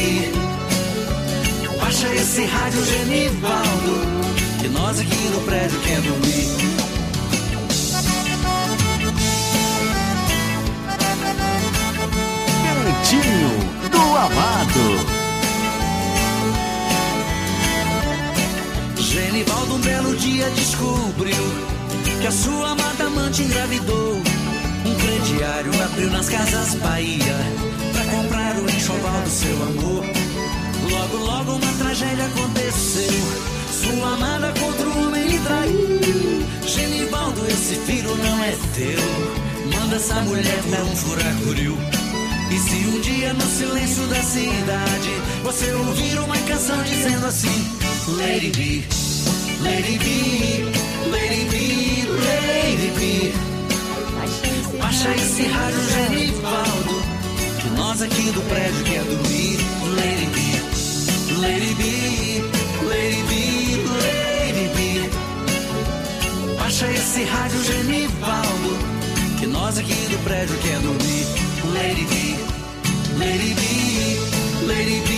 Baixa 1.79 2.07
esse 2.13 2.45
rádio 2.45 2.85
Genivaldo, 2.85 4.01
que 4.61 4.67
nós 4.67 4.99
aqui 4.99 5.15
do 5.15 5.43
prédio 5.45 5.79
quer 5.79 5.99
dormir. 6.01 6.47
Cantinho 12.83 13.89
do 13.89 14.15
Amado. 14.15 14.85
Genivaldo 18.95 19.73
um 19.73 19.79
belo 19.79 20.15
dia 20.17 20.47
descobriu 20.51 21.76
que 22.19 22.27
a 22.27 22.31
sua 22.31 22.71
amada 22.71 23.05
amante 23.05 23.43
engravidou. 23.43 24.21
Um 24.85 24.95
crediário 24.95 25.71
abriu 25.83 26.09
nas 26.09 26.29
casas 26.29 26.75
Bahia 26.75 27.35
pra 27.93 28.03
comprar 28.05 28.55
o 28.57 28.69
enxoval 28.69 29.21
do 29.21 29.29
seu 29.29 29.63
amor. 29.63 30.05
Logo, 30.89 31.17
logo 31.17 31.51
uma 31.53 31.73
tragédia 31.73 32.25
aconteceu. 32.25 33.47
Sua 33.71 34.13
amada 34.13 34.53
contra 34.59 34.89
o 34.89 35.07
homem 35.07 35.27
lhe 35.27 35.39
traiu. 35.39 35.97
Genivaldo, 36.65 37.45
esse 37.47 37.75
filho 37.75 38.15
não 38.15 38.43
é 38.43 38.51
teu. 38.75 39.79
Manda 39.79 39.95
essa 39.97 40.15
mulher 40.21 40.61
por 40.63 40.91
um 40.91 40.95
furacuril. 40.95 41.77
E 42.49 42.59
se 42.59 42.75
um 42.87 43.01
dia 43.01 43.33
no 43.33 43.41
silêncio 43.41 44.07
da 44.07 44.23
cidade 44.23 45.09
você 45.43 45.71
ouvir 45.73 46.17
uma 46.19 46.37
canção 46.37 46.81
dizendo 46.83 47.25
assim: 47.25 47.67
Lady 48.17 48.51
B, 48.51 48.83
Lady 49.61 49.97
B, 49.99 50.77
Lady 51.11 51.45
B, 51.51 51.76
Lady 52.47 52.91
B. 52.97 53.33
Baixa 54.79 55.09
esse 55.15 55.43
rádio 55.47 55.83
Genivaldo, 55.89 57.01
que 57.61 57.69
nós 57.71 58.01
aqui 58.01 58.31
do 58.31 58.41
prédio 58.49 58.83
quer 58.85 59.03
dormir. 59.03 59.57
Lady 59.95 60.27
B, 60.33 60.37
Lady 61.41 61.73
B, 61.75 61.83
Lady 62.87 63.23
B, 63.27 63.31
Lady 64.01 64.67
B. 64.75 64.77
Baixa 66.57 66.87
esse 66.91 67.23
rádio 67.25 67.63
Genivaldo, 67.63 68.71
que 69.39 69.47
nós 69.47 69.77
aqui 69.77 70.07
do 70.09 70.17
prédio 70.23 70.57
quer 70.59 70.79
dormir. 70.79 71.25
Lady 71.73 72.05
B, 72.05 72.13
Lady 73.19 73.53
B, 73.55 73.61
Lady 74.67 75.01
B, 75.07 75.16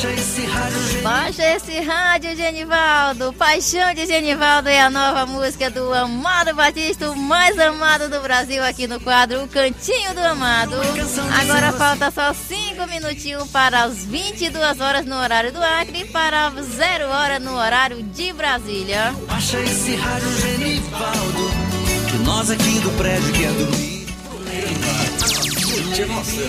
Baixa 0.00 0.14
esse 0.14 0.46
rádio 0.46 0.80
Genivaldo. 0.80 1.02
Baixa 1.02 1.56
esse 1.56 1.80
rádio, 1.80 2.36
Genivaldo. 2.36 3.32
Paixão 3.34 3.94
de 3.94 4.06
Genivaldo 4.06 4.68
é 4.70 4.80
a 4.80 4.88
nova 4.88 5.26
música 5.26 5.68
do 5.68 5.92
Amado 5.92 6.54
Batista, 6.54 7.10
o 7.10 7.16
mais 7.16 7.58
amado 7.58 8.08
do 8.08 8.18
Brasil, 8.22 8.64
aqui 8.64 8.86
no 8.86 8.98
quadro 8.98 9.44
O 9.44 9.48
Cantinho 9.48 10.14
do 10.14 10.20
Amado. 10.20 10.72
Agora 11.42 11.72
falta 11.72 12.10
só 12.10 12.32
5 12.32 12.86
minutinhos 12.86 13.46
para 13.50 13.82
as 13.82 14.06
22 14.06 14.80
horas 14.80 15.04
no 15.04 15.16
horário 15.16 15.52
do 15.52 15.62
Acre 15.62 16.00
e 16.00 16.06
para 16.06 16.50
0 16.50 17.04
hora 17.08 17.38
no 17.38 17.54
horário 17.58 18.02
de 18.02 18.32
Brasília. 18.32 19.14
Baixa 19.28 19.60
esse 19.60 19.96
rádio 19.96 20.32
Genivaldo, 20.38 21.50
que 22.10 22.16
nós 22.24 22.50
aqui 22.50 22.80
do 22.80 22.90
prédio 22.92 23.32
quer 23.34 23.52
dormir. 23.52 24.06
Gente, 25.58 26.00
é 26.00 26.06
nossa. 26.06 26.40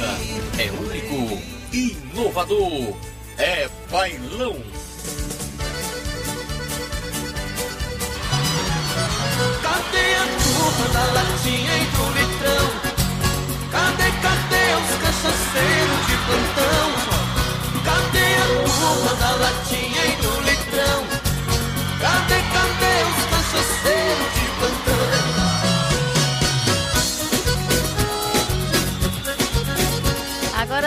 É 0.57 0.71
único, 0.71 1.41
inovador. 1.73 3.11
É 3.37 3.69
bailão. 3.89 4.55
Cadê 9.61 10.15
a 10.15 10.25
turma 10.43 10.87
da 10.93 11.03
latinha 11.13 11.77
e 11.77 11.85
do 11.85 12.05
litrão? 12.17 12.67
Cadê, 13.71 14.11
cadê 14.21 14.65
os 14.75 14.91
cachaceiros 15.01 16.01
de 16.07 16.15
plantão? 16.25 16.87
Cadê 17.85 18.29
a 18.35 18.47
turma 18.69 19.13
da 19.15 19.31
latinha 19.35 20.03
e 20.05 20.15
do 20.21 20.33
litrão? 20.41 20.99
Cadê, 21.99 22.39
cadê 22.53 22.95
os 23.09 23.21
cachaceiros 23.31 24.29
de 24.33 24.45
plantão? 24.59 24.90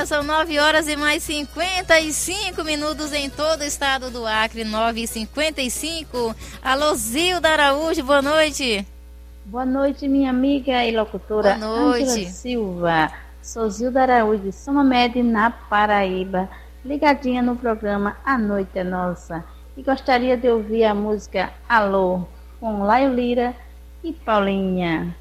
Agora 0.05 0.07
são 0.07 0.23
9 0.23 0.59
horas 0.59 0.87
e 0.87 0.97
mais 0.97 1.23
55 1.23 2.63
minutos 2.63 3.11
em 3.15 3.31
todo 3.31 3.63
o 3.63 3.65
estado 3.65 4.11
do 4.11 4.27
Acre, 4.27 4.63
9 4.63 5.01
e 5.01 5.07
55 5.07 6.37
Alô, 6.63 6.95
Zilda 6.95 7.49
Araújo, 7.49 8.05
boa 8.05 8.21
noite. 8.21 8.87
Boa 9.47 9.65
noite, 9.65 10.07
minha 10.07 10.29
amiga 10.29 10.85
e 10.85 10.95
locutora 10.95 11.55
Boa 11.55 11.87
noite. 11.87 12.03
Ângela 12.03 12.31
Silva. 12.31 13.13
Sou 13.41 13.71
Zilda 13.71 14.03
Araújo 14.03 14.43
de 14.43 14.53
São 14.53 14.75
Mamede, 14.75 15.23
na 15.23 15.51
Paraíba, 15.51 16.51
ligadinha 16.85 17.41
no 17.41 17.57
programa 17.57 18.19
A 18.27 18.37
Noite 18.37 18.79
é 18.79 18.85
Nossa. 18.85 19.43
E 19.75 19.83
gostaria 19.83 20.37
de 20.37 20.49
ouvir 20.51 20.85
a 20.85 20.95
música 20.95 21.51
Alô, 21.67 22.27
com 22.61 22.83
Laio 22.83 23.15
Lira 23.15 23.55
e 24.03 24.13
Paulinha. 24.13 25.17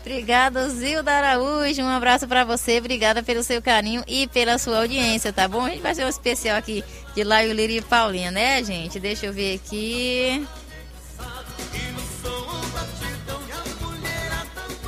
Obrigada, 0.00 0.68
Zilda 0.68 1.12
Araújo. 1.12 1.82
Um 1.82 1.88
abraço 1.88 2.26
para 2.26 2.44
você. 2.44 2.78
Obrigada 2.78 3.22
pelo 3.22 3.42
seu 3.42 3.60
carinho 3.60 4.02
e 4.08 4.26
pela 4.28 4.56
sua 4.58 4.78
audiência, 4.78 5.32
tá 5.32 5.46
bom? 5.46 5.64
A 5.64 5.70
gente 5.70 5.82
vai 5.82 5.94
ser 5.94 6.04
um 6.04 6.08
especial 6.08 6.56
aqui 6.56 6.82
de 7.14 7.22
Laio 7.22 7.52
Lira 7.52 7.72
e 7.72 7.80
Paulinha, 7.82 8.30
né, 8.30 8.64
gente? 8.64 8.98
Deixa 8.98 9.26
eu 9.26 9.32
ver 9.32 9.56
aqui. 9.56 10.46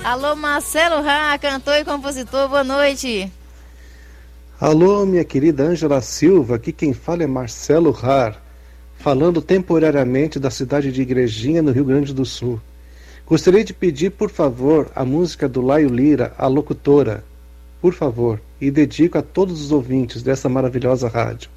Alô, 0.03 0.35
Marcelo 0.35 1.01
Rá, 1.03 1.39
cantor 1.39 1.77
e 1.77 1.85
compositor, 1.85 2.49
boa 2.49 2.65
noite. 2.65 3.31
Alô, 4.59 5.05
minha 5.07 5.25
querida 5.25 5.63
Ângela 5.65 6.01
Silva, 6.01 6.57
aqui 6.57 6.73
quem 6.73 6.93
fala 6.93 7.23
é 7.23 7.27
Marcelo 7.27 7.91
Rar, 7.91 8.41
falando 8.99 9.43
temporariamente 9.43 10.41
da 10.41 10.51
cidade 10.51 10.91
de 10.91 11.03
Igrejinha, 11.03 11.63
no 11.63 11.71
Rio 11.71 11.85
Grande 11.85 12.13
do 12.13 12.25
Sul. 12.25 12.61
Gostaria 13.27 13.65
de 13.65 13.73
pedir, 13.73 14.11
por 14.11 14.31
favor, 14.31 14.91
a 14.95 15.05
música 15.05 15.49
do 15.49 15.61
Laio 15.61 15.89
Lira, 15.89 16.35
a 16.37 16.47
locutora, 16.47 17.25
por 17.81 17.95
favor, 17.95 18.41
e 18.61 18.71
dedico 18.71 19.19
a 19.19 19.23
todos 19.23 19.61
os 19.61 19.73
ouvintes 19.73 20.23
dessa 20.23 20.49
maravilhosa 20.49 21.09
rádio. 21.09 21.51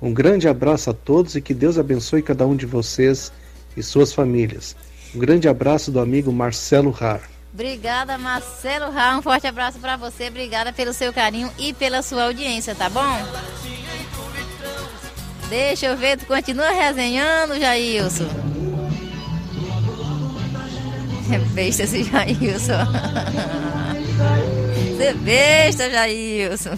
Um 0.00 0.12
grande 0.12 0.48
abraço 0.48 0.90
a 0.90 0.94
todos 0.94 1.36
e 1.36 1.40
que 1.42 1.52
Deus 1.52 1.78
abençoe 1.78 2.22
cada 2.22 2.46
um 2.46 2.56
de 2.56 2.64
vocês 2.64 3.30
e 3.76 3.82
suas 3.82 4.12
famílias. 4.12 4.74
Um 5.14 5.18
grande 5.18 5.48
abraço 5.48 5.90
do 5.90 6.00
amigo 6.00 6.32
Marcelo 6.32 6.90
Rar. 6.90 7.28
Obrigada, 7.52 8.16
Marcelo 8.16 8.90
Rá. 8.90 9.18
Um 9.18 9.22
forte 9.22 9.46
abraço 9.46 9.78
para 9.78 9.96
você. 9.96 10.28
Obrigada 10.28 10.72
pelo 10.72 10.92
seu 10.92 11.12
carinho 11.12 11.50
e 11.58 11.72
pela 11.72 12.00
sua 12.00 12.24
audiência, 12.24 12.74
tá 12.74 12.88
bom? 12.88 13.18
Deixa 15.48 15.86
eu 15.86 15.96
ver, 15.96 16.16
tu 16.16 16.26
continua 16.26 16.70
resenhando, 16.70 17.58
Jailson. 17.58 18.28
É 21.32 21.38
besta 21.38 21.84
esse 21.84 22.02
Jailson. 22.02 22.84
Você 24.96 25.04
é 25.04 25.14
besta, 25.14 25.88
Jailson. 25.88 26.70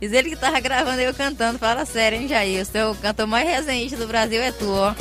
Diz 0.00 0.12
ele 0.12 0.30
que 0.30 0.36
tava 0.36 0.58
gravando 0.60 1.00
eu 1.00 1.12
cantando. 1.12 1.58
Fala 1.58 1.84
sério, 1.84 2.20
hein, 2.20 2.28
Jailson? 2.28 2.92
O 2.92 2.94
cantor 2.94 3.26
mais 3.26 3.48
resenhista 3.48 3.96
do 3.96 4.06
Brasil 4.06 4.40
é 4.40 4.52
tu, 4.52 4.68
ó. 4.68 4.94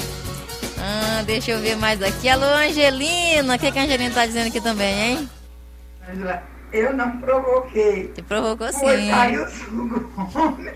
Ah, 0.80 1.24
deixa 1.26 1.52
eu 1.52 1.60
ver 1.60 1.76
mais 1.76 2.02
aqui. 2.02 2.28
Alô, 2.28 2.46
Angelina. 2.46 3.56
O 3.56 3.60
que, 3.60 3.72
que 3.72 3.80
a 3.80 3.84
Angelina 3.84 4.14
tá 4.14 4.26
dizendo 4.26 4.48
aqui 4.48 4.60
também, 4.60 5.12
hein? 5.12 5.30
Eu 6.72 6.94
não 6.94 7.18
provoquei. 7.18 8.08
Te 8.10 8.22
provocou 8.22 8.72
sim. 8.72 8.80
Foi 8.80 9.06
Jailson 9.06 9.88
Gomes. 10.34 10.74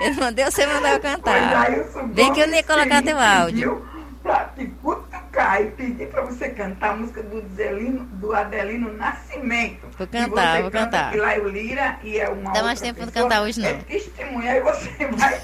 Eu 0.00 0.14
mandei 0.14 0.44
você 0.44 0.66
mandar 0.66 0.94
eu 0.94 1.00
cantar. 1.00 1.70
Bem 2.08 2.32
que 2.32 2.40
eu 2.40 2.46
nem 2.46 2.60
ia 2.60 2.64
colocar 2.64 3.02
teu 3.02 3.18
áudio. 3.18 3.86
Pra 4.22 4.44
te 4.56 4.66
cutucar. 4.82 5.62
e 5.62 5.66
pedir 5.70 6.08
para 6.08 6.22
você 6.22 6.48
cantar 6.50 6.90
a 6.90 6.96
música 6.96 7.22
do, 7.22 7.42
Zelino, 7.54 8.04
do 8.04 8.32
Adelino 8.32 8.92
Nascimento. 8.92 9.86
Vou 9.96 10.06
cantar, 10.06 10.62
vou 10.62 10.70
canta 10.70 10.84
cantar. 10.84 11.12
Pilaio 11.12 11.48
Lira 11.48 11.98
e 12.02 12.18
é 12.18 12.28
uma 12.28 12.52
Dá 12.52 12.62
mais 12.62 12.80
tempo 12.80 13.04
de 13.04 13.12
cantar 13.12 13.42
hoje, 13.42 13.60
não. 13.60 13.68
É 13.68 13.74
testemunha, 13.74 14.52
aí 14.52 14.60
você 14.60 14.90
vai 15.16 15.40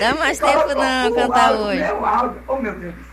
Dá 0.00 0.14
mais 0.14 0.38
tempo 0.38 0.74
não 0.74 1.08
o 1.08 1.14
cantar 1.14 1.52
hoje. 1.52 1.82
Meu 1.82 2.04
áudio. 2.04 2.42
Oh, 2.48 2.56
meu 2.56 2.74
Deus. 2.74 3.07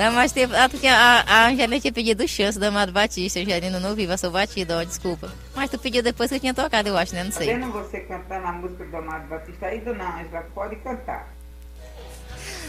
Dá 0.00 0.10
mais 0.10 0.32
tempo. 0.32 0.54
Ah, 0.56 0.66
porque 0.66 0.86
a, 0.86 1.22
a 1.26 1.48
Angelina 1.48 1.78
tinha 1.78 1.92
pedido 1.92 2.26
chance 2.26 2.58
do 2.58 2.64
Amado 2.64 2.90
Batista. 2.90 3.38
Angelina 3.38 3.78
não 3.78 3.94
viu, 3.94 4.08
passou 4.08 4.30
batida, 4.30 4.78
ó, 4.78 4.82
desculpa. 4.82 5.30
Mas 5.54 5.68
tu 5.68 5.78
pediu 5.78 6.02
depois 6.02 6.30
que 6.30 6.36
eu 6.36 6.40
tinha 6.40 6.54
tocado, 6.54 6.88
eu 6.88 6.96
acho, 6.96 7.14
né? 7.14 7.22
Não 7.22 7.30
sei. 7.30 7.48
Podendo 7.48 7.70
você 7.70 8.00
cantar 8.00 8.40
na 8.40 8.50
música 8.50 8.82
do 8.82 8.96
Amado 8.96 9.28
Batista 9.28 9.66
aí, 9.66 9.78
dona 9.80 10.22
Ângela, 10.22 10.40
pode 10.54 10.76
cantar. 10.76 11.28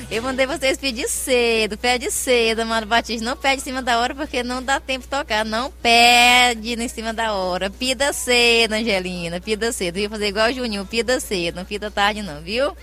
Eu 0.10 0.22
mandei 0.22 0.46
vocês 0.46 0.78
pedir 0.78 1.08
cedo, 1.08 1.78
pede 1.78 2.12
cedo, 2.12 2.64
Amado 2.64 2.86
Batista. 2.86 3.24
Não 3.24 3.38
pede 3.38 3.62
em 3.62 3.64
cima 3.64 3.82
da 3.82 3.98
hora 4.00 4.14
porque 4.14 4.44
não 4.44 4.62
dá 4.62 4.82
tempo 4.82 5.06
de 5.06 5.08
tocar. 5.08 5.46
Não 5.46 5.72
pede 5.72 6.74
em 6.74 6.88
cima 6.90 7.14
da 7.14 7.32
hora. 7.32 7.70
Pida 7.70 8.12
cedo, 8.12 8.74
Angelina. 8.74 9.40
Pida 9.40 9.72
cedo. 9.72 9.96
Eu 9.96 10.02
ia 10.02 10.10
fazer 10.10 10.28
igual 10.28 10.50
o 10.50 10.54
Juninho, 10.54 10.86
pida 10.86 11.18
cedo. 11.22 11.56
Não 11.56 11.64
pida 11.64 11.90
tarde, 11.90 12.22
não, 12.22 12.42
viu? 12.42 12.76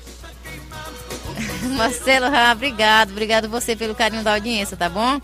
Marcelo 1.76 2.30
Rá, 2.30 2.52
obrigado. 2.52 3.10
Obrigado 3.10 3.48
você 3.48 3.74
pelo 3.74 3.94
carinho 3.94 4.22
da 4.22 4.34
audiência, 4.34 4.76
tá 4.76 4.88
bom? 4.88 5.20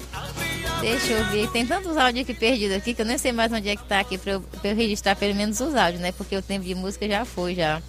Deixa 0.80 1.12
eu 1.12 1.24
ver. 1.26 1.48
Tem 1.50 1.66
tantos 1.66 1.96
áudios 1.96 2.24
aqui 2.24 2.34
perdidos 2.34 2.76
aqui 2.76 2.92
que 2.94 3.00
eu 3.02 3.06
nem 3.06 3.16
sei 3.16 3.32
mais 3.32 3.50
onde 3.52 3.68
é 3.68 3.76
que 3.76 3.84
tá 3.84 4.00
aqui 4.00 4.18
pra 4.18 4.32
eu, 4.32 4.40
pra 4.40 4.70
eu 4.70 4.76
registrar 4.76 5.16
pelo 5.16 5.34
menos 5.34 5.60
os 5.60 5.74
áudios, 5.74 6.00
né? 6.00 6.12
Porque 6.12 6.36
o 6.36 6.42
tempo 6.42 6.64
de 6.64 6.74
música 6.74 7.08
já 7.08 7.24
foi, 7.24 7.54
já. 7.54 7.80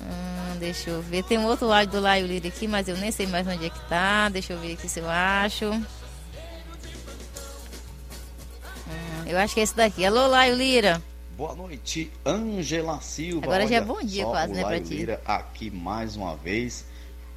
Hum, 0.00 0.58
deixa 0.58 0.90
eu 0.90 1.00
ver. 1.02 1.22
Tem 1.24 1.38
um 1.38 1.46
outro 1.46 1.70
áudio 1.72 1.92
do 1.92 2.00
Laio 2.00 2.26
Lira 2.26 2.48
aqui, 2.48 2.66
mas 2.66 2.88
eu 2.88 2.96
nem 2.96 3.12
sei 3.12 3.26
mais 3.26 3.46
onde 3.46 3.66
é 3.66 3.70
que 3.70 3.88
tá. 3.88 4.28
Deixa 4.28 4.52
eu 4.52 4.58
ver 4.58 4.72
aqui 4.72 4.88
se 4.88 4.98
eu 5.00 5.08
acho. 5.08 5.66
Hum, 5.66 5.84
eu 9.26 9.38
acho 9.38 9.54
que 9.54 9.60
é 9.60 9.62
esse 9.62 9.76
daqui. 9.76 10.04
Alô, 10.04 10.26
Laio 10.26 10.56
Lira. 10.56 11.00
Boa 11.36 11.54
noite, 11.54 12.10
Ângela 12.26 13.00
Silva. 13.00 13.46
Agora 13.46 13.66
já 13.66 13.76
é 13.76 13.78
Olha 13.78 13.86
bom 13.86 14.02
dia 14.02 14.24
quase, 14.24 14.52
né, 14.52 14.64
pra 14.64 14.80
ti. 14.80 14.94
Lira 14.94 15.20
aqui 15.24 15.70
mais 15.70 16.16
uma 16.16 16.36
vez. 16.36 16.84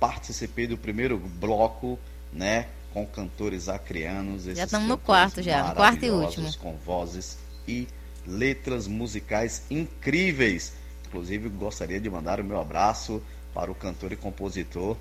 Participei 0.06 0.68
do 0.68 0.78
primeiro 0.78 1.18
bloco, 1.18 1.98
né, 2.32 2.68
com 2.94 3.08
cantores 3.08 3.68
acrianos. 3.68 4.46
esses 4.46 4.64
estamos 4.64 4.88
no 4.88 5.00
quarto 5.00 5.42
já, 5.42 5.70
no 5.70 5.76
quarto 5.76 6.06
e 6.06 6.12
último. 6.12 6.56
Com 6.58 6.78
vozes 6.78 7.40
e 7.68 7.88
letras 8.24 8.88
musicais 8.88 9.64
incríveis. 9.68 10.74
Inclusive, 11.08 11.50
gostaria 11.50 12.00
de 12.00 12.08
mandar 12.08 12.40
o 12.40 12.44
meu 12.44 12.62
abraço 12.62 13.20
para 13.52 13.72
o 13.72 13.74
cantor 13.74 14.12
e 14.12 14.16
compositor 14.16 14.96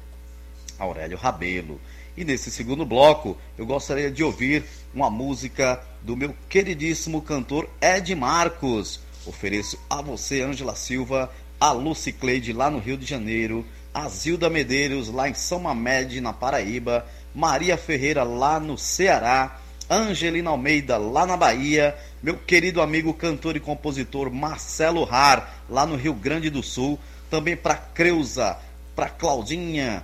Aurélio 0.79 1.19
Rabelo. 1.19 1.79
E 2.17 2.25
nesse 2.25 2.51
segundo 2.51 2.87
bloco, 2.87 3.37
eu 3.59 3.67
gostaria 3.67 4.11
de 4.11 4.25
ouvir 4.25 4.65
uma 4.95 5.11
música 5.11 5.85
do 6.01 6.17
meu 6.17 6.35
queridíssimo 6.49 7.21
cantor 7.21 7.69
Ed 7.79 8.15
Marcos. 8.15 9.01
Ofereço 9.27 9.79
a 9.91 10.01
você, 10.01 10.41
Ângela 10.41 10.75
Silva, 10.75 11.31
a 11.61 11.73
Lucy 11.73 12.11
Cleide 12.11 12.55
lá 12.55 12.71
no 12.71 12.79
Rio 12.79 12.97
de 12.97 13.05
Janeiro, 13.05 13.67
a 13.95 14.09
Zilda 14.09 14.51
Medeiros 14.51 15.09
lá 15.09 15.29
em 15.29 15.35
São 15.35 15.61
Mamede, 15.61 16.21
na 16.21 16.33
Paraíba, 16.33 17.07
Maria 17.33 17.77
Ferreira 17.77 18.25
lá 18.25 18.59
no 18.59 18.77
Ceará, 18.77 19.61
Angelina 19.89 20.51
Almeida 20.51 20.97
lá 20.97 21.25
na 21.25 21.37
Bahia, 21.37 21.97
meu 22.21 22.37
querido 22.37 22.83
amigo 22.83 23.15
cantor 23.15 23.55
e 23.55 23.61
compositor 23.61 24.33
Marcelo 24.33 25.07
Har 25.09 25.63
lá 25.71 25.87
no 25.87 25.95
Rio 25.95 26.13
Grande 26.13 26.51
do 26.51 26.63
Sul, 26.63 26.99
também 27.31 27.57
para 27.57 27.77
Creuza, 27.77 28.59
para 28.97 29.09
Claudinha, 29.09 30.03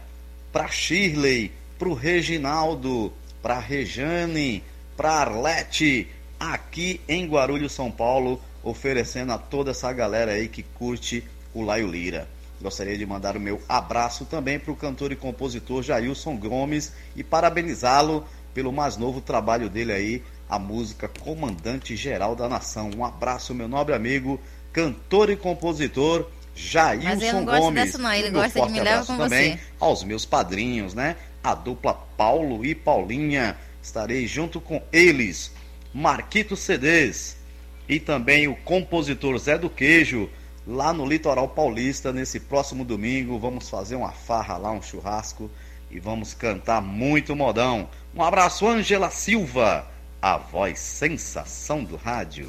para 0.53 0.69
Shirley, 0.69 1.51
para 1.77 1.89
o 1.89 1.95
Reginaldo, 1.95 3.13
para 3.43 3.59
Rejane, 3.59 4.63
para 4.97 5.13
Arlete, 5.13 6.09
aqui 6.39 7.01
em 7.09 7.27
Guarulhos, 7.27 7.73
São 7.73 7.91
Paulo, 7.91 8.41
oferecendo 8.63 9.33
a 9.33 9.39
toda 9.39 9.73
essa 9.73 9.93
galera 9.93 10.33
aí 10.33 10.47
que 10.47 10.63
curte 10.63 11.25
o 11.53 11.63
Laio 11.63 11.89
Lira. 11.89 12.29
Gostaria 12.61 12.97
de 12.97 13.07
mandar 13.07 13.37
o 13.37 13.41
meu 13.41 13.61
abraço 13.69 14.27
também 14.27 14.59
para 14.59 14.71
o 14.71 14.77
cantor 14.77 15.13
e 15.13 15.17
compositor 15.17 15.83
Jailson 15.83 16.37
Gomes 16.37 16.93
e 17.17 17.25
parabenizá-lo 17.25 18.27
pelo 18.53 18.73
mais 18.73 18.97
novo 18.97 19.21
trabalho 19.21 19.71
dele 19.71 19.93
aí, 19.93 20.23
a 20.49 20.59
música 20.59 21.09
Comandante 21.09 21.97
Geral 21.97 22.37
da 22.37 22.49
Nação. 22.49 22.91
Um 22.97 23.05
abraço, 23.05 23.55
meu 23.55 23.67
nobre 23.69 23.95
amigo, 23.95 24.39
cantor 24.73 25.31
e 25.31 25.37
compositor 25.37 26.29
Jailson 26.55 27.09
Mas 27.09 27.23
eu 27.23 27.33
não 27.33 27.45
gosto 27.45 27.61
Gomes. 27.63 27.85
dessa 27.85 27.99
não, 27.99 28.13
ele 28.13 28.29
Um 28.29 28.33
gosta 28.33 28.67
de 28.67 28.73
me 28.73 28.81
levar 28.81 29.07
com 29.07 29.17
também 29.17 29.53
você. 29.53 29.61
aos 29.79 30.05
meus 30.05 30.27
padrinhos, 30.27 30.93
né? 30.93 31.17
A 31.43 31.55
dupla 31.55 31.95
Paulo 31.95 32.65
e 32.65 32.75
Paulinha. 32.75 33.57
Estarei 33.83 34.27
junto 34.27 34.61
com 34.61 34.83
eles, 34.93 35.53
Marquito 35.95 36.55
CDs 36.55 37.39
e 37.89 37.99
também 37.99 38.47
o 38.47 38.55
compositor 38.57 39.39
Zé 39.39 39.57
do 39.57 39.71
Queijo, 39.71 40.29
lá 40.71 40.93
no 40.93 41.05
Litoral 41.05 41.49
Paulista, 41.49 42.13
nesse 42.13 42.39
próximo 42.39 42.85
domingo. 42.85 43.39
Vamos 43.39 43.69
fazer 43.69 43.97
uma 43.97 44.13
farra 44.13 44.57
lá, 44.57 44.71
um 44.71 44.81
churrasco 44.81 45.51
e 45.91 45.99
vamos 45.99 46.33
cantar 46.33 46.81
muito 46.81 47.35
modão. 47.35 47.89
Um 48.15 48.23
abraço, 48.23 48.67
Ângela 48.67 49.11
Silva, 49.11 49.85
a 50.23 50.37
voz 50.37 50.79
sensação 50.79 51.83
do 51.83 51.97
rádio. 51.97 52.49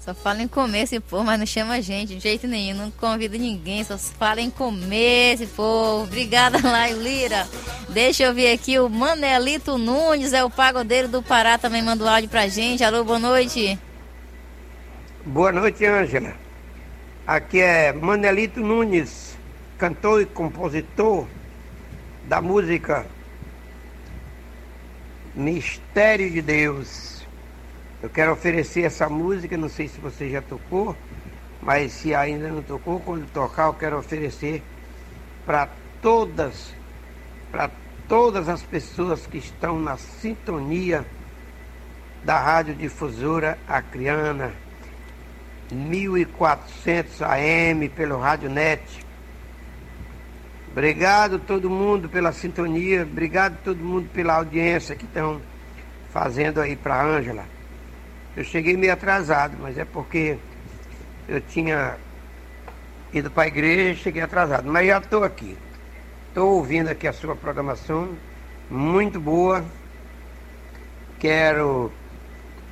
Só 0.00 0.12
fala 0.12 0.42
em 0.42 0.48
comer 0.48 0.80
esse 0.80 0.98
povo, 0.98 1.22
mas 1.22 1.38
não 1.38 1.46
chama 1.46 1.74
a 1.74 1.80
gente 1.80 2.16
de 2.16 2.20
jeito 2.20 2.48
nenhum. 2.48 2.76
Não 2.76 2.90
convida 2.90 3.38
ninguém, 3.38 3.84
só 3.84 3.96
fala 3.96 4.40
em 4.40 4.50
comer 4.50 5.34
esse 5.34 5.46
povo. 5.46 6.04
Obrigada, 6.04 6.58
Laio 6.66 7.00
Lira. 7.00 7.46
Deixa 7.88 8.24
eu 8.24 8.34
ver 8.34 8.52
aqui, 8.52 8.80
o 8.80 8.88
Manelito 8.88 9.78
Nunes 9.78 10.32
é 10.32 10.42
o 10.42 10.50
pagodeiro 10.50 11.06
do 11.06 11.22
Pará, 11.22 11.56
também 11.56 11.82
manda 11.82 12.02
o 12.02 12.08
áudio 12.08 12.28
pra 12.28 12.48
gente. 12.48 12.82
Alô, 12.82 13.04
boa 13.04 13.18
noite. 13.18 13.78
Boa 15.24 15.52
noite, 15.52 15.84
Ângela. 15.84 16.41
Aqui 17.24 17.60
é 17.60 17.92
Manelito 17.92 18.58
Nunes, 18.58 19.38
cantor 19.78 20.22
e 20.22 20.26
compositor 20.26 21.24
da 22.24 22.42
música 22.42 23.06
Mistério 25.32 26.28
de 26.28 26.42
Deus. 26.42 27.24
Eu 28.02 28.10
quero 28.10 28.32
oferecer 28.32 28.82
essa 28.82 29.08
música, 29.08 29.56
não 29.56 29.68
sei 29.68 29.86
se 29.86 30.00
você 30.00 30.30
já 30.30 30.42
tocou, 30.42 30.96
mas 31.62 31.92
se 31.92 32.12
ainda 32.12 32.48
não 32.48 32.60
tocou, 32.60 32.98
quando 32.98 33.30
tocar 33.30 33.66
eu 33.66 33.74
quero 33.74 33.98
oferecer 33.98 34.60
para 35.46 35.68
todas, 36.02 36.74
para 37.52 37.70
todas 38.08 38.48
as 38.48 38.64
pessoas 38.64 39.28
que 39.28 39.38
estão 39.38 39.78
na 39.78 39.96
sintonia 39.96 41.06
da 42.24 42.40
Rádio 42.40 42.74
Difusora 42.74 43.56
Acriana, 43.68 44.52
1400 45.72 47.22
AM 47.22 47.88
pelo 47.88 48.18
Rádio 48.18 48.50
Net. 48.50 48.82
Obrigado 50.70 51.38
todo 51.38 51.68
mundo 51.68 52.08
pela 52.08 52.32
sintonia, 52.32 53.02
obrigado 53.02 53.58
todo 53.62 53.78
mundo 53.82 54.08
pela 54.12 54.34
audiência 54.34 54.96
que 54.96 55.04
estão 55.04 55.40
fazendo 56.12 56.60
aí 56.60 56.76
para 56.76 56.94
a 56.94 57.04
Ângela. 57.04 57.44
Eu 58.36 58.44
cheguei 58.44 58.76
meio 58.76 58.92
atrasado, 58.92 59.56
mas 59.60 59.76
é 59.76 59.84
porque 59.84 60.38
eu 61.28 61.40
tinha 61.40 61.96
ido 63.12 63.30
para 63.30 63.44
a 63.44 63.46
igreja 63.46 63.92
e 63.92 63.96
cheguei 63.96 64.22
atrasado. 64.22 64.66
Mas 64.70 64.86
já 64.86 64.98
estou 64.98 65.24
aqui. 65.24 65.56
Estou 66.28 66.56
ouvindo 66.56 66.88
aqui 66.88 67.06
a 67.06 67.12
sua 67.12 67.36
programação, 67.36 68.08
muito 68.70 69.20
boa. 69.20 69.62
Quero 71.18 71.92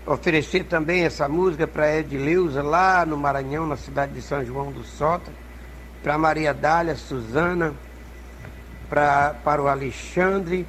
oferecer 0.06 0.64
também 0.64 1.04
essa 1.04 1.28
música 1.28 1.66
para 1.66 1.96
Edileuza, 1.96 2.62
lá 2.62 3.04
no 3.04 3.16
Maranhão, 3.16 3.66
na 3.66 3.76
cidade 3.76 4.12
de 4.12 4.22
São 4.22 4.44
João 4.44 4.72
do 4.72 4.82
Sota, 4.82 5.30
para 6.02 6.16
Maria 6.16 6.54
Dália, 6.54 6.96
Suzana, 6.96 7.74
pra, 8.88 9.34
para 9.44 9.62
o 9.62 9.68
Alexandre, 9.68 10.66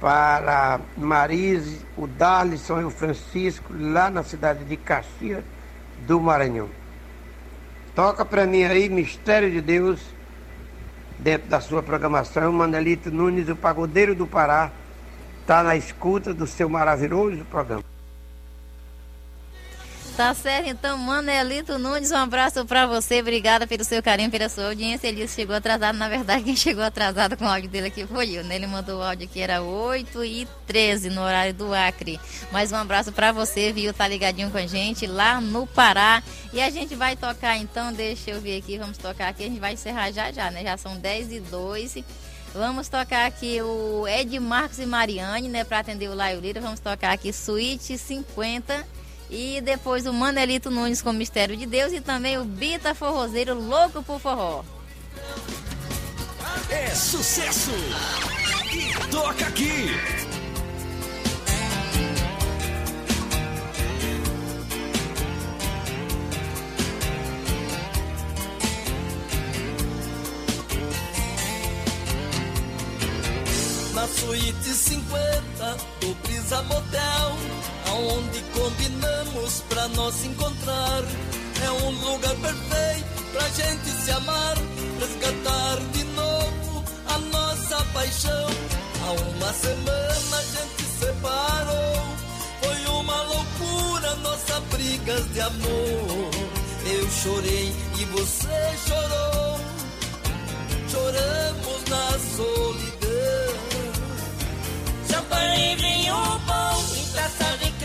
para 0.00 0.80
Marise, 0.96 1.84
o 1.96 2.06
Darlison 2.06 2.80
e 2.80 2.84
o 2.84 2.90
Francisco, 2.90 3.74
lá 3.76 4.08
na 4.08 4.22
cidade 4.22 4.64
de 4.64 4.76
Caxias 4.76 5.44
do 6.06 6.20
Maranhão. 6.20 6.68
Toca 7.94 8.24
para 8.24 8.46
mim 8.46 8.62
aí, 8.62 8.88
Mistério 8.88 9.50
de 9.50 9.60
Deus, 9.60 10.00
dentro 11.18 11.48
da 11.48 11.60
sua 11.60 11.82
programação. 11.82 12.52
Manelito 12.52 13.10
Nunes, 13.10 13.48
o 13.48 13.56
Pagodeiro 13.56 14.14
do 14.14 14.26
Pará, 14.26 14.70
está 15.42 15.62
na 15.62 15.76
escuta 15.76 16.32
do 16.32 16.46
seu 16.46 16.68
maravilhoso 16.68 17.44
programa. 17.46 17.89
Tá 20.20 20.34
certo, 20.34 20.68
então, 20.68 20.98
Manelito 20.98 21.78
Nunes, 21.78 22.10
um 22.10 22.16
abraço 22.16 22.66
pra 22.66 22.86
você. 22.86 23.20
Obrigada 23.20 23.66
pelo 23.66 23.82
seu 23.82 24.02
carinho, 24.02 24.30
pela 24.30 24.50
sua 24.50 24.66
audiência. 24.66 25.08
Ele 25.08 25.26
chegou 25.26 25.56
atrasado. 25.56 25.96
Na 25.96 26.10
verdade, 26.10 26.44
quem 26.44 26.54
chegou 26.54 26.84
atrasado 26.84 27.38
com 27.38 27.46
o 27.46 27.48
áudio 27.48 27.70
dele 27.70 27.86
aqui 27.86 28.06
foi 28.06 28.32
eu, 28.32 28.44
né? 28.44 28.56
Ele 28.56 28.66
mandou 28.66 28.98
o 28.98 29.02
áudio 29.02 29.26
que 29.26 29.40
era 29.40 29.62
8 29.62 30.22
e 30.22 30.46
13 30.66 31.08
no 31.08 31.22
horário 31.22 31.54
do 31.54 31.72
Acre. 31.72 32.20
Mais 32.52 32.70
um 32.70 32.76
abraço 32.76 33.10
pra 33.12 33.32
você, 33.32 33.72
viu? 33.72 33.94
Tá 33.94 34.06
ligadinho 34.06 34.50
com 34.50 34.58
a 34.58 34.66
gente 34.66 35.06
lá 35.06 35.40
no 35.40 35.66
Pará. 35.66 36.22
E 36.52 36.60
a 36.60 36.68
gente 36.68 36.94
vai 36.94 37.16
tocar 37.16 37.56
então, 37.56 37.90
deixa 37.90 38.32
eu 38.32 38.42
ver 38.42 38.58
aqui, 38.58 38.76
vamos 38.76 38.98
tocar 38.98 39.28
aqui. 39.28 39.44
A 39.44 39.48
gente 39.48 39.58
vai 39.58 39.72
encerrar 39.72 40.12
já 40.12 40.30
já, 40.30 40.50
né? 40.50 40.62
Já 40.62 40.76
são 40.76 40.98
10 40.98 41.32
e 41.32 41.40
2. 41.40 42.04
Vamos 42.52 42.90
tocar 42.90 43.24
aqui 43.24 43.62
o 43.62 44.06
Ed 44.06 44.38
Marcos 44.38 44.80
e 44.80 44.84
Mariane, 44.84 45.48
né? 45.48 45.64
Pra 45.64 45.78
atender 45.78 46.10
o 46.10 46.14
Laio 46.14 46.40
Lira. 46.40 46.60
Vamos 46.60 46.78
tocar 46.78 47.10
aqui 47.10 47.32
Suíte 47.32 47.96
50. 47.96 49.00
E 49.30 49.60
depois 49.60 50.06
o 50.06 50.12
Manelito 50.12 50.70
Nunes 50.70 51.00
com 51.00 51.12
Mistério 51.12 51.56
de 51.56 51.66
Deus. 51.66 51.92
E 51.92 52.00
também 52.00 52.38
o 52.38 52.44
Bita 52.44 52.94
Forrozeiro 52.94 53.54
Louco 53.54 54.02
por 54.02 54.18
Forró. 54.18 54.64
É 56.68 56.94
sucesso! 56.94 57.70
E 58.72 59.10
toca 59.10 59.46
aqui! 59.46 59.90
na 74.00 74.08
suíte 74.08 74.70
50 74.70 75.76
do 76.00 76.14
Brisa 76.22 76.62
Motel, 76.62 77.36
aonde 77.90 78.40
combinamos 78.54 79.62
pra 79.68 79.88
nós 79.88 80.24
encontrar. 80.24 81.02
É 81.64 81.70
um 81.70 81.90
lugar 81.90 82.34
perfeito 82.36 83.22
pra 83.32 83.48
gente 83.48 83.90
se 84.02 84.10
amar, 84.12 84.56
resgatar 84.98 85.76
de 85.92 86.04
novo 86.04 86.84
a 87.08 87.18
nossa 87.18 87.84
paixão. 87.92 88.50
Há 89.02 89.12
uma 89.12 89.52
semana 89.52 90.36
a 90.36 90.42
gente 90.42 90.84
separou, 91.00 92.16
foi 92.62 92.86
uma 92.86 93.22
loucura 93.22 94.14
nossa 94.16 94.60
brigas 94.72 95.32
de 95.32 95.40
amor. 95.40 96.30
Eu 96.92 97.10
chorei 97.10 97.72
e 97.98 98.04
você 98.06 98.78
chorou, 98.86 99.60
choramos 100.90 101.84
na 101.88 102.18
solidão. 102.36 102.90
Champanhe, 105.10 105.76
vinho 105.76 106.14
bom 106.46 106.84
em 106.96 107.06
taça 107.12 107.56
de 107.58 107.70
cristal. 107.72 107.79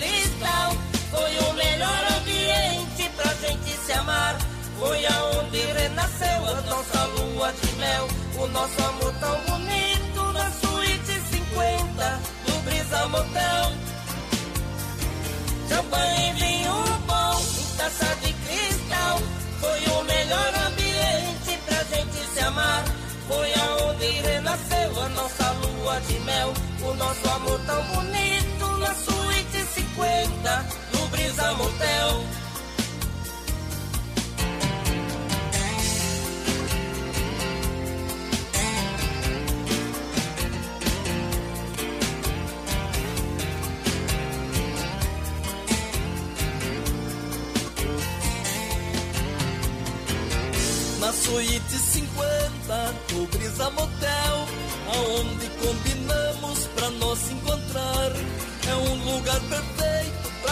Foi 1.16 1.34
o 1.50 1.54
melhor 1.54 2.02
ambiente 2.18 3.10
pra 3.16 3.34
gente 3.36 3.72
se 3.86 3.92
amar. 3.94 4.36
Foi 4.78 5.06
aonde 5.06 5.58
renasceu 5.58 6.40
a 6.46 6.62
nossa 6.70 7.06
lua 7.16 7.54
de 7.54 7.72
mel. 7.78 8.08
O 8.38 8.48
nosso 8.48 8.84
amor 8.84 9.14
tão 9.22 9.40
bonito 9.48 10.22
na 10.34 10.52
suíte 10.52 11.14
50 11.32 12.20
do 12.46 12.54
Brisa 12.66 13.08
Motel. 13.08 13.66
Champanhe, 15.70 16.34
vinho 16.34 16.74
bom 17.08 17.40
em 17.40 17.78
taça 17.78 18.16
de 18.22 18.34
cristal. 18.34 19.22
Foi 19.62 19.82
o 19.98 20.04
melhor 20.04 20.52
ambiente 20.68 21.60
pra 21.66 21.84
gente 21.96 22.34
se 22.34 22.40
amar. 22.42 22.84
Foi 23.30 23.54
aonde 23.54 24.06
renasceu 24.06 25.02
a 25.02 25.10
nossa 25.10 25.52
lua 25.52 26.00
de 26.02 26.20
mel. 26.20 26.54
O 26.84 26.94
nosso 26.94 27.30
amor 27.30 27.60
tão 27.66 27.82
bonito 27.84 28.78
na 28.80 28.94
suíte 28.94 29.66
50 29.74 30.85
Brisa 31.10 31.54
Motel. 31.54 32.24
Na 51.00 51.14
suíte 51.14 51.78
50 51.78 52.94
do 53.10 53.28
Brisa 53.28 53.70
Motel, 53.72 54.48
aonde 54.94 55.50
combinamos 55.62 56.68
pra 56.76 56.90
nós 56.92 57.32
encontrar. 57.32 58.12
É 58.68 58.76
um 58.76 59.16
lugar 59.16 59.40
perfeito 59.42 59.75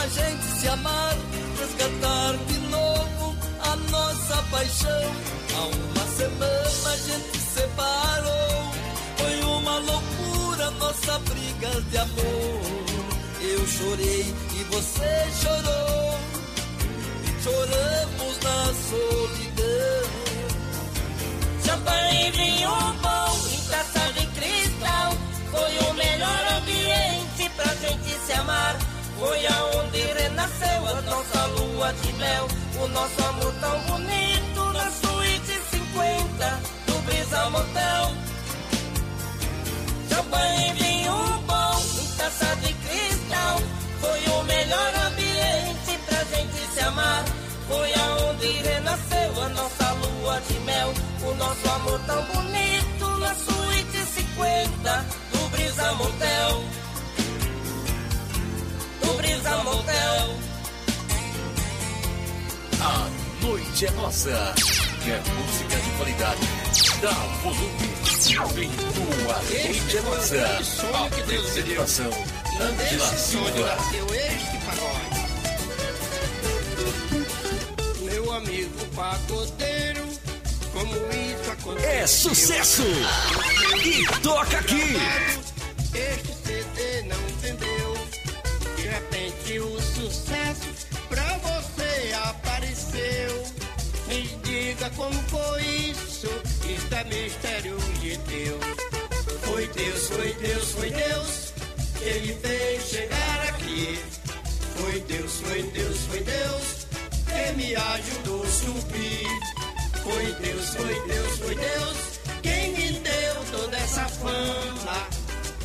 pra 0.04 0.10
gente 0.10 0.44
se 0.60 0.68
amar, 0.68 1.16
resgatar 1.60 2.38
de 2.48 2.60
novo 2.68 3.36
a 3.62 3.76
nossa 3.90 4.44
paixão. 4.52 5.12
Há 5.56 5.62
uma 5.62 6.08
semana 6.18 6.90
a 6.92 6.98
gente 6.98 7.38
separou, 7.40 8.72
foi 9.18 9.40
uma 9.44 9.78
loucura 9.78 10.72
nossa 10.72 11.20
briga 11.20 11.82
de 11.90 11.98
amor. 11.98 12.62
Eu 13.42 13.68
chorei 13.68 14.36
e 14.56 14.64
você 14.72 15.32
chorou, 15.42 16.20
choramos 17.42 18.38
na 18.44 18.74
solidão. 18.90 20.10
Champanhe, 21.66 22.32
vinho 22.32 22.70
bom 23.02 23.48
em 23.54 23.70
taça 23.70 24.12
de 24.20 24.26
cristal. 24.28 25.14
Foi 25.52 25.90
o 25.90 25.94
melhor 25.94 26.54
ambiente 26.58 27.50
pra 27.56 27.74
gente 27.76 28.26
se 28.26 28.34
amar. 28.34 28.93
Foi 29.24 29.48
aonde 29.48 30.02
renasceu 30.02 30.86
a 30.86 31.02
nossa 31.04 31.46
lua 31.56 31.94
de 31.94 32.12
mel. 32.14 32.46
O 32.84 32.88
nosso 32.90 33.24
amor 33.24 33.54
tão 33.62 33.80
bonito 33.84 34.74
na 34.74 34.92
suíte 34.92 35.62
50 35.72 36.60
do 36.88 37.02
Brisa 37.06 37.50
Motel. 37.50 38.12
Champanhe, 40.10 40.74
vinho 40.74 41.14
bom 41.48 41.80
em 42.02 42.18
taça 42.18 42.54
de 42.58 42.74
cristal. 42.74 43.62
Foi 44.02 44.26
o 44.28 44.44
melhor 44.44 44.94
ambiente 45.08 45.98
pra 46.06 46.22
gente 46.26 46.74
se 46.74 46.80
amar. 46.82 47.24
Foi 47.70 47.94
aonde 47.94 48.48
renasceu 48.48 49.42
a 49.42 49.50
nossa 49.50 49.94
lua 49.94 50.42
de 50.50 50.60
mel. 50.66 50.94
O 51.22 51.34
nosso 51.36 51.70
amor 51.70 52.00
tão 52.06 52.22
bonito 52.26 53.08
na 53.20 53.34
suíte 53.36 54.06
50 54.06 55.06
do 55.32 55.50
Brisa 55.50 55.94
Motel. 55.94 56.83
Brisa 59.44 59.58
Motel. 59.64 60.40
A 62.80 63.10
noite 63.46 63.86
é 63.86 63.92
nossa. 63.92 64.54
Quer 65.04 65.22
música 65.36 65.76
de 65.76 65.90
qualidade? 65.98 66.40
Dá 67.02 67.12
volume. 67.44 67.94
Vem 68.56 68.70
tua 68.72 69.36
noite 69.68 69.98
é 69.98 70.02
nossa. 70.02 70.64
Apresentação 71.06 72.12
Angela 72.62 73.18
Silva. 73.18 73.78
Meu 78.02 78.32
amigo 78.32 78.86
pacoteiro, 78.96 80.08
como 80.72 80.96
isso 80.96 81.52
aconteceu? 81.52 81.90
É 81.90 82.08
sucesso! 82.08 82.84
E 83.84 84.06
toca 84.22 84.60
aqui! 84.60 84.96
Este 85.94 86.33
o 89.60 89.82
sucesso 89.82 90.68
pra 91.10 91.38
você 91.38 92.14
apareceu. 92.26 93.44
Me 94.08 94.24
diga 94.44 94.90
como 94.92 95.14
foi 95.24 95.62
isso. 95.64 96.28
Isto 96.68 96.96
é 96.96 97.04
mistério 97.04 97.78
de 98.00 98.18
Deus. 98.18 98.64
Foi 99.42 99.68
Deus, 99.68 100.08
foi 100.08 100.34
Deus, 100.34 100.72
foi 100.72 100.90
Deus. 100.90 101.54
Ele 102.02 102.34
fez 102.36 102.84
chegar 102.90 103.50
aqui. 103.50 104.00
Foi 104.76 105.00
Deus, 105.02 105.40
foi 105.42 105.64
Deus, 105.64 105.98
foi 106.10 106.20
Deus. 106.22 106.88
Que 107.26 107.54
me 107.56 107.76
ajudou 107.76 108.44
a 108.44 108.48
subir. 108.48 109.28
Foi 110.04 110.34
Deus, 110.42 110.70
foi 110.76 111.08
Deus, 111.08 111.38
foi 111.40 111.56
Deus. 111.56 112.20
Quem 112.42 112.72
me 112.74 113.00
deu 113.00 113.36
toda 113.52 113.78
essa 113.78 114.08
fama. 114.10 115.23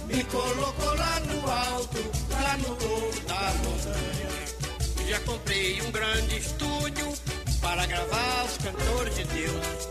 Me 0.09 0.25
colocou 0.25 0.95
lá 0.95 1.21
no 1.21 1.51
alto, 1.51 1.99
lá 2.31 2.57
no 2.57 2.75
topo 2.77 3.21
da 3.27 3.53
montanha. 3.63 5.07
Já 5.07 5.21
comprei 5.21 5.83
um 5.83 5.91
grande 5.91 6.39
estúdio 6.39 7.13
para 7.61 7.85
gravar 7.85 8.45
os 8.47 8.57
cantores 8.57 9.15
de 9.17 9.25
Deus. 9.25 9.89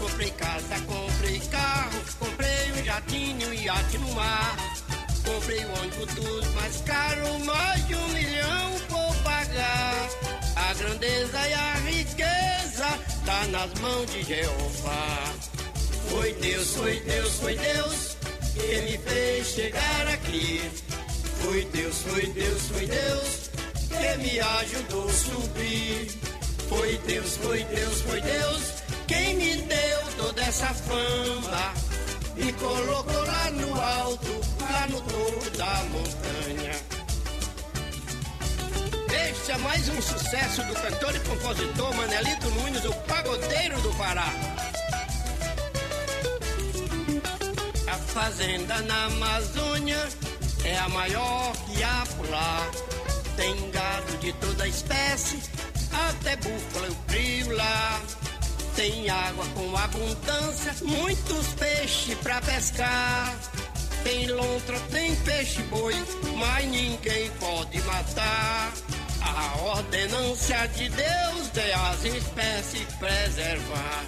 Comprei 0.00 0.30
casa, 0.32 0.80
comprei 0.80 1.38
carro, 1.52 2.00
comprei 2.18 2.72
um 2.72 2.84
jatinho 2.84 3.54
e 3.54 3.64
iate 3.64 3.98
no 3.98 4.12
mar. 4.12 4.56
Comprei 5.24 5.64
o 5.64 5.78
ônibus 5.78 6.14
dos 6.14 6.54
mais 6.54 6.80
caros, 6.80 7.44
mais 7.44 7.86
de 7.86 7.94
um 7.94 8.08
milhão 8.08 8.72
vou 8.88 9.14
pagar. 9.22 10.08
A 10.56 10.74
grandeza 10.74 11.48
e 11.48 11.54
a 11.54 11.74
riqueza 11.86 12.98
tá 13.24 13.46
nas 13.46 13.72
mãos 13.78 14.10
de 14.10 14.24
Jeová. 14.24 15.32
Foi 16.08 16.32
Deus, 16.34 16.74
foi 16.74 16.98
Deus, 17.00 17.34
foi 17.34 17.56
Deus 17.56 18.19
que 18.60 18.80
me 18.82 18.98
fez 18.98 19.46
chegar 19.48 20.06
aqui. 20.08 20.70
Foi 21.42 21.64
Deus, 21.66 22.02
foi 22.02 22.26
Deus, 22.26 22.62
foi 22.68 22.86
Deus 22.86 23.50
que 23.88 24.18
me 24.18 24.40
ajudou 24.40 25.08
a 25.08 25.12
subir. 25.12 26.10
Foi 26.68 26.98
Deus, 27.06 27.36
foi 27.36 27.64
Deus, 27.64 28.00
foi 28.02 28.20
Deus 28.20 28.80
quem 29.10 29.34
me 29.34 29.56
deu 29.56 30.00
toda 30.16 30.42
essa 30.42 30.68
fama. 30.68 31.74
Me 32.36 32.52
colocou 32.52 33.24
lá 33.26 33.50
no 33.50 33.80
alto, 33.80 34.40
lá 34.60 34.86
no 34.88 35.00
topo 35.00 35.50
da 35.56 35.82
montanha. 35.90 36.72
Este 39.28 39.52
é 39.52 39.58
mais 39.58 39.88
um 39.88 40.00
sucesso 40.00 40.62
do 40.62 40.74
cantor 40.74 41.16
e 41.16 41.20
compositor 41.20 41.94
Manelito 41.96 42.48
Nunes, 42.50 42.84
o 42.84 42.94
pagodeiro 43.08 43.80
do 43.80 43.92
Pará. 43.96 44.32
Fazenda 48.10 48.82
na 48.82 49.04
Amazônia 49.04 50.08
é 50.64 50.76
a 50.78 50.88
maior 50.88 51.52
que 51.66 51.82
há 51.82 52.04
por 52.16 52.28
lá. 52.28 52.70
Tem 53.36 53.70
gado 53.70 54.16
de 54.18 54.32
toda 54.34 54.66
espécie, 54.66 55.40
até 56.08 56.36
búfalo 56.36 56.86
eu 56.86 56.96
crio 57.06 57.56
lá. 57.56 58.00
Tem 58.74 59.08
água 59.08 59.44
com 59.54 59.76
abundância, 59.76 60.74
muitos 60.82 61.46
peixes 61.54 62.14
pra 62.18 62.40
pescar. 62.40 63.34
Tem 64.02 64.26
lontra, 64.28 64.78
tem 64.90 65.14
peixe 65.16 65.62
boi, 65.64 65.94
mas 66.36 66.66
ninguém 66.66 67.30
pode 67.38 67.80
matar. 67.82 68.72
A 69.22 69.62
ordenância 69.62 70.66
de 70.68 70.88
Deus 70.88 71.50
de 71.52 71.72
as 71.72 72.04
espécies 72.04 72.86
preservar. 72.98 74.04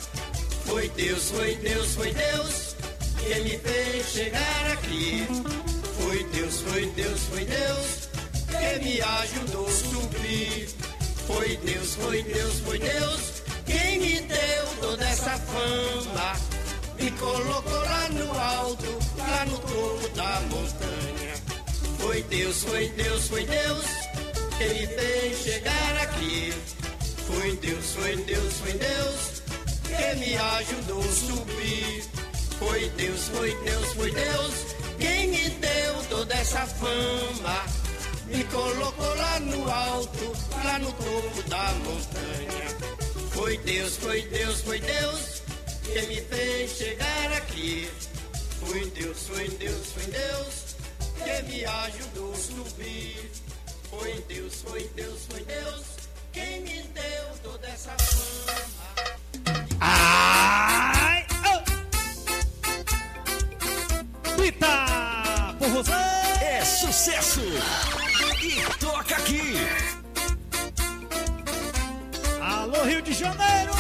Foi 0.65 0.89
Deus, 0.91 1.31
foi 1.31 1.55
Deus, 1.57 1.95
foi 1.95 2.13
Deus 2.13 2.72
que 3.23 3.41
me 3.41 3.59
fez 3.59 4.07
chegar 4.07 4.73
aqui. 4.73 5.27
Foi 6.01 6.25
Deus, 6.25 6.61
foi 6.61 6.87
Deus, 6.87 7.21
foi 7.31 7.45
Deus 7.45 8.09
que 8.49 8.85
me 8.85 9.01
ajudou 9.01 9.67
a 9.67 9.71
subir. 9.71 10.69
Foi 11.27 11.57
Deus, 11.59 11.95
foi 11.95 12.23
Deus, 12.23 12.61
foi 12.61 12.79
Deus 12.79 13.43
quem 13.65 14.01
me 14.01 14.21
deu 14.21 14.67
toda 14.81 15.05
essa 15.09 15.39
fama. 15.39 16.35
Me 16.99 17.11
colocou 17.13 17.81
lá 17.81 18.09
no 18.11 18.39
alto, 18.39 18.99
lá 19.17 19.45
no 19.47 19.59
topo 19.59 20.09
da 20.15 20.41
montanha. 20.51 21.35
Foi 21.99 22.23
Deus, 22.25 22.65
foi 22.65 22.89
Deus, 22.89 23.29
foi 23.29 23.47
Deus 23.47 23.85
que 24.59 24.69
me 24.69 24.87
fez 24.87 25.39
chegar 25.39 25.97
aqui. 26.03 26.53
Foi 27.27 27.57
Deus, 27.57 27.95
foi 27.95 28.17
Deus, 28.17 28.55
foi 28.55 28.73
Deus 28.73 29.43
que 29.87 30.19
me 30.19 30.37
ajudou 30.37 31.01
a 31.01 31.13
subir. 31.13 32.22
Foi 32.65 32.89
Deus, 32.91 33.29
foi 33.29 33.55
Deus, 33.65 33.93
foi 33.95 34.11
Deus 34.13 34.55
quem 34.99 35.27
me 35.29 35.49
deu 35.51 36.03
toda 36.09 36.33
essa 36.35 36.65
fama. 36.65 37.65
Me 38.27 38.45
colocou 38.45 39.15
lá 39.17 39.41
no 39.41 39.69
alto, 39.69 40.33
lá 40.65 40.79
no 40.79 40.93
topo 40.93 41.43
da 41.49 41.73
montanha. 41.85 42.69
Foi 43.33 43.59
Deus, 43.59 43.97
foi 43.97 44.23
Deus, 44.23 44.61
foi 44.61 44.79
Deus 44.79 45.43
que 45.83 46.03
me 46.07 46.21
fez 46.21 46.71
chegar 46.77 47.33
aqui. 47.33 47.91
Foi 48.61 48.91
Deus, 48.91 49.27
foi 49.27 49.49
Deus, 49.49 49.87
foi 49.95 50.07
Deus 50.13 50.77
que 51.19 51.43
me 51.51 51.65
ajudou 51.65 52.33
a 52.33 52.37
subir. 52.37 53.31
Foi 53.91 54.25
Deus, 54.29 54.63
foi 54.63 54.89
Deus, 54.95 55.21
foi 55.29 55.43
Deus 55.45 55.83
quem 56.33 56.61
me 56.61 56.83
deu 56.83 57.39
toda 57.43 57.67
essa 57.67 57.91
fama. 57.99 58.95
Ai! 59.81 61.32
Eita! 64.43 65.55
Por 65.57 65.69
você! 65.69 65.93
É 66.43 66.65
sucesso! 66.65 67.41
E 68.43 68.79
toca 68.79 69.15
aqui! 69.15 69.55
Alô, 72.41 72.83
Rio 72.83 73.01
de 73.03 73.13
Janeiro! 73.13 73.73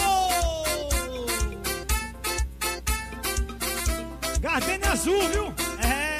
Gardenia 4.40 4.93
azul, 4.93 5.28
viu? 5.30 5.55
É. 5.82 6.18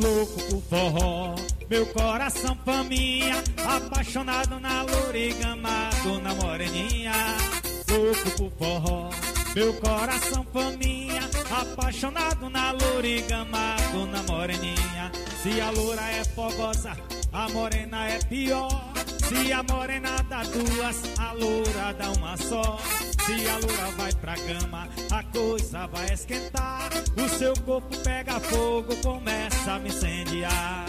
Louco 0.00 0.40
por 0.44 0.62
forró, 0.62 1.34
meu 1.68 1.86
coração 1.86 2.56
faminha, 2.64 3.42
apaixonado 3.66 4.60
na 4.60 4.82
loura 4.82 5.52
amado 5.52 6.20
na 6.22 6.34
moreninha. 6.34 7.12
Louco 7.88 8.30
por 8.36 8.52
forró, 8.58 9.10
meu 9.54 9.72
coração 9.74 10.46
faminha, 10.52 11.22
apaixonado 11.50 12.50
na 12.50 12.72
loura 12.72 13.36
amado 13.40 14.06
na 14.06 14.22
moreninha. 14.24 15.12
Se 15.42 15.60
a 15.60 15.70
loura 15.70 16.02
é 16.02 16.24
fogosa, 16.24 16.96
a 17.32 17.48
morena 17.48 18.08
é 18.08 18.18
pior. 18.18 18.92
Se 19.28 19.52
a 19.52 19.62
morena 19.62 20.16
dá 20.28 20.42
duas, 20.42 21.02
a 21.18 21.32
loura 21.32 21.94
dá 21.98 22.10
uma 22.12 22.36
só. 22.36 22.78
Se 23.24 23.48
a 23.48 23.58
loura 23.58 23.90
vai 23.96 24.12
pra 24.12 24.34
cama, 24.34 24.88
a 25.10 25.22
coisa 25.24 25.86
vai 25.86 26.12
esquentar. 26.12 26.90
O 27.16 27.28
seu 27.28 27.54
corpo 27.62 27.96
pega 27.98 28.38
fogo, 28.40 28.94
começa 29.02 29.72
a 29.72 29.78
me 29.78 29.88
incendiar. 29.88 30.84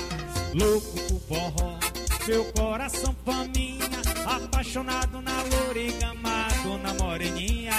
Louco 0.55 0.97
por 1.09 1.19
forró, 1.27 1.77
meu 2.25 2.45
coração 2.53 3.13
faminha. 3.25 3.89
Apaixonado 4.25 5.21
na 5.21 5.43
loura 5.43 5.77
e 5.77 5.91
gamado 5.91 6.77
na 6.81 6.93
moreninha. 6.93 7.73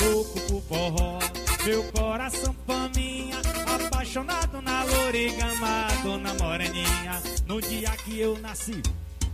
Louco 0.00 0.40
por 0.40 0.62
forró, 0.62 1.18
meu 1.66 1.84
coração 1.92 2.56
faminha. 2.66 3.36
Apaixonado 3.66 4.62
na 4.62 4.84
loura 4.84 5.18
e 5.18 5.36
gamado 5.36 6.16
na 6.16 6.32
moreninha. 6.32 7.22
No 7.46 7.60
dia 7.60 7.90
que 7.90 8.18
eu 8.18 8.38
nasci. 8.38 8.80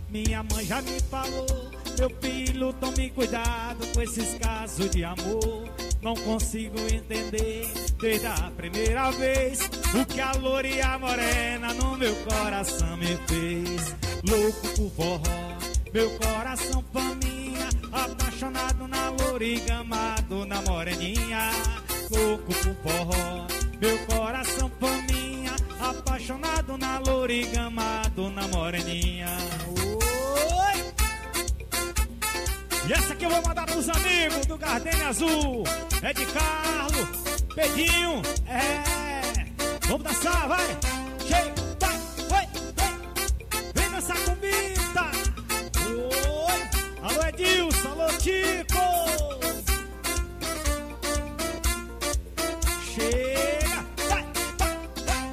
Minha 0.09 0.43
mãe 0.43 0.65
já 0.65 0.81
me 0.81 0.99
falou, 0.99 1.71
meu 1.97 2.09
filho, 2.21 2.73
tome 2.73 3.09
cuidado 3.09 3.87
com 3.93 4.01
esses 4.01 4.37
casos 4.37 4.89
de 4.91 5.05
amor. 5.05 5.63
Não 6.05 6.13
consigo 6.13 6.77
entender 6.81 7.67
desde 7.99 8.27
a 8.27 8.51
primeira 8.55 9.09
vez 9.09 9.59
o 9.99 10.05
que 10.05 10.21
a 10.21 10.33
loura 10.33 10.67
e 10.67 10.79
a 10.79 10.99
morena 10.99 11.73
no 11.73 11.97
meu 11.97 12.15
coração 12.17 12.95
me 12.95 13.17
fez. 13.25 13.95
Louco 14.23 14.67
por 14.75 14.91
forró, 14.91 15.57
meu 15.91 16.11
coração 16.19 16.85
faminha, 16.93 17.69
apaixonado 17.91 18.87
na 18.87 19.09
loura 19.09 19.43
e 19.43 19.59
gamado 19.61 20.45
na 20.45 20.61
moreninha. 20.61 21.49
Louco 22.11 22.53
por 22.53 22.75
forró, 22.83 23.47
meu 23.81 23.97
coração 24.05 24.71
faminha, 24.79 25.55
apaixonado 25.79 26.77
na 26.77 26.99
loura 26.99 27.33
e 27.33 27.45
gamado 27.47 28.29
na 28.29 28.47
moreninha. 28.49 29.35
E 32.87 32.93
essa 32.93 33.13
aqui 33.13 33.25
eu 33.25 33.31
vou 33.31 33.41
mandar 33.41 33.65
pros 33.65 33.89
amigos 33.89 34.45
do 34.45 34.57
Gardenia 34.59 35.07
Azul. 35.07 35.63
É 36.03 36.13
de 36.13 36.23
Carlos, 36.27 37.09
Pedinho, 37.55 38.21
é. 38.47 38.83
Vamos 39.87 40.03
dançar, 40.03 40.47
vai! 40.47 40.67
Chega, 41.25 41.53
vai, 41.79 41.97
vai, 42.29 42.49
vai! 42.75 42.93
Vem 43.73 43.89
dançar 43.89 44.17
com 44.19 44.35
Vita! 44.35 45.11
Oi! 45.89 46.59
Alô 47.01 47.27
Edilson, 47.27 47.89
alô 47.89 48.07
Tico! 48.19 48.85
Chega, 52.93 53.83
vai, 54.09 54.25
vai, 54.59 54.77
vai! 55.07 55.31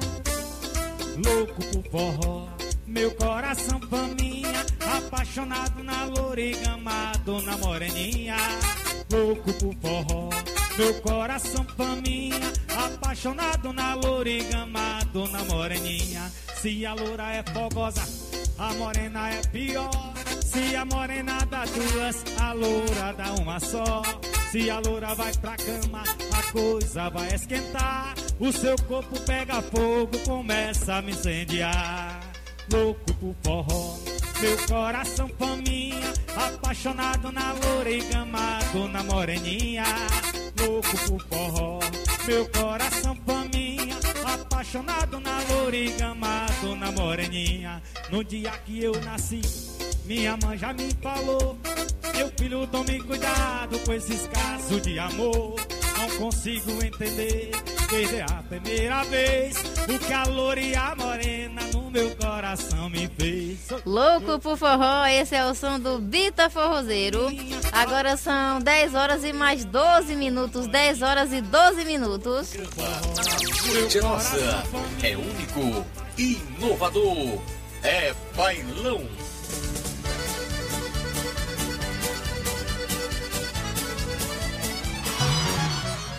Louco 1.23 1.61
por 1.65 1.83
forró, 1.91 2.47
meu 2.87 3.11
coração 3.11 3.79
faminha, 3.89 4.22
apaixonado 5.13 5.83
na 5.83 6.05
loura 6.05 6.41
e 6.41 6.53
gamado 6.55 7.39
na 7.43 7.55
moreninha. 7.57 8.35
Louco 9.11 9.53
por 9.53 9.75
forró, 9.75 10.29
meu 10.75 10.93
coração 11.01 11.63
faminha, 11.77 12.51
apaixonado 12.75 13.71
na 13.71 13.93
loura 13.93 14.27
e 14.27 14.43
gamado 14.43 15.27
na 15.27 15.43
moreninha. 15.43 16.31
Se 16.55 16.83
a 16.83 16.95
loura 16.95 17.31
é 17.31 17.43
fogosa, 17.43 18.01
a 18.57 18.73
morena 18.73 19.29
é 19.29 19.41
pior. 19.49 19.91
Se 20.43 20.75
a 20.75 20.83
morena 20.83 21.37
dá 21.45 21.63
duas, 21.65 22.23
a 22.39 22.53
loura 22.53 23.13
dá 23.15 23.33
uma 23.39 23.59
só. 23.59 24.01
Se 24.51 24.67
a 24.71 24.79
loura 24.79 25.13
vai 25.13 25.33
pra 25.33 25.55
cama, 25.57 26.03
a 26.31 26.51
coisa 26.51 27.09
vai 27.09 27.35
esquentar. 27.35 28.15
O 28.39 28.51
seu 28.51 28.75
corpo 28.87 29.19
pega 29.21 29.61
fogo, 29.61 30.17
começa 30.25 30.95
a 30.95 31.01
me 31.03 31.11
incendiar. 31.11 32.19
Louco 32.71 33.13
por 33.15 33.35
forró, 33.43 34.12
meu 34.43 34.57
coração 34.67 35.29
faminha, 35.39 36.13
apaixonado 36.35 37.31
na 37.31 37.53
loura 37.53 37.89
e 37.89 38.01
gamado 38.01 38.89
na 38.89 39.01
moreninha. 39.01 39.85
Louco 40.59 40.97
por 41.07 41.21
forró, 41.27 41.79
meu 42.27 42.45
coração 42.49 43.15
faminha, 43.25 43.95
apaixonado 44.25 45.21
na 45.21 45.39
loura 45.49 45.77
e 45.77 45.91
gamado 45.93 46.75
na 46.75 46.91
moreninha. 46.91 47.81
No 48.11 48.21
dia 48.21 48.51
que 48.65 48.83
eu 48.83 48.91
nasci, 49.01 49.39
minha 50.05 50.37
mãe 50.37 50.57
já 50.57 50.73
me 50.73 50.89
falou. 51.01 51.57
Meu 52.15 52.31
filho, 52.37 52.67
tome 52.67 53.01
cuidado 53.01 53.79
com 53.79 53.93
esses 53.93 54.27
casos 54.27 54.81
de 54.81 54.99
amor. 54.99 55.55
Não 55.97 56.09
consigo 56.17 56.71
entender 56.83 57.51
desde 57.89 58.21
a 58.21 58.43
primeira 58.49 59.03
vez 59.05 59.55
o 59.87 60.07
calor 60.07 60.57
e 60.57 60.75
a 60.75 60.95
morena 60.95 61.61
no 61.73 61.89
meu 61.89 62.15
coração 62.15 62.89
me 62.89 63.07
fez. 63.07 63.67
Louco 63.85 64.39
por 64.39 64.57
forró, 64.57 65.05
esse 65.05 65.35
é 65.35 65.45
o 65.45 65.55
som 65.55 65.79
do 65.79 65.99
Bita 65.99 66.49
Forrozeiro. 66.49 67.27
Agora 67.71 68.17
são 68.17 68.59
10 68.59 68.95
horas 68.95 69.23
e 69.23 69.31
mais 69.31 69.63
12 69.65 70.15
minutos. 70.15 70.67
10 70.67 71.01
horas 71.01 71.31
e 71.31 71.41
12 71.41 71.85
minutos. 71.85 72.51
Gente 72.51 74.01
nossa, 74.01 74.63
é 75.01 75.15
único, 75.15 75.85
inovador, 76.17 77.41
é 77.81 78.13
bailão. 78.35 79.22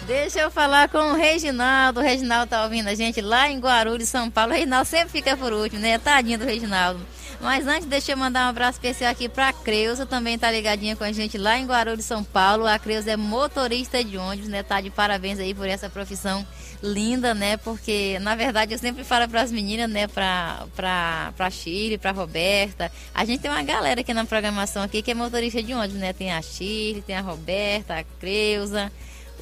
Deixa 0.07 0.41
eu 0.41 0.51
falar 0.51 0.91
com 0.91 0.99
o 0.99 1.15
Reginaldo. 1.15 2.01
O 2.01 2.03
Reginaldo 2.03 2.51
tá 2.51 2.63
ouvindo 2.65 2.89
a 2.89 2.95
gente 2.95 3.23
lá 3.23 3.49
em 3.49 3.59
Guarulhos, 3.59 4.07
São 4.07 4.31
Paulo. 4.31 4.53
O 4.53 4.55
Reginaldo 4.55 4.87
sempre 4.87 5.09
fica 5.09 5.35
por 5.35 5.51
último, 5.51 5.81
né? 5.81 5.97
Tadinho 5.97 6.39
do 6.39 6.45
Reginaldo. 6.45 7.01
Mas 7.41 7.67
antes, 7.67 7.87
deixa 7.87 8.13
eu 8.13 8.17
mandar 8.17 8.47
um 8.47 8.51
abraço 8.51 8.77
especial 8.77 9.11
aqui 9.11 9.29
pra 9.29 9.53
Creuza, 9.53 10.07
também 10.07 10.39
tá 10.39 10.51
ligadinha 10.51 10.95
com 10.95 11.05
a 11.05 11.13
gente 11.13 11.37
lá 11.37 11.59
em 11.59 11.67
Guarulhos, 11.67 12.05
São 12.05 12.23
Paulo. 12.23 12.67
A 12.67 12.79
Creuza 12.79 13.13
é 13.13 13.17
motorista 13.17 14.05
de 14.05 14.17
ônibus, 14.17 14.49
né? 14.49 14.63
Tá 14.63 14.81
de 14.81 14.91
parabéns 14.91 15.39
aí 15.39 15.55
por 15.55 15.67
essa 15.67 15.89
profissão 15.89 16.47
linda, 16.83 17.35
né? 17.35 17.57
Porque, 17.57 18.19
na 18.21 18.35
verdade, 18.35 18.75
eu 18.75 18.79
sempre 18.79 19.05
falo 19.05 19.27
para 19.27 19.41
as 19.41 19.51
meninas, 19.51 19.91
né? 19.91 20.07
Pra, 20.07 20.67
pra, 20.77 21.33
pra 21.35 21.51
Chile, 21.51 21.97
pra 21.97 22.13
Roberta. 22.13 22.93
A 23.15 23.25
gente 23.25 23.41
tem 23.41 23.51
uma 23.51 23.63
galera 23.63 24.03
aqui 24.03 24.13
na 24.13 24.25
programação 24.25 24.83
aqui 24.83 25.01
que 25.01 25.11
é 25.11 25.15
motorista 25.15 25.63
de 25.63 25.73
ônibus, 25.73 25.99
né? 25.99 26.13
Tem 26.13 26.33
a 26.33 26.43
Chile, 26.43 27.03
tem 27.03 27.17
a 27.17 27.23
Roberta, 27.23 27.99
a 27.99 28.05
Creuza, 28.21 28.93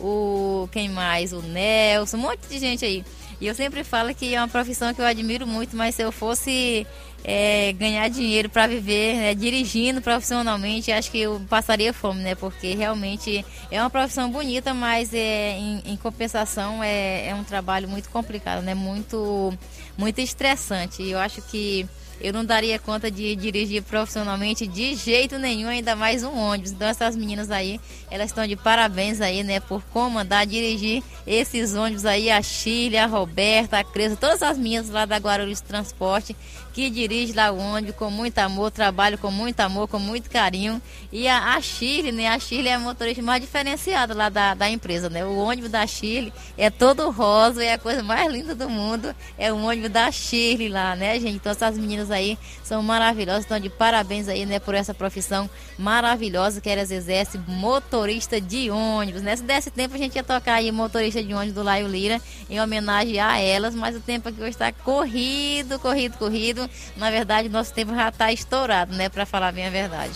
o... 0.03 0.69
quem 0.73 0.89
mais? 0.89 1.33
O 1.33 1.41
Nelson, 1.41 2.17
um 2.17 2.21
monte 2.21 2.47
de 2.49 2.59
gente 2.59 2.85
aí. 2.85 3.05
E 3.41 3.47
eu 3.47 3.55
sempre 3.55 3.83
falo 3.83 4.15
que 4.15 4.35
é 4.35 4.41
uma 4.41 4.49
profissão 4.49 4.93
que 4.95 5.01
eu 5.01 5.05
admiro 5.05 5.47
muito, 5.47 5.77
mas 5.77 5.95
se 5.97 6.03
eu 6.03 6.13
fosse 6.13 6.87
é, 7.25 7.73
ganhar 7.73 8.09
dinheiro 8.09 8.49
para 8.49 8.67
viver 8.67 9.17
né, 9.17 9.35
dirigindo 9.35 10.01
profissionalmente, 10.01 10.93
acho 10.93 11.11
que 11.11 11.21
eu 11.21 11.41
passaria 11.49 11.93
fome, 11.93 12.23
né? 12.23 12.35
Porque 12.35 12.75
realmente 12.75 13.45
é 13.71 13.81
uma 13.81 13.91
profissão 13.91 14.31
bonita, 14.31 14.75
mas 14.75 15.13
é, 15.13 15.59
em, 15.59 15.83
em 15.87 15.97
compensação 15.97 16.83
é, 16.83 17.29
é 17.29 17.35
um 17.35 17.45
trabalho 17.45 17.89
muito 17.89 18.11
complicado, 18.11 18.63
né? 18.63 18.75
Muito, 18.75 19.53
muito 19.97 20.21
estressante. 20.21 21.03
E 21.03 21.11
eu 21.11 21.19
acho 21.19 21.43
que 21.43 21.87
eu 22.23 22.33
não 22.33 22.45
daria 22.45 22.79
conta 22.79 23.11
de 23.11 23.35
dirigir 23.35 23.83
profissionalmente 23.83 24.65
de 24.65 24.95
jeito 24.95 25.39
nenhum, 25.39 25.69
ainda 25.69 25.97
mais 25.97 26.23
um 26.23 26.39
ônibus. 26.39 26.71
Então 26.71 26.87
essas 26.87 27.17
meninas 27.17 27.51
aí, 27.51 27.81
elas 28.09 28.29
estão 28.29 28.47
de 28.47 28.55
parabéns 28.55 29.21
aí, 29.21 29.43
né, 29.43 29.59
por 29.59 29.83
comandar, 29.93 30.47
dirigir 30.47 31.03
esses 31.27 31.75
ônibus 31.75 32.07
aí, 32.07 32.31
a 32.31 32.41
Chile, 32.41 32.97
a 32.97 33.07
Roberta, 33.07 33.79
a 33.79 33.85
Cresa, 33.85 34.17
todas 34.17 34.41
as 34.41 34.57
meninas 34.57 34.89
lá 34.89 35.05
da 35.05 35.17
Guarulhos 35.17 35.61
Transporte, 35.61 36.37
que 36.73 36.89
dirige 36.89 37.33
lá 37.33 37.51
o 37.51 37.59
ônibus 37.59 37.97
com 37.97 38.09
muito 38.09 38.39
amor, 38.39 38.71
trabalho 38.71 39.19
com 39.19 39.31
muito 39.31 39.59
amor, 39.61 39.89
com 39.89 39.99
muito 39.99 40.31
carinho. 40.31 40.81
E 41.11 41.27
a, 41.27 41.55
a 41.55 41.61
Chile, 41.61 42.13
né, 42.13 42.29
a 42.29 42.39
Chile 42.39 42.69
é 42.69 42.75
a 42.75 42.79
motorista 42.79 43.21
mais 43.21 43.41
diferenciada 43.41 44.15
lá 44.15 44.29
da, 44.29 44.55
da 44.55 44.71
empresa, 44.71 45.11
né, 45.11 45.25
o 45.25 45.37
ônibus 45.37 45.71
da 45.71 45.85
Chile 45.89 46.33
é 46.57 46.71
todo 46.71 47.11
rosa, 47.11 47.65
é 47.65 47.73
a 47.73 47.79
coisa 47.79 48.03
mais 48.03 48.31
linda 48.31 48.55
do 48.55 48.71
mundo, 48.71 49.13
é 49.37 49.53
o 49.53 49.57
ônibus 49.57 49.91
da 49.91 50.11
Chile 50.13 50.69
lá, 50.69 50.95
né, 50.95 51.19
gente? 51.19 51.37
Então 51.37 51.51
essas 51.51 51.77
meninas 51.77 52.12
aí 52.13 52.39
são 52.63 52.83
maravilhosas, 52.83 53.43
estão 53.43 53.59
de 53.59 53.69
parabéns 53.69 54.29
aí, 54.29 54.47
né, 54.47 54.59
por 54.59 54.75
essa 54.75 54.95
profissão 54.95 55.49
maravilhosa 55.79 56.61
que 56.61 56.69
elas 56.69 56.91
exercem, 56.91 57.43
motorista 57.49 58.41
de 58.41 58.71
ônibus, 58.71 59.23
né? 59.23 59.35
Se 59.37 59.43
desse 59.43 59.71
tempo 59.71 59.95
a 59.95 59.99
gente 59.99 60.15
ia 60.17 60.23
tocar 60.23 60.55
aí 60.55 60.71
motorista 60.71 61.23
de 61.23 61.35
ônibus 61.35 61.55
do 61.55 61.63
Laio 61.63 61.89
Lira 61.89 62.21
em 62.49 62.61
homenagem 62.61 63.19
a 63.19 63.39
elas, 63.39 63.75
mas 63.75 63.97
o 63.97 64.01
tempo 64.01 64.29
aqui 64.29 64.41
hoje 64.41 64.51
está 64.51 64.73
corrido, 64.73 65.79
corrido, 65.79 66.17
corrido. 66.19 66.71
Na 66.97 67.11
verdade, 67.11 67.49
nosso 67.49 67.73
tempo 67.73 67.95
já 67.95 68.09
está 68.09 68.33
estourado, 68.33 68.95
né, 68.95 69.09
para 69.09 69.27
falar 69.27 69.53
bem 69.53 69.67
a 69.67 69.71
verdade. 69.71 70.13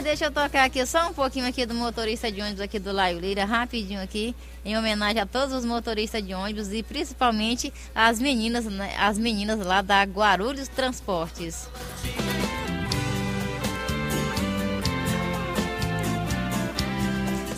Mas 0.00 0.06
deixa 0.06 0.24
eu 0.24 0.30
tocar 0.30 0.64
aqui 0.64 0.86
só 0.86 1.10
um 1.10 1.12
pouquinho 1.12 1.46
aqui 1.46 1.66
do 1.66 1.74
motorista 1.74 2.32
de 2.32 2.40
ônibus 2.40 2.62
aqui 2.62 2.78
do 2.78 2.90
Laio 2.90 3.20
Lira, 3.20 3.44
rapidinho 3.44 4.00
aqui, 4.00 4.34
em 4.64 4.74
homenagem 4.78 5.20
a 5.20 5.26
todos 5.26 5.54
os 5.54 5.62
motoristas 5.62 6.26
de 6.26 6.32
ônibus 6.32 6.72
e 6.72 6.82
principalmente 6.82 7.70
as 7.94 8.18
meninas, 8.18 8.64
né, 8.64 8.94
as 8.98 9.18
meninas 9.18 9.58
lá 9.58 9.82
da 9.82 10.02
Guarulhos 10.04 10.68
Transportes. 10.68 11.68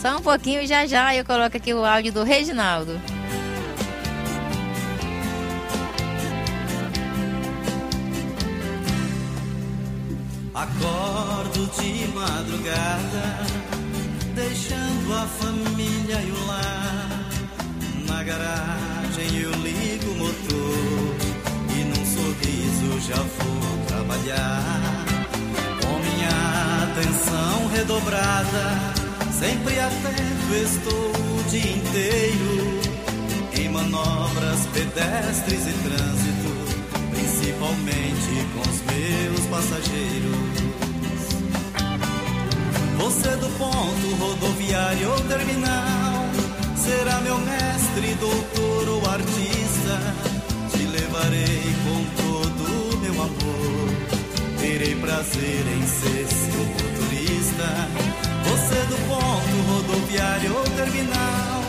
Só 0.00 0.16
um 0.16 0.20
pouquinho 0.20 0.62
e 0.62 0.66
já 0.66 0.84
já 0.84 1.14
eu 1.14 1.24
coloco 1.24 1.56
aqui 1.56 1.72
o 1.72 1.84
áudio 1.84 2.12
do 2.12 2.24
Reginaldo. 2.24 3.00
Acordo 10.54 11.66
de 11.80 12.06
madrugada, 12.08 13.40
deixando 14.34 15.14
a 15.14 15.26
família 15.26 16.20
e 16.20 16.30
o 16.30 16.46
lar. 16.46 17.30
Na 18.06 18.22
garagem 18.22 19.40
eu 19.40 19.50
ligo 19.50 20.10
o 20.10 20.16
motor 20.16 21.16
e 21.70 21.84
num 21.84 22.04
sorriso 22.04 23.00
já 23.08 23.16
vou 23.16 23.86
trabalhar. 23.86 25.06
Com 25.80 25.98
minha 26.00 26.84
atenção 26.84 27.68
redobrada, 27.68 28.64
sempre 29.32 29.80
atento 29.80 30.54
estou 30.54 31.12
o 31.12 31.44
dia 31.48 31.76
inteiro. 31.76 32.80
Em 33.58 33.68
manobras, 33.70 34.66
pedestres 34.74 35.66
e 35.66 35.72
trânsito, 35.72 36.41
principalmente 37.42 38.46
com 38.54 38.60
os 38.60 38.80
meus 38.82 39.46
passageiros. 39.46 40.62
Você 42.98 43.36
do 43.36 43.48
ponto 43.58 44.14
rodoviário 44.16 45.10
ou 45.10 45.20
terminal 45.22 46.24
será 46.76 47.20
meu 47.20 47.38
mestre, 47.38 48.14
doutor 48.20 48.88
ou 48.88 49.10
artista. 49.10 49.98
Te 50.70 50.84
levarei 50.86 51.74
com 51.84 52.04
todo 52.22 52.94
o 52.94 52.98
meu 52.98 53.12
amor. 53.22 53.88
Terei 54.60 54.94
prazer 54.94 55.64
em 55.66 55.86
ser 55.86 56.26
seu 56.28 56.64
motorista. 56.64 57.88
Você 58.44 58.78
do 58.86 58.96
ponto 59.08 59.56
rodoviário 59.72 60.54
ou 60.54 60.62
terminal 60.62 61.62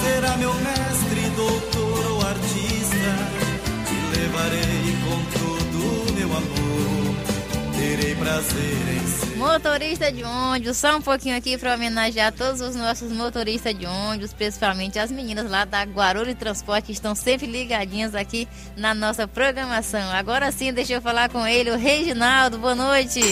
será 0.00 0.36
meu 0.36 0.54
mestre, 0.54 1.20
doutor 1.34 2.12
ou 2.12 2.22
artista. 2.22 3.50
Te 3.86 4.18
levarei 4.18 4.79
com 5.20 5.38
todo 5.38 6.10
o 6.10 6.12
meu 6.12 6.36
amor. 6.36 7.14
Terei 7.76 8.14
prazer 8.14 8.78
em 8.96 9.06
ser. 9.06 9.29
Motorista 9.40 10.12
de 10.12 10.22
ônibus, 10.22 10.76
só 10.76 10.98
um 10.98 11.00
pouquinho 11.00 11.34
aqui 11.34 11.56
para 11.56 11.72
homenagear 11.72 12.30
todos 12.30 12.60
os 12.60 12.76
nossos 12.76 13.10
motoristas 13.10 13.74
de 13.76 13.86
ônibus, 13.86 14.34
principalmente 14.34 14.98
as 14.98 15.10
meninas 15.10 15.50
lá 15.50 15.64
da 15.64 15.82
Guarulhos 15.82 16.34
Transporte, 16.34 16.88
que 16.88 16.92
estão 16.92 17.14
sempre 17.14 17.46
ligadinhas 17.46 18.14
aqui 18.14 18.46
na 18.76 18.94
nossa 18.94 19.26
programação. 19.26 20.10
Agora 20.10 20.52
sim, 20.52 20.74
deixa 20.74 20.92
eu 20.92 21.00
falar 21.00 21.30
com 21.30 21.46
ele, 21.46 21.70
o 21.70 21.78
Reginaldo. 21.78 22.58
Boa 22.58 22.74
noite. 22.74 23.22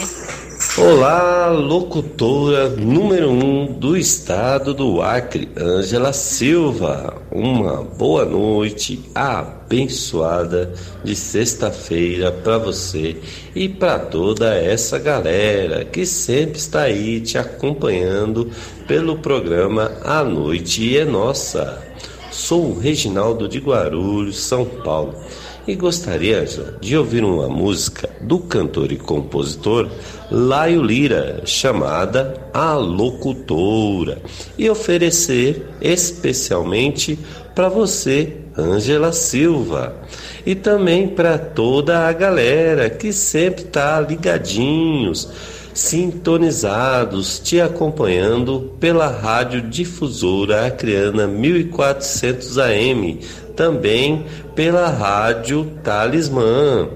Olá, 0.77 1.49
locutora 1.49 2.69
número 2.71 3.31
um 3.31 3.67
do 3.73 3.97
estado 3.97 4.75
do 4.75 5.03
Acre, 5.03 5.49
Ângela 5.57 6.13
Silva. 6.13 7.23
Uma 7.31 7.83
boa 7.83 8.25
noite 8.25 9.05
abençoada 9.15 10.73
de 11.05 11.15
sexta-feira 11.15 12.33
para 12.33 12.59
você 12.59 13.17
e 13.55 13.69
para 13.69 13.99
toda 13.99 14.55
essa 14.55 14.99
galera 14.99 15.85
que 15.85 15.98
sempre 16.07 16.59
está 16.59 16.83
aí 16.83 17.21
te 17.21 17.39
acompanhando 17.39 18.51
pelo 18.87 19.19
programa 19.19 19.93
A 20.05 20.23
Noite 20.25 20.97
é 20.97 21.05
Nossa. 21.05 21.83
Sou 22.31 22.71
o 22.71 22.79
Reginaldo 22.79 23.49
de 23.49 23.59
Guarulhos, 23.59 24.39
São 24.41 24.65
Paulo 24.65 25.15
e 25.69 25.75
gostaria 25.75 26.47
de 26.81 26.97
ouvir 26.97 27.23
uma 27.23 27.47
música 27.47 28.09
do 28.23 28.39
cantor 28.39 28.91
e 28.91 28.97
compositor 28.97 29.87
Laio 30.31 30.83
Lira, 30.83 31.43
chamada 31.45 32.49
A 32.55 32.73
Locutora, 32.73 34.17
e 34.57 34.69
oferecer 34.71 35.67
especialmente 35.79 37.19
para 37.55 37.69
você, 37.69 38.39
Ângela 38.57 39.13
Silva, 39.13 39.95
e 40.47 40.55
também 40.55 41.07
para 41.07 41.37
toda 41.37 42.09
a 42.09 42.13
galera 42.15 42.89
que 42.89 43.13
sempre 43.13 43.65
está 43.65 44.01
ligadinhos, 44.01 45.29
sintonizados, 45.79 47.39
te 47.39 47.61
acompanhando 47.61 48.75
pela 48.81 49.07
rádio 49.07 49.63
difusora 49.63 50.67
Acreana 50.67 51.29
1400 51.29 52.59
AM, 52.59 53.21
também 53.55 54.27
pela 54.57 54.89
rádio 54.91 55.79
Talismã. 55.85 56.89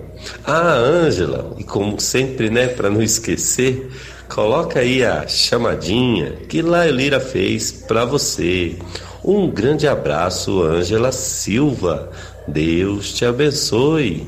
Ah, 0.45 0.75
Ângela, 0.75 1.55
e 1.59 1.65
como 1.65 2.01
sempre, 2.01 2.51
né, 2.51 2.67
para 2.67 2.91
não 2.91 3.01
esquecer, 3.01 3.89
coloca 4.29 4.81
aí 4.81 5.05
a 5.05 5.29
chamadinha 5.29 6.33
que 6.49 6.61
Lailira 6.61 7.21
fez 7.21 7.71
para 7.71 8.05
você. 8.05 8.77
Um 9.25 9.49
grande 9.49 9.87
abraço, 9.87 10.61
Ângela 10.61 11.13
Silva. 11.13 12.11
Deus 12.49 13.13
te 13.13 13.25
abençoe. 13.25 14.27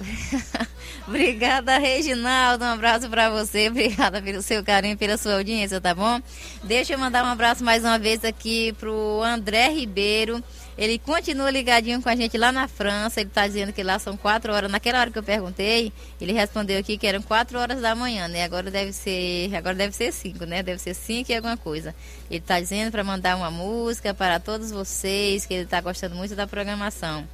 Obrigada, 1.12 1.76
Reginaldo. 1.76 2.64
Um 2.64 2.68
abraço 2.68 3.06
pra 3.10 3.28
você. 3.28 3.68
Obrigada 3.68 4.22
pelo 4.22 4.40
seu 4.40 4.64
carinho, 4.64 4.96
pela 4.96 5.18
sua 5.18 5.34
audiência, 5.34 5.78
tá 5.78 5.94
bom? 5.94 6.18
Deixa 6.64 6.94
eu 6.94 6.98
mandar 6.98 7.22
um 7.22 7.26
abraço 7.26 7.62
mais 7.62 7.84
uma 7.84 7.98
vez 7.98 8.24
aqui 8.24 8.72
pro 8.80 9.22
André 9.22 9.68
Ribeiro. 9.68 10.42
Ele 10.76 10.98
continua 10.98 11.50
ligadinho 11.50 12.00
com 12.00 12.08
a 12.08 12.16
gente 12.16 12.38
lá 12.38 12.50
na 12.50 12.66
França. 12.66 13.20
Ele 13.20 13.28
tá 13.28 13.46
dizendo 13.46 13.74
que 13.74 13.82
lá 13.82 13.98
são 13.98 14.16
quatro 14.16 14.54
horas. 14.54 14.70
Naquela 14.70 15.00
hora 15.00 15.10
que 15.10 15.18
eu 15.18 15.22
perguntei, 15.22 15.92
ele 16.18 16.32
respondeu 16.32 16.80
aqui 16.80 16.96
que 16.96 17.06
eram 17.06 17.20
quatro 17.20 17.58
horas 17.58 17.82
da 17.82 17.94
manhã, 17.94 18.26
né? 18.26 18.44
Agora 18.44 18.70
deve 18.70 18.94
ser, 18.94 19.54
agora 19.54 19.74
deve 19.74 19.94
ser 19.94 20.12
cinco, 20.12 20.46
né? 20.46 20.62
Deve 20.62 20.80
ser 20.80 20.94
cinco 20.94 21.30
e 21.30 21.34
alguma 21.34 21.58
coisa. 21.58 21.94
Ele 22.30 22.40
tá 22.40 22.58
dizendo 22.58 22.90
para 22.90 23.04
mandar 23.04 23.36
uma 23.36 23.50
música 23.50 24.14
para 24.14 24.40
todos 24.40 24.70
vocês, 24.70 25.44
que 25.44 25.52
ele 25.52 25.66
tá 25.66 25.78
gostando 25.82 26.14
muito 26.14 26.34
da 26.34 26.46
programação. 26.46 27.28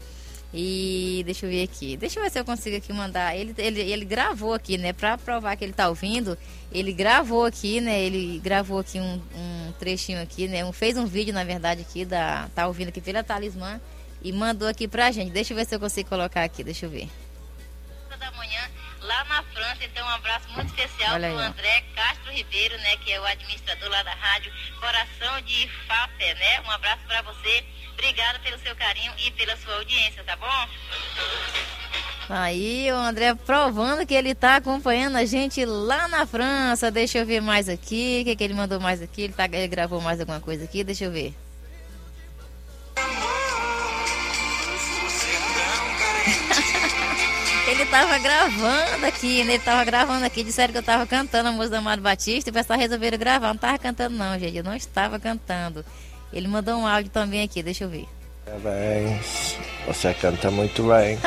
E 0.53 1.23
deixa 1.27 1.45
eu 1.45 1.51
ver 1.51 1.63
aqui. 1.63 1.97
Deixa 1.97 2.19
eu 2.19 2.25
ver 2.25 2.31
se 2.31 2.39
eu 2.39 2.45
consigo 2.45 2.77
aqui 2.77 2.93
mandar. 2.93 3.37
Ele, 3.37 3.55
ele, 3.59 3.81
ele 3.81 4.05
gravou 4.05 4.55
aqui, 4.55 4.79
né? 4.79 4.93
Pra 4.93 5.19
provar 5.19 5.57
que 5.57 5.65
ele 5.65 5.75
tá 5.75 5.89
ouvindo. 5.89 6.39
Ele 6.73 6.93
gravou 6.93 7.45
aqui, 7.45 7.81
né? 7.81 8.01
Ele 8.01 8.39
gravou 8.39 8.79
aqui 8.79 8.99
um, 8.99 9.21
um 9.35 9.73
trechinho 9.79 10.23
aqui, 10.23 10.49
né? 10.49 10.65
Um, 10.65 10.73
fez 10.73 10.97
um 10.97 11.07
vídeo, 11.07 11.35
na 11.35 11.45
verdade, 11.45 11.83
aqui 11.83 12.05
da. 12.05 12.49
Tá 12.55 12.67
ouvindo 12.67 12.89
aqui 12.89 13.01
pela 13.01 13.23
Talismã. 13.23 13.81
E 14.23 14.33
mandou 14.33 14.67
aqui 14.67 14.89
pra 14.89 15.11
gente. 15.13 15.31
Deixa 15.31 15.53
eu 15.53 15.57
ver 15.57 15.67
se 15.67 15.75
eu 15.75 15.81
consigo 15.81 16.09
colocar 16.09 16.43
aqui. 16.43 16.65
Deixa 16.65 16.87
eu 16.87 16.91
ver. 16.91 17.09
Lá 19.09 19.25
na 19.25 19.43
França. 19.43 19.85
Então, 19.85 20.07
um 20.07 20.11
abraço 20.11 20.49
muito 20.51 20.69
especial 20.69 21.19
para 21.19 21.35
o. 21.35 21.39
André 21.39 21.83
Castro 21.97 22.31
Ribeiro, 22.31 22.77
né, 22.79 22.97
que 22.99 23.11
é 23.11 23.21
o 23.21 23.25
administrador 23.25 23.89
lá 23.89 24.03
da 24.03 24.13
rádio 24.15 24.53
Coração 24.79 25.41
de 25.43 25.69
Fafé, 25.89 26.35
né? 26.35 26.61
Um 26.61 26.71
abraço 26.71 27.03
para 27.07 27.23
você. 27.23 27.65
Obrigada 27.95 28.39
pelo 28.41 28.59
seu 28.61 28.77
carinho 28.77 29.13
e 29.19 29.31
pela 29.33 29.57
sua 29.57 29.75
audiência, 29.75 30.23
tá 30.23 30.37
bom? 30.37 30.69
Aí 32.31 32.93
o 32.93 32.97
André 32.97 33.35
provando 33.35 34.07
que 34.07 34.15
ele 34.15 34.35
tá 34.35 34.57
acompanhando 34.57 35.17
a 35.17 35.25
gente 35.25 35.65
lá 35.65 36.07
na 36.09 36.27
França. 36.27 36.91
Deixa 36.91 37.19
eu 37.19 37.27
ver 37.27 37.41
mais 37.41 37.69
aqui. 37.69 38.21
O 38.21 38.25
que, 38.27 38.37
que 38.37 38.45
ele 38.45 38.55
mandou 38.55 38.79
mais 38.79 39.01
aqui? 39.01 39.23
Ele, 39.23 39.33
tá, 39.33 39.47
ele 39.47 39.67
gravou 39.67 40.01
mais 40.01 40.21
alguma 40.21 40.39
coisa 40.39 40.65
aqui? 40.65 40.85
Deixa 40.85 41.07
eu 41.07 41.11
ver. 41.11 41.35
Ele 47.79 47.87
tava 47.87 48.19
gravando 48.19 49.07
aqui, 49.07 49.45
né? 49.45 49.55
Ele 49.55 49.63
tava 49.63 49.85
gravando 49.85 50.25
aqui. 50.25 50.43
Disseram 50.43 50.73
que 50.73 50.79
eu 50.79 50.83
tava 50.83 51.07
cantando 51.07 51.51
a 51.51 51.53
música 51.53 51.77
do 51.77 51.79
Amado 51.79 52.03
Batista 52.03 52.49
e 52.49 52.53
o 52.53 52.55
pessoal 52.55 52.77
resolveram 52.77 53.17
gravar. 53.17 53.49
Não 53.49 53.57
tava 53.57 53.79
cantando, 53.79 54.17
não, 54.17 54.37
gente. 54.37 54.57
Eu 54.57 54.65
não 54.65 54.75
estava 54.75 55.17
cantando. 55.21 55.85
Ele 56.33 56.49
mandou 56.49 56.75
um 56.75 56.89
áudio 56.89 57.13
também 57.13 57.45
aqui, 57.45 57.63
deixa 57.63 57.85
eu 57.85 57.89
ver. 57.89 58.09
Parabéns, 58.45 59.57
você 59.87 60.13
canta 60.13 60.51
muito 60.51 60.83
bem. 60.89 61.21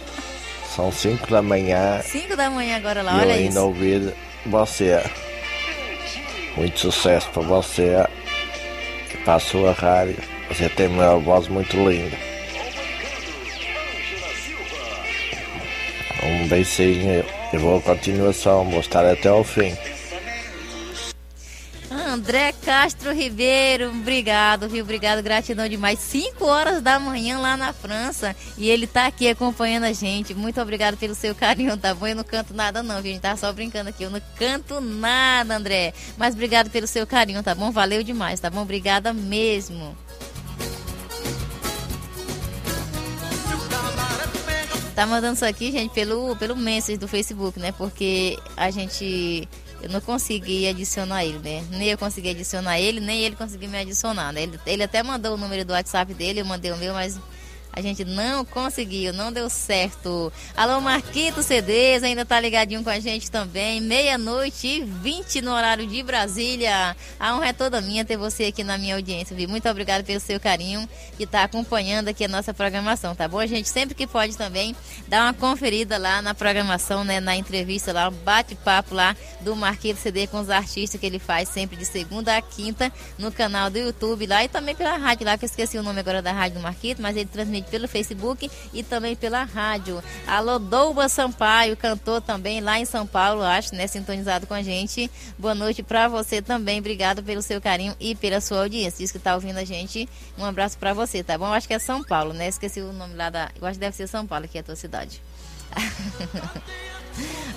São 0.76 0.92
5 0.92 1.30
da 1.30 1.40
manhã 1.40 2.02
5 2.02 2.36
da 2.36 2.50
manhã 2.50 2.76
agora 2.76 3.00
lá, 3.00 3.12
e 3.12 3.14
eu 3.14 3.20
olha 3.22 3.34
ainda 3.34 3.48
isso. 3.48 3.60
ouvir 3.60 4.14
você. 4.44 5.02
Muito 6.58 6.78
sucesso 6.78 7.30
para 7.30 7.42
você 7.42 7.96
e 9.14 9.16
para 9.18 9.36
a 9.36 9.72
rádio. 9.72 10.18
Você 10.48 10.68
tem 10.68 10.88
uma 10.88 11.16
voz 11.16 11.48
muito 11.48 11.74
linda. 11.76 12.35
Um 16.26 16.48
beijinho 16.48 17.24
e 17.52 17.58
boa 17.58 17.80
continuação. 17.80 18.68
Vou 18.68 18.80
estar 18.80 19.04
até 19.06 19.28
ao 19.28 19.44
fim. 19.44 19.76
André 21.88 22.52
Castro 22.64 23.12
Ribeiro, 23.12 23.90
obrigado, 23.90 24.68
viu? 24.68 24.82
Obrigado, 24.82 25.22
gratidão 25.22 25.68
demais. 25.68 25.98
5 25.98 26.44
horas 26.44 26.82
da 26.82 26.98
manhã 26.98 27.38
lá 27.38 27.56
na 27.56 27.72
França 27.72 28.34
e 28.56 28.68
ele 28.70 28.86
tá 28.86 29.06
aqui 29.06 29.28
acompanhando 29.28 29.84
a 29.84 29.92
gente. 29.92 30.34
Muito 30.34 30.60
obrigado 30.60 30.96
pelo 30.96 31.14
seu 31.14 31.34
carinho, 31.34 31.76
tá 31.76 31.94
bom? 31.94 32.06
Eu 32.06 32.16
não 32.16 32.24
canto 32.24 32.54
nada, 32.54 32.82
não, 32.82 33.02
viu? 33.02 33.10
A 33.10 33.14
gente 33.14 33.22
tá 33.22 33.36
só 33.36 33.52
brincando 33.52 33.90
aqui. 33.90 34.02
Eu 34.02 34.10
não 34.10 34.20
canto 34.36 34.80
nada, 34.80 35.56
André. 35.56 35.92
Mas 36.16 36.34
obrigado 36.34 36.70
pelo 36.70 36.86
seu 36.86 37.06
carinho, 37.06 37.42
tá 37.42 37.54
bom? 37.54 37.70
Valeu 37.70 38.02
demais, 38.02 38.40
tá 38.40 38.48
bom? 38.48 38.62
Obrigada 38.62 39.12
mesmo. 39.12 39.96
Tá 44.96 45.04
mandando 45.04 45.34
isso 45.34 45.44
aqui, 45.44 45.70
gente, 45.70 45.92
pelo, 45.92 46.34
pelo 46.36 46.56
message 46.56 46.96
do 46.96 47.06
Facebook, 47.06 47.60
né? 47.60 47.70
Porque 47.70 48.38
a 48.56 48.70
gente. 48.70 49.46
Eu 49.82 49.90
não 49.90 50.00
consegui 50.00 50.66
adicionar 50.66 51.22
ele, 51.22 51.38
né? 51.38 51.62
Nem 51.70 51.88
eu 51.88 51.98
consegui 51.98 52.30
adicionar 52.30 52.80
ele, 52.80 52.98
nem 52.98 53.20
ele 53.20 53.36
conseguiu 53.36 53.68
me 53.68 53.76
adicionar, 53.76 54.32
né? 54.32 54.44
Ele, 54.44 54.58
ele 54.66 54.82
até 54.82 55.02
mandou 55.02 55.34
o 55.34 55.36
número 55.36 55.66
do 55.66 55.74
WhatsApp 55.74 56.14
dele, 56.14 56.40
eu 56.40 56.46
mandei 56.46 56.72
o 56.72 56.78
meu, 56.78 56.94
mas 56.94 57.20
a 57.76 57.82
gente 57.82 58.06
não 58.06 58.42
conseguiu, 58.42 59.12
não 59.12 59.30
deu 59.30 59.50
certo. 59.50 60.32
Alô, 60.56 60.80
Marquito 60.80 61.42
CDs, 61.42 62.02
ainda 62.02 62.24
tá 62.24 62.40
ligadinho 62.40 62.82
com 62.82 62.88
a 62.88 62.98
gente 62.98 63.30
também. 63.30 63.82
Meia-noite 63.82 64.66
e 64.66 64.82
20 64.82 65.42
no 65.42 65.52
horário 65.52 65.86
de 65.86 66.02
Brasília. 66.02 66.96
A 67.20 67.36
honra 67.36 67.48
é 67.48 67.52
toda 67.52 67.82
minha 67.82 68.02
ter 68.02 68.16
você 68.16 68.44
aqui 68.44 68.64
na 68.64 68.78
minha 68.78 68.94
audiência, 68.94 69.36
viu? 69.36 69.46
Muito 69.46 69.68
obrigada 69.68 70.02
pelo 70.02 70.18
seu 70.20 70.40
carinho 70.40 70.88
e 71.18 71.26
tá 71.26 71.42
acompanhando 71.42 72.08
aqui 72.08 72.24
a 72.24 72.28
nossa 72.28 72.54
programação, 72.54 73.14
tá 73.14 73.28
bom? 73.28 73.38
A 73.38 73.46
gente 73.46 73.68
sempre 73.68 73.94
que 73.94 74.06
pode 74.06 74.38
também 74.38 74.74
dá 75.06 75.24
uma 75.24 75.34
conferida 75.34 75.98
lá 75.98 76.22
na 76.22 76.34
programação, 76.34 77.04
né? 77.04 77.20
Na 77.20 77.36
entrevista 77.36 77.92
lá, 77.92 78.08
um 78.08 78.12
bate-papo 78.12 78.94
lá 78.94 79.14
do 79.42 79.54
Marquito 79.54 80.00
CD 80.00 80.26
com 80.26 80.40
os 80.40 80.48
artistas 80.48 80.98
que 80.98 81.06
ele 81.06 81.18
faz 81.18 81.50
sempre 81.50 81.76
de 81.76 81.84
segunda 81.84 82.38
a 82.38 82.40
quinta 82.40 82.90
no 83.18 83.30
canal 83.30 83.68
do 83.68 83.76
YouTube 83.76 84.26
lá 84.26 84.42
e 84.42 84.48
também 84.48 84.74
pela 84.74 84.96
rádio 84.96 85.26
lá, 85.26 85.36
que 85.36 85.44
eu 85.44 85.46
esqueci 85.46 85.76
o 85.76 85.82
nome 85.82 86.00
agora 86.00 86.22
da 86.22 86.32
rádio 86.32 86.56
do 86.56 86.62
Marquito, 86.62 87.02
mas 87.02 87.14
ele 87.14 87.26
transmite 87.26 87.65
pelo 87.66 87.88
Facebook 87.88 88.50
e 88.72 88.82
também 88.82 89.14
pela 89.14 89.44
rádio. 89.44 90.02
Alô, 90.26 90.58
Douba 90.58 91.08
Sampaio, 91.08 91.76
cantor 91.76 92.20
também 92.20 92.60
lá 92.60 92.78
em 92.78 92.84
São 92.84 93.06
Paulo, 93.06 93.42
acho, 93.42 93.74
né? 93.74 93.86
Sintonizado 93.86 94.46
com 94.46 94.54
a 94.54 94.62
gente. 94.62 95.10
Boa 95.38 95.54
noite 95.54 95.82
pra 95.82 96.08
você 96.08 96.40
também. 96.40 96.78
Obrigado 96.78 97.22
pelo 97.22 97.42
seu 97.42 97.60
carinho 97.60 97.94
e 98.00 98.14
pela 98.14 98.40
sua 98.40 98.62
audiência. 98.62 98.98
Diz 98.98 99.12
que 99.12 99.18
tá 99.18 99.34
ouvindo 99.34 99.58
a 99.58 99.64
gente. 99.64 100.08
Um 100.38 100.44
abraço 100.44 100.78
pra 100.78 100.92
você, 100.94 101.22
tá 101.22 101.36
bom? 101.36 101.46
Acho 101.46 101.68
que 101.68 101.74
é 101.74 101.78
São 101.78 102.02
Paulo, 102.02 102.32
né? 102.32 102.48
Esqueci 102.48 102.80
o 102.80 102.92
nome 102.92 103.14
lá 103.14 103.30
da. 103.30 103.50
Eu 103.60 103.66
acho 103.66 103.74
que 103.74 103.80
deve 103.80 103.96
ser 103.96 104.06
São 104.06 104.26
Paulo, 104.26 104.48
que 104.48 104.58
é 104.58 104.60
a 104.60 104.64
tua 104.64 104.76
cidade. 104.76 105.22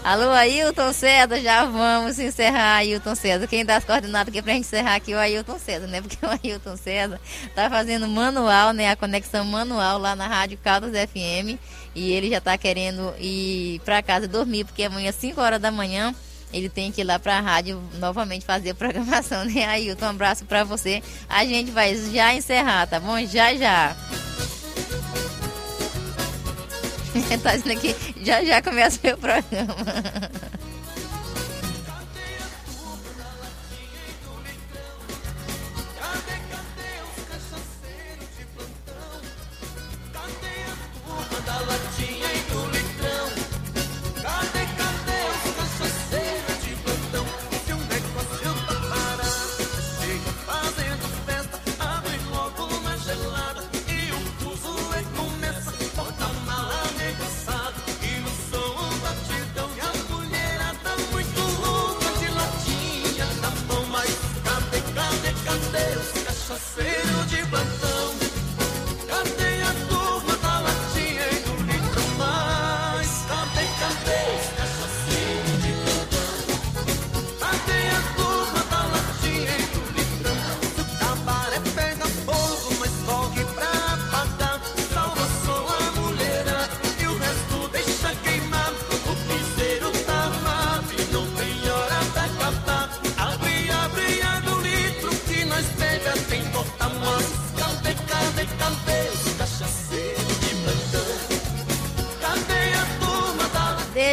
Alô, 0.04 0.30
Ailton 0.32 0.94
César, 0.94 1.42
já 1.42 1.66
vamos 1.66 2.18
encerrar, 2.20 2.78
Ailton 2.78 3.16
César. 3.16 3.48
Quem 3.48 3.66
dá 3.66 3.76
as 3.76 3.84
coordenadas 3.84 4.30
aqui 4.30 4.42
pra 4.42 4.54
gente 4.54 4.66
encerrar 4.66 4.96
aqui 4.96 5.12
é 5.12 5.16
o 5.16 5.20
Ailton 5.20 5.60
César, 5.60 5.88
né? 5.88 6.02
Porque 6.02 6.18
o 6.26 6.30
Ailton 6.30 6.78
César 6.78 7.20
tá 7.54 7.70
fazendo 7.70 8.08
manual, 8.08 8.72
né? 8.72 8.90
A 8.90 8.96
conexão 8.96 9.44
manual 9.44 10.00
lá 10.00 10.16
na 10.16 10.26
Rádio 10.26 10.58
Caldas 10.64 10.92
FM. 10.92 11.60
E 11.94 12.12
ele 12.12 12.30
já 12.30 12.40
tá 12.40 12.58
querendo 12.58 13.14
ir 13.20 13.82
pra 13.84 14.02
casa 14.02 14.28
dormir, 14.28 14.64
porque 14.64 14.84
amanhã, 14.84 15.12
5 15.12 15.42
horas 15.42 15.60
da 15.60 15.70
manhã, 15.70 16.16
ele 16.54 16.70
tem 16.70 16.92
que 16.92 17.02
ir 17.02 17.04
lá 17.04 17.20
pra 17.20 17.40
rádio 17.42 17.82
novamente 17.96 18.46
fazer 18.46 18.72
a 18.72 18.76
programação, 18.76 19.44
né? 19.44 19.66
Ailton, 19.66 20.06
um 20.06 20.10
abraço 20.10 20.46
pra 20.46 20.64
você. 20.64 21.04
A 21.28 21.44
gente 21.44 21.72
vai 21.72 21.94
já 21.96 22.34
encerrar, 22.34 22.88
tá 22.88 23.00
bom? 23.00 23.20
Já, 23.26 23.54
já. 23.54 23.96
tá 27.44 27.56
dizendo 27.56 27.78
aqui, 27.78 27.96
já 28.24 28.44
já 28.44 28.62
começa 28.62 29.00
meu 29.04 29.18
programa. 29.18 29.76
Da 41.46 41.80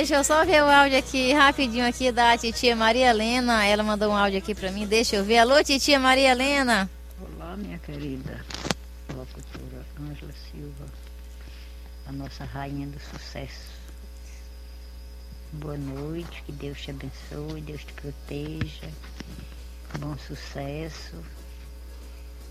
deixa 0.07 0.21
eu 0.21 0.23
só 0.23 0.45
ver 0.45 0.63
o 0.63 0.71
áudio 0.71 0.97
aqui 0.97 1.33
rapidinho 1.33 1.85
aqui 1.85 2.13
da 2.13 2.39
titia 2.39 2.77
Maria 2.77 3.11
Helena. 3.11 3.67
Ela 3.67 3.83
mandou 3.83 4.13
um 4.13 4.17
áudio 4.17 4.39
aqui 4.39 4.55
pra 4.55 4.71
mim, 4.71 4.87
deixa 4.87 5.17
eu 5.17 5.25
ver. 5.25 5.39
Alô, 5.39 5.61
titia 5.65 5.99
Maria 5.99 6.31
Helena. 6.31 6.89
Olá, 7.21 7.57
minha 7.57 7.77
querida 7.81 8.41
locutora 9.13 9.85
Ângela 10.01 10.33
Silva, 10.49 10.87
a 12.07 12.13
nossa 12.13 12.45
rainha 12.45 12.87
do 12.87 13.01
sucesso. 13.01 13.73
Boa 15.55 15.77
noite, 15.77 16.41
que 16.47 16.53
Deus 16.53 16.81
te 16.81 16.93
abençoe, 16.93 17.61
Deus 17.63 17.83
te 17.83 17.93
proteja. 17.95 18.89
Bom 19.99 20.17
sucesso, 20.19 21.17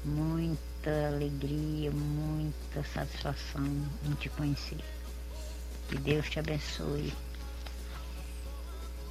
muita 0.03 1.07
alegria, 1.07 1.89
muita 1.89 2.83
satisfação 2.93 3.65
em 4.05 4.13
te 4.15 4.27
conhecer. 4.27 4.83
Que 5.87 5.97
Deus 5.99 6.29
te 6.29 6.37
abençoe 6.37 7.13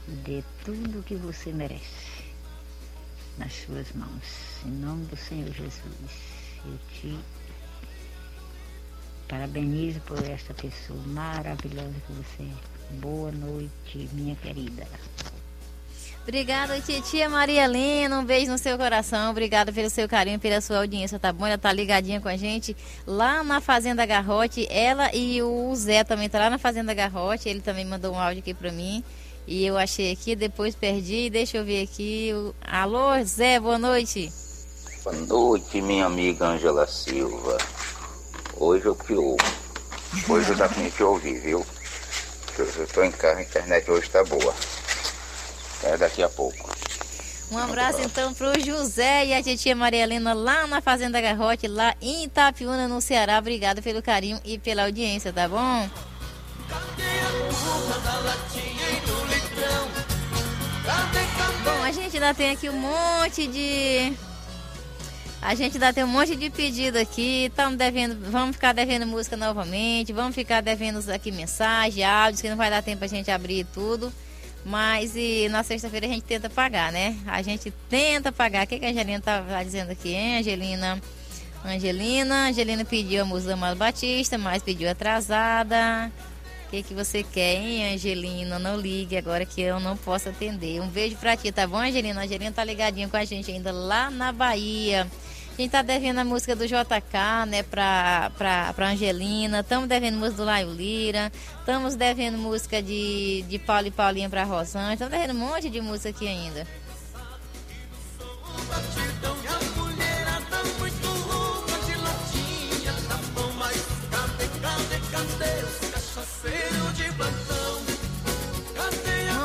dê 0.07 0.43
tudo 0.65 1.01
o 1.01 1.03
que 1.03 1.15
você 1.15 1.53
merece 1.53 2.25
nas 3.39 3.53
suas 3.53 3.93
mãos. 3.93 4.65
Em 4.65 4.71
nome 4.71 5.07
do 5.07 5.17
Senhor 5.17 5.53
Jesus, 5.53 5.83
eu 6.65 6.79
te 6.93 7.19
parabenizo 9.29 10.01
por 10.01 10.23
essa 10.25 10.55
pessoa 10.55 11.01
maravilhosa 11.07 11.95
que 12.07 12.13
você 12.13 12.43
é. 12.43 12.75
Boa 13.01 13.33
noite, 13.33 14.09
minha 14.13 14.37
querida. 14.37 14.87
Obrigada, 16.23 16.81
titia 16.81 17.29
Maria 17.29 17.65
Helena. 17.65 18.19
Um 18.19 18.25
beijo 18.25 18.51
no 18.51 18.57
seu 18.57 18.79
coração. 18.79 19.31
Obrigada 19.31 19.71
pelo 19.71 19.91
seu 19.91 20.09
carinho, 20.09 20.39
pela 20.39 20.59
sua 20.63 20.79
audiência, 20.79 21.19
tá 21.19 21.31
bom? 21.31 21.47
Ela 21.47 21.59
tá 21.59 21.71
ligadinha 21.71 22.19
com 22.19 22.29
a 22.29 22.37
gente 22.37 22.75
lá 23.07 23.45
na 23.45 23.61
Fazenda 23.61 24.07
Garrote. 24.07 24.67
Ela 24.71 25.15
e 25.15 25.43
o 25.43 25.75
Zé 25.75 26.03
também 26.03 26.29
tá 26.29 26.39
lá 26.39 26.49
na 26.49 26.57
Fazenda 26.57 26.95
Garrote. 26.95 27.47
Ele 27.47 27.61
também 27.61 27.85
mandou 27.85 28.15
um 28.15 28.19
áudio 28.19 28.41
aqui 28.41 28.55
pra 28.55 28.73
mim. 28.73 29.05
E 29.47 29.65
eu 29.67 29.77
achei 29.77 30.13
aqui, 30.13 30.35
depois 30.35 30.75
perdi. 30.75 31.29
Deixa 31.29 31.59
eu 31.59 31.65
ver 31.65 31.83
aqui. 31.83 32.31
Alô, 32.63 33.23
Zé, 33.25 33.61
boa 33.61 33.79
noite. 33.79 34.33
Boa 35.03 35.17
noite, 35.17 35.83
minha 35.83 36.07
amiga 36.07 36.47
Angela 36.47 36.87
Silva. 36.87 37.59
Hoje 38.57 38.87
eu 38.87 38.95
que 38.95 39.13
ouvo. 39.13 39.37
Hoje 40.29 40.51
eu 40.51 40.69
tinha 40.69 40.91
que 40.91 41.03
ouvir, 41.03 41.41
viu? 41.41 41.67
Eu 42.57 42.85
estou 42.85 43.05
em 43.05 43.11
casa, 43.11 43.41
a 43.41 43.43
internet 43.43 43.91
hoje 43.91 44.07
está 44.07 44.25
boa. 44.25 44.55
É 45.83 45.97
daqui 45.99 46.23
a 46.23 46.29
pouco. 46.29 46.73
Um 47.51 47.59
abraço 47.59 48.01
então 48.01 48.33
pro 48.33 48.59
José 48.59 49.27
e 49.27 49.35
a 49.35 49.43
titia 49.43 49.77
Maria 49.77 50.03
Helena 50.03 50.33
lá 50.33 50.67
na 50.67 50.81
Fazenda 50.81 51.21
Garrote, 51.21 51.69
lá 51.69 51.95
em 52.01 52.25
Itapiúna, 52.25 52.89
no 52.89 53.01
Ceará. 53.01 53.39
Obrigada 53.39 53.83
pelo 53.83 54.03
carinho 54.03 54.41
e 54.45 54.59
pela 54.59 54.85
audiência, 54.85 55.33
tá 55.33 55.47
bom? 55.47 55.89
Bom, 61.65 61.83
a 61.83 61.91
gente 61.93 62.17
ainda 62.17 62.35
tem 62.35 62.51
aqui 62.51 62.69
um 62.69 62.79
monte 62.79 63.47
de. 63.47 64.13
A 65.41 65.55
gente 65.55 65.75
ainda 65.75 65.93
tem 65.93 66.05
um 66.05 66.09
monte 66.09 66.37
de 66.37 66.51
pedido 66.51 66.99
aqui. 66.99 67.47
Estamos 67.47 67.77
devendo. 67.77 68.31
Vamos 68.31 68.57
ficar 68.57 68.73
devendo 68.73 69.07
música 69.07 69.37
novamente. 69.37 70.13
Vamos 70.13 70.35
ficar 70.35 70.61
devendo 70.61 70.99
aqui 71.11 71.31
mensagem, 71.33 72.05
áudios, 72.05 72.41
que 72.41 72.49
não 72.49 72.57
vai 72.57 72.71
dar 72.71 72.83
tempo 72.83 73.05
a 73.05 73.09
gente 73.09 73.31
abrir 73.31 73.67
tudo. 73.73 74.13
Mas 74.65 75.15
e 75.15 75.49
na 75.51 75.63
sexta-feira 75.63 76.07
a 76.07 76.09
gente 76.09 76.25
tenta 76.25 76.49
pagar, 76.49 76.91
né? 76.91 77.17
A 77.27 77.43
gente 77.43 77.71
tenta 77.89 78.33
pagar. 78.33 78.65
O 78.65 78.67
que, 78.67 78.79
que 78.79 78.87
a 78.87 78.91
Angelina 78.91 79.21
tá 79.21 79.63
dizendo 79.63 79.91
aqui, 79.91 80.15
hein, 80.15 80.39
Angelina? 80.39 81.01
Angelina, 81.65 82.49
Angelina 82.49 82.85
pediu 82.85 83.23
a 83.23 83.25
música 83.25 83.49
do 83.49 83.55
Amado 83.55 83.77
Batista, 83.77 84.37
mas 84.37 84.63
pediu 84.63 84.91
atrasada. 84.91 86.11
Que, 86.75 86.83
que 86.83 86.95
você 86.95 87.23
quer, 87.23 87.55
hein, 87.55 87.95
Angelina? 87.95 88.59
Não 88.59 88.77
ligue 88.77 89.17
agora 89.17 89.47
que 89.47 89.61
eu 89.61 89.79
não 89.79 89.97
posso 89.97 90.29
atender. 90.29 90.81
Um 90.81 90.89
beijo 90.89 91.15
pra 91.17 91.37
ti, 91.37 91.53
tá 91.53 91.69
bom, 91.69 91.77
Angelina? 91.77 92.21
Angelina 92.21 92.51
tá 92.51 92.65
ligadinha 92.65 93.09
com 93.09 93.17
a 93.17 93.25
gente 93.25 93.49
ainda 93.49 93.71
lá 93.71 94.11
na 94.11 94.33
Bahia. 94.33 95.07
A 95.57 95.63
gente 95.63 95.71
tá 95.71 95.83
devendo 95.83 96.19
a 96.19 96.25
música 96.25 96.57
do 96.57 96.67
JK, 96.67 97.47
né, 97.47 97.63
pra, 97.63 98.33
pra, 98.37 98.73
pra 98.73 98.89
Angelina. 98.89 99.61
Estamos 99.61 99.89
devendo 99.89 100.19
música 100.19 100.39
do 100.39 100.45
Laio 100.45 100.73
Lira. 100.73 101.31
Estamos 101.61 101.95
devendo 101.95 102.39
música 102.39 102.83
de, 102.83 103.45
de 103.49 103.57
Paulo 103.61 103.87
e 103.87 103.93
Paulinha 103.93 104.29
pra 104.29 104.43
Rosângela. 104.43 104.95
Estamos 104.95 105.13
devendo 105.13 105.33
um 105.33 105.47
monte 105.47 105.71
de 105.71 105.81
música 105.81 106.09
aqui 106.09 106.27
ainda. 106.27 106.67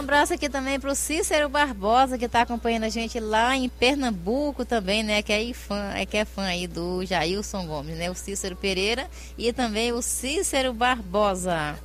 Abraço 0.09 0.33
aqui 0.33 0.49
também 0.49 0.79
pro 0.79 0.95
Cícero 0.95 1.47
Barbosa, 1.49 2.17
que 2.17 2.25
está 2.25 2.41
acompanhando 2.41 2.83
a 2.83 2.89
gente 2.89 3.19
lá 3.19 3.55
em 3.55 3.69
Pernambuco 3.69 4.65
também, 4.65 5.03
né? 5.03 5.21
Que 5.21 5.31
é 5.31 5.53
fã, 5.53 5.91
é 5.93 6.03
que 6.03 6.17
é 6.17 6.25
fã 6.25 6.45
aí 6.45 6.65
do 6.65 7.05
Jailson 7.05 7.67
Gomes, 7.67 7.95
né? 7.95 8.09
O 8.09 8.15
Cícero 8.15 8.55
Pereira 8.55 9.07
e 9.37 9.53
também 9.53 9.91
o 9.91 10.01
Cícero 10.01 10.73
Barbosa. 10.73 11.77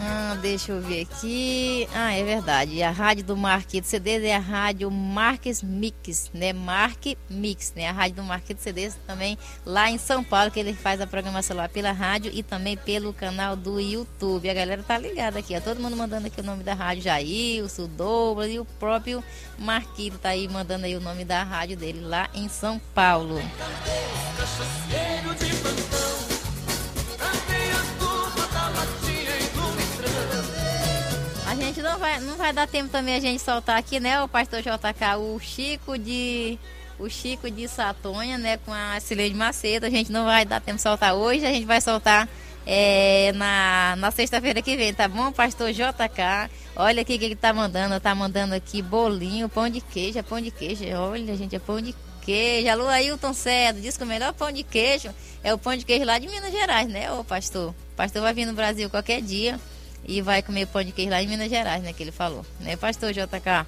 Ah, 0.00 0.36
deixa 0.40 0.72
eu 0.72 0.80
ver 0.80 1.02
aqui. 1.02 1.88
Ah, 1.92 2.12
é 2.12 2.22
verdade. 2.22 2.82
A 2.82 2.90
rádio 2.90 3.24
do 3.24 3.36
Marquito 3.36 3.84
CDs 3.84 4.22
é 4.22 4.36
a 4.36 4.38
rádio 4.38 4.90
Marques 4.90 5.62
Mix, 5.62 6.30
né? 6.32 6.52
Marque 6.52 7.18
Mix, 7.28 7.72
né? 7.74 7.88
A 7.88 7.92
rádio 7.92 8.16
do 8.16 8.22
Marquito 8.22 8.60
CDs 8.60 8.96
também 9.06 9.36
lá 9.66 9.90
em 9.90 9.98
São 9.98 10.22
Paulo, 10.22 10.50
que 10.50 10.60
ele 10.60 10.72
faz 10.72 11.00
a 11.00 11.06
programação 11.06 11.56
lá 11.56 11.68
pela 11.68 11.90
rádio 11.90 12.30
e 12.32 12.42
também 12.44 12.76
pelo 12.76 13.12
canal 13.12 13.56
do 13.56 13.80
YouTube. 13.80 14.48
A 14.48 14.54
galera 14.54 14.82
tá 14.82 14.96
ligada 14.96 15.40
aqui, 15.40 15.56
ó. 15.56 15.60
Todo 15.60 15.80
mundo 15.80 15.96
mandando 15.96 16.28
aqui 16.28 16.40
o 16.40 16.44
nome 16.44 16.62
da 16.62 16.74
rádio, 16.74 17.02
Jailson, 17.02 17.88
Douglas 17.88 18.50
e 18.52 18.60
o 18.60 18.64
próprio 18.64 19.22
Marquito 19.58 20.18
tá 20.18 20.28
aí 20.28 20.46
mandando 20.46 20.86
aí 20.86 20.94
o 20.94 21.00
nome 21.00 21.24
da 21.24 21.42
rádio 21.42 21.76
dele 21.76 22.00
lá 22.00 22.28
em 22.32 22.48
São 22.48 22.80
Paulo. 22.94 23.40
A 24.90 25.87
gente 31.58 31.82
não 31.82 31.98
vai, 31.98 32.20
não 32.20 32.36
vai 32.36 32.52
dar 32.52 32.66
tempo 32.66 32.88
também 32.88 33.14
a 33.14 33.20
gente 33.20 33.42
soltar 33.42 33.78
aqui, 33.78 34.00
né, 34.00 34.22
o 34.22 34.28
pastor 34.28 34.60
JK, 34.60 35.16
o 35.18 35.38
Chico 35.38 35.98
de 35.98 36.58
o 36.98 37.08
Chico 37.08 37.50
de 37.50 37.68
Satonha, 37.68 38.36
né, 38.38 38.56
com 38.58 38.72
a 38.72 38.98
Silene 39.00 39.34
Macedo. 39.34 39.86
A 39.86 39.90
gente 39.90 40.10
não 40.10 40.24
vai 40.24 40.44
dar 40.44 40.60
tempo 40.60 40.76
de 40.76 40.82
soltar 40.82 41.14
hoje, 41.14 41.46
a 41.46 41.52
gente 41.52 41.64
vai 41.64 41.80
soltar 41.80 42.28
é, 42.66 43.32
na, 43.32 43.94
na 43.96 44.10
sexta-feira 44.10 44.60
que 44.60 44.76
vem, 44.76 44.92
tá 44.92 45.06
bom? 45.06 45.30
Pastor 45.30 45.72
JK, 45.72 46.50
olha 46.76 47.02
aqui 47.02 47.14
o 47.14 47.18
que 47.18 47.24
ele 47.24 47.36
tá 47.36 47.52
mandando. 47.52 47.98
Tá 48.00 48.14
mandando 48.14 48.54
aqui 48.54 48.82
bolinho, 48.82 49.48
pão 49.48 49.68
de 49.68 49.80
queijo, 49.80 50.18
é 50.18 50.22
pão 50.22 50.40
de 50.40 50.50
queijo. 50.50 50.84
Olha, 50.96 51.36
gente, 51.36 51.54
é 51.54 51.58
pão 51.58 51.80
de 51.80 51.94
queijo. 52.20 52.68
Alô, 52.68 52.88
Ailton 52.88 53.32
Cedo, 53.32 53.80
diz 53.80 53.96
que 53.96 54.02
o 54.02 54.06
melhor 54.06 54.32
pão 54.32 54.50
de 54.50 54.64
queijo 54.64 55.10
é 55.42 55.54
o 55.54 55.58
pão 55.58 55.76
de 55.76 55.84
queijo 55.84 56.04
lá 56.04 56.18
de 56.18 56.28
Minas 56.28 56.52
Gerais, 56.52 56.88
né, 56.88 57.12
ô 57.12 57.22
pastor? 57.22 57.70
O 57.70 57.96
pastor 57.96 58.22
vai 58.22 58.34
vir 58.34 58.44
no 58.44 58.52
Brasil 58.52 58.90
qualquer 58.90 59.22
dia 59.22 59.58
e 60.04 60.22
vai 60.22 60.42
comer 60.42 60.66
pão 60.66 60.82
de 60.82 60.92
queijo 60.92 61.10
lá 61.10 61.22
em 61.22 61.26
Minas 61.26 61.50
Gerais, 61.50 61.82
né, 61.82 61.92
que 61.92 62.02
ele 62.02 62.12
falou. 62.12 62.44
Né, 62.60 62.76
pastor 62.76 63.12
JK? 63.12 63.66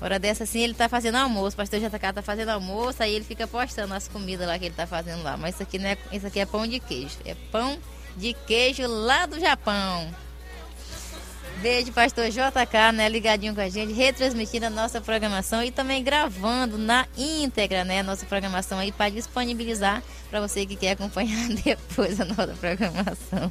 Hora 0.00 0.18
dessa 0.18 0.42
assim 0.42 0.60
ele 0.60 0.74
tá 0.74 0.88
fazendo 0.88 1.14
almoço, 1.16 1.56
pastor 1.56 1.78
JK 1.78 2.12
tá 2.12 2.22
fazendo 2.22 2.48
almoço, 2.48 3.02
aí 3.02 3.14
ele 3.14 3.24
fica 3.24 3.46
postando 3.46 3.94
as 3.94 4.08
comidas 4.08 4.48
lá 4.48 4.58
que 4.58 4.64
ele 4.64 4.74
tá 4.74 4.86
fazendo 4.86 5.22
lá. 5.22 5.36
Mas 5.36 5.54
isso 5.54 5.62
aqui 5.62 5.78
não 5.78 5.88
é, 5.88 5.96
isso 6.12 6.26
aqui 6.26 6.40
é 6.40 6.46
pão 6.46 6.66
de 6.66 6.80
queijo, 6.80 7.16
é 7.24 7.36
pão 7.52 7.78
de 8.16 8.32
queijo 8.32 8.84
lá 8.86 9.26
do 9.26 9.38
Japão. 9.38 10.12
Beijo, 11.60 11.92
pastor 11.92 12.28
JK, 12.28 12.92
né, 12.92 13.08
ligadinho 13.08 13.54
com 13.54 13.60
a 13.60 13.68
gente, 13.68 13.92
retransmitindo 13.92 14.66
a 14.66 14.70
nossa 14.70 15.00
programação 15.00 15.62
e 15.62 15.70
também 15.70 16.02
gravando 16.02 16.76
na 16.76 17.06
íntegra, 17.16 17.84
né, 17.84 18.00
a 18.00 18.02
nossa 18.02 18.26
programação 18.26 18.80
aí 18.80 18.90
para 18.90 19.10
disponibilizar 19.10 20.02
para 20.28 20.40
você 20.40 20.66
que 20.66 20.74
quer 20.74 20.92
acompanhar 20.92 21.48
depois 21.62 22.20
a 22.20 22.24
nossa 22.24 22.48
programação. 22.58 23.48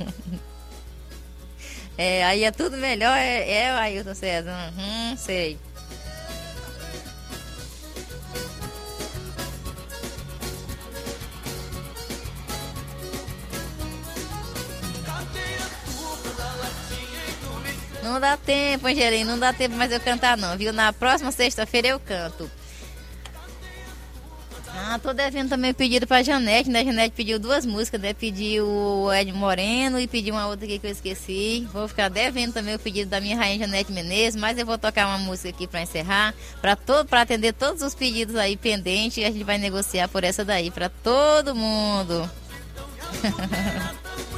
É, 2.03 2.23
aí 2.23 2.43
é 2.43 2.49
tudo 2.49 2.77
melhor, 2.77 3.15
é, 3.15 3.47
é 3.47 3.69
Ailton 3.69 4.15
César. 4.15 4.73
Uhum, 4.75 5.15
sei. 5.15 5.55
Não 18.01 18.19
dá 18.19 18.35
tempo, 18.35 18.87
Angelina, 18.87 19.31
não 19.31 19.37
dá 19.37 19.53
tempo 19.53 19.75
mais 19.75 19.91
eu 19.91 19.99
cantar 19.99 20.35
não, 20.35 20.57
viu? 20.57 20.73
Na 20.73 20.91
próxima 20.91 21.31
sexta-feira 21.31 21.89
eu 21.89 21.99
canto. 21.99 22.49
Ah, 24.73 24.99
tô 24.99 25.13
devendo 25.13 25.49
também 25.49 25.73
pedido 25.73 26.07
pra 26.07 26.23
Janete, 26.23 26.69
né? 26.69 26.83
Janete 26.83 27.13
pediu 27.15 27.39
duas 27.39 27.65
músicas, 27.65 27.99
né? 28.01 28.13
Pediu 28.13 28.65
o 28.67 29.13
Ed 29.13 29.31
Moreno 29.33 29.99
e 29.99 30.07
pediu 30.07 30.33
uma 30.33 30.47
outra 30.47 30.65
aqui 30.65 30.79
que 30.79 30.87
eu 30.87 30.91
esqueci. 30.91 31.67
Vou 31.71 31.87
ficar 31.87 32.09
devendo 32.09 32.53
também 32.53 32.75
o 32.75 32.79
pedido 32.79 33.09
da 33.09 33.19
minha 33.19 33.37
rainha 33.37 33.59
Janete 33.59 33.91
Menezes, 33.91 34.39
mas 34.39 34.57
eu 34.57 34.65
vou 34.65 34.77
tocar 34.77 35.07
uma 35.07 35.17
música 35.17 35.49
aqui 35.49 35.67
pra 35.67 35.81
encerrar, 35.81 36.33
pra, 36.61 36.75
todo, 36.75 37.07
pra 37.07 37.21
atender 37.21 37.53
todos 37.53 37.81
os 37.81 37.93
pedidos 37.93 38.35
aí 38.35 38.55
pendentes 38.55 39.17
e 39.17 39.25
a 39.25 39.31
gente 39.31 39.43
vai 39.43 39.57
negociar 39.57 40.07
por 40.07 40.23
essa 40.23 40.43
daí 40.43 40.71
pra 40.71 40.89
todo 40.89 41.55
mundo. 41.55 42.29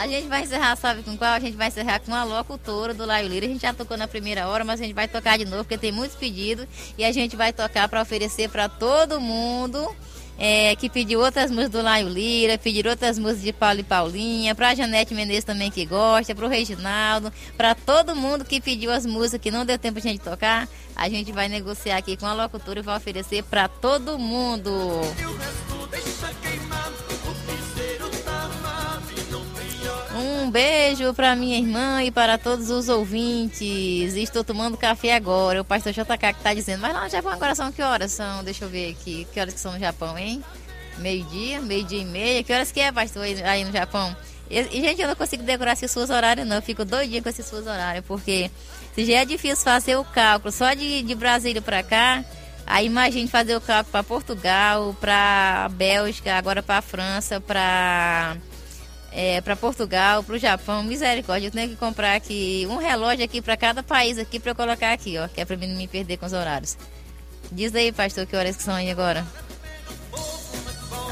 A 0.00 0.06
gente 0.06 0.28
vai 0.28 0.40
encerrar, 0.40 0.74
sabe 0.76 1.02
com 1.02 1.14
qual? 1.14 1.34
A 1.34 1.38
gente 1.38 1.58
vai 1.58 1.68
encerrar 1.68 2.00
com 2.00 2.14
a 2.14 2.24
locutora 2.24 2.94
do 2.94 3.04
Laio 3.04 3.28
Lira. 3.28 3.44
A 3.44 3.48
gente 3.50 3.60
já 3.60 3.74
tocou 3.74 3.98
na 3.98 4.08
primeira 4.08 4.48
hora, 4.48 4.64
mas 4.64 4.80
a 4.80 4.84
gente 4.84 4.94
vai 4.94 5.06
tocar 5.06 5.36
de 5.36 5.44
novo, 5.44 5.62
porque 5.62 5.76
tem 5.76 5.92
muitos 5.92 6.16
pedidos. 6.16 6.66
E 6.96 7.04
a 7.04 7.12
gente 7.12 7.36
vai 7.36 7.52
tocar 7.52 7.86
para 7.86 8.00
oferecer 8.00 8.48
para 8.48 8.66
todo 8.66 9.20
mundo 9.20 9.94
é, 10.38 10.74
que 10.76 10.88
pediu 10.88 11.20
outras 11.20 11.50
músicas 11.50 11.72
do 11.72 11.82
Laio 11.82 12.08
Lira, 12.08 12.56
pediram 12.56 12.92
outras 12.92 13.18
músicas 13.18 13.42
de 13.42 13.52
Paulo 13.52 13.80
e 13.80 13.82
Paulinha, 13.82 14.54
pra 14.54 14.74
Janete 14.74 15.12
Menezes 15.12 15.44
também 15.44 15.70
que 15.70 15.84
gosta, 15.84 16.34
pro 16.34 16.48
Reginaldo, 16.48 17.30
para 17.54 17.74
todo 17.74 18.16
mundo 18.16 18.42
que 18.42 18.58
pediu 18.58 18.90
as 18.90 19.04
músicas 19.04 19.42
que 19.42 19.50
não 19.50 19.66
deu 19.66 19.78
tempo 19.78 19.98
a 19.98 20.02
gente 20.02 20.20
tocar, 20.20 20.66
a 20.96 21.10
gente 21.10 21.30
vai 21.30 21.46
negociar 21.46 21.98
aqui 21.98 22.16
com 22.16 22.24
a 22.24 22.32
locutora 22.32 22.78
e 22.78 22.82
vai 22.82 22.96
oferecer 22.96 23.44
para 23.44 23.68
todo 23.68 24.18
mundo. 24.18 24.72
Um 30.50 30.52
beijo 30.52 31.14
para 31.14 31.36
minha 31.36 31.56
irmã 31.56 32.02
e 32.02 32.10
para 32.10 32.36
todos 32.36 32.70
os 32.70 32.88
ouvintes. 32.88 34.16
Estou 34.16 34.42
tomando 34.42 34.76
café 34.76 35.14
agora. 35.14 35.60
O 35.60 35.64
pastor 35.64 35.92
JK 35.92 36.18
que 36.18 36.26
está 36.26 36.52
dizendo. 36.52 36.80
Mas 36.80 36.92
lá 36.92 37.04
no 37.04 37.08
Japão 37.08 37.30
agora 37.30 37.54
são 37.54 37.70
que 37.70 37.80
horas 37.80 38.10
são? 38.10 38.42
Deixa 38.42 38.64
eu 38.64 38.68
ver 38.68 38.90
aqui. 38.90 39.28
Que 39.32 39.38
horas 39.38 39.54
que 39.54 39.60
são 39.60 39.70
no 39.70 39.78
Japão, 39.78 40.18
hein? 40.18 40.42
Meio-dia, 40.98 41.60
meio-dia 41.60 42.02
e 42.02 42.04
meia. 42.04 42.42
Que 42.42 42.52
horas 42.52 42.72
que 42.72 42.80
é, 42.80 42.90
pastor, 42.90 43.22
aí 43.44 43.62
no 43.62 43.70
Japão? 43.70 44.16
E, 44.50 44.64
gente, 44.64 45.00
eu 45.00 45.06
não 45.06 45.14
consigo 45.14 45.44
decorar 45.44 45.74
esses 45.74 45.88
suas 45.88 46.10
horários, 46.10 46.44
não. 46.44 46.56
Eu 46.56 46.62
fico 46.62 46.84
doidinha 46.84 47.22
com 47.22 47.28
esses 47.28 47.46
suas 47.46 47.68
horários, 47.68 48.04
porque 48.04 48.50
se 48.96 49.04
já 49.04 49.18
é 49.18 49.24
difícil 49.24 49.62
fazer 49.62 49.94
o 49.94 50.04
cálculo 50.04 50.50
só 50.50 50.74
de, 50.74 51.04
de 51.04 51.14
Brasília 51.14 51.62
para 51.62 51.80
cá, 51.84 52.24
aí 52.66 52.86
imagine 52.86 53.28
fazer 53.28 53.54
o 53.54 53.60
cálculo 53.60 53.92
para 53.92 54.02
Portugal, 54.02 54.96
para 55.00 55.68
Bélgica, 55.74 56.34
agora 56.34 56.60
para 56.60 56.82
França, 56.82 57.40
para 57.40 58.36
é, 59.12 59.40
para 59.40 59.56
Portugal, 59.56 60.22
para 60.22 60.34
o 60.36 60.38
Japão, 60.38 60.82
misericórdia, 60.82 61.48
eu 61.48 61.50
tenho 61.50 61.68
que 61.68 61.76
comprar 61.76 62.14
aqui 62.14 62.66
um 62.70 62.76
relógio 62.76 63.24
aqui 63.24 63.42
para 63.42 63.56
cada 63.56 63.82
país 63.82 64.18
aqui 64.18 64.38
para 64.38 64.52
eu 64.52 64.54
colocar 64.54 64.92
aqui, 64.92 65.18
ó, 65.18 65.26
que 65.28 65.40
é 65.40 65.44
para 65.44 65.56
mim 65.56 65.66
não 65.66 65.76
me 65.76 65.88
perder 65.88 66.16
com 66.16 66.26
os 66.26 66.32
horários. 66.32 66.76
Diz 67.50 67.74
aí, 67.74 67.90
pastor, 67.90 68.26
que 68.26 68.36
horas 68.36 68.56
que 68.56 68.62
são 68.62 68.74
aí 68.74 68.90
agora? 68.90 69.26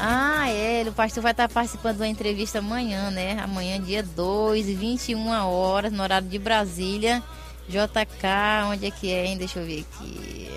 Ah, 0.01 0.49
é, 0.49 0.85
o 0.87 0.93
pastor 0.93 1.21
vai 1.21 1.31
estar 1.31 1.49
participando 1.49 1.97
de 1.97 2.03
uma 2.03 2.07
entrevista 2.07 2.59
amanhã, 2.59 3.11
né? 3.11 3.37
Amanhã, 3.41 3.81
dia 3.81 4.01
2, 4.01 4.67
21 4.67 5.27
horas, 5.45 5.91
no 5.91 6.01
horário 6.01 6.27
de 6.27 6.39
Brasília. 6.39 7.21
JK, 7.67 8.71
onde 8.71 8.87
é 8.87 8.91
que 8.91 9.11
é, 9.11 9.25
hein? 9.25 9.37
Deixa 9.37 9.59
eu 9.59 9.65
ver 9.65 9.85
aqui. 9.91 10.49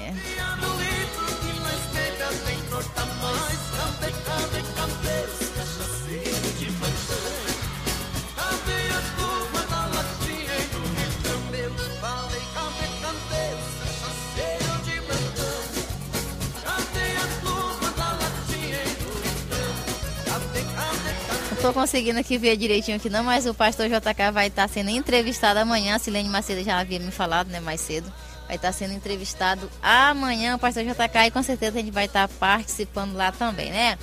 Tô 21.63 21.73
conseguindo 21.73 22.19
aqui 22.19 22.37
ver 22.37 22.57
direitinho 22.57 22.97
aqui 22.97 23.09
não, 23.09 23.23
mas 23.23 23.47
o 23.47 23.55
pastor 23.55 23.87
JK 23.89 24.33
vai 24.33 24.49
estar 24.49 24.69
sendo 24.69 24.91
entrevistado 24.91 25.61
amanhã. 25.61 25.95
A 25.95 25.99
Silene 26.01 26.29
Macedo 26.29 26.65
já 26.65 26.77
havia 26.77 26.99
me 26.99 27.13
falado, 27.13 27.47
né, 27.51 27.61
mais 27.61 27.81
cedo. 27.81 28.13
Vai 28.49 28.57
estar 28.57 28.73
sendo 28.73 28.95
entrevistado 28.95 29.71
amanhã 29.81 30.57
o 30.57 30.59
pastor 30.59 30.83
JK 30.83 31.29
e 31.29 31.31
com 31.31 31.41
certeza 31.41 31.79
a 31.79 31.81
gente 31.81 31.93
vai 31.93 32.07
estar 32.07 32.27
participando 32.27 33.15
lá 33.15 33.31
também, 33.31 33.71
né? 33.71 33.97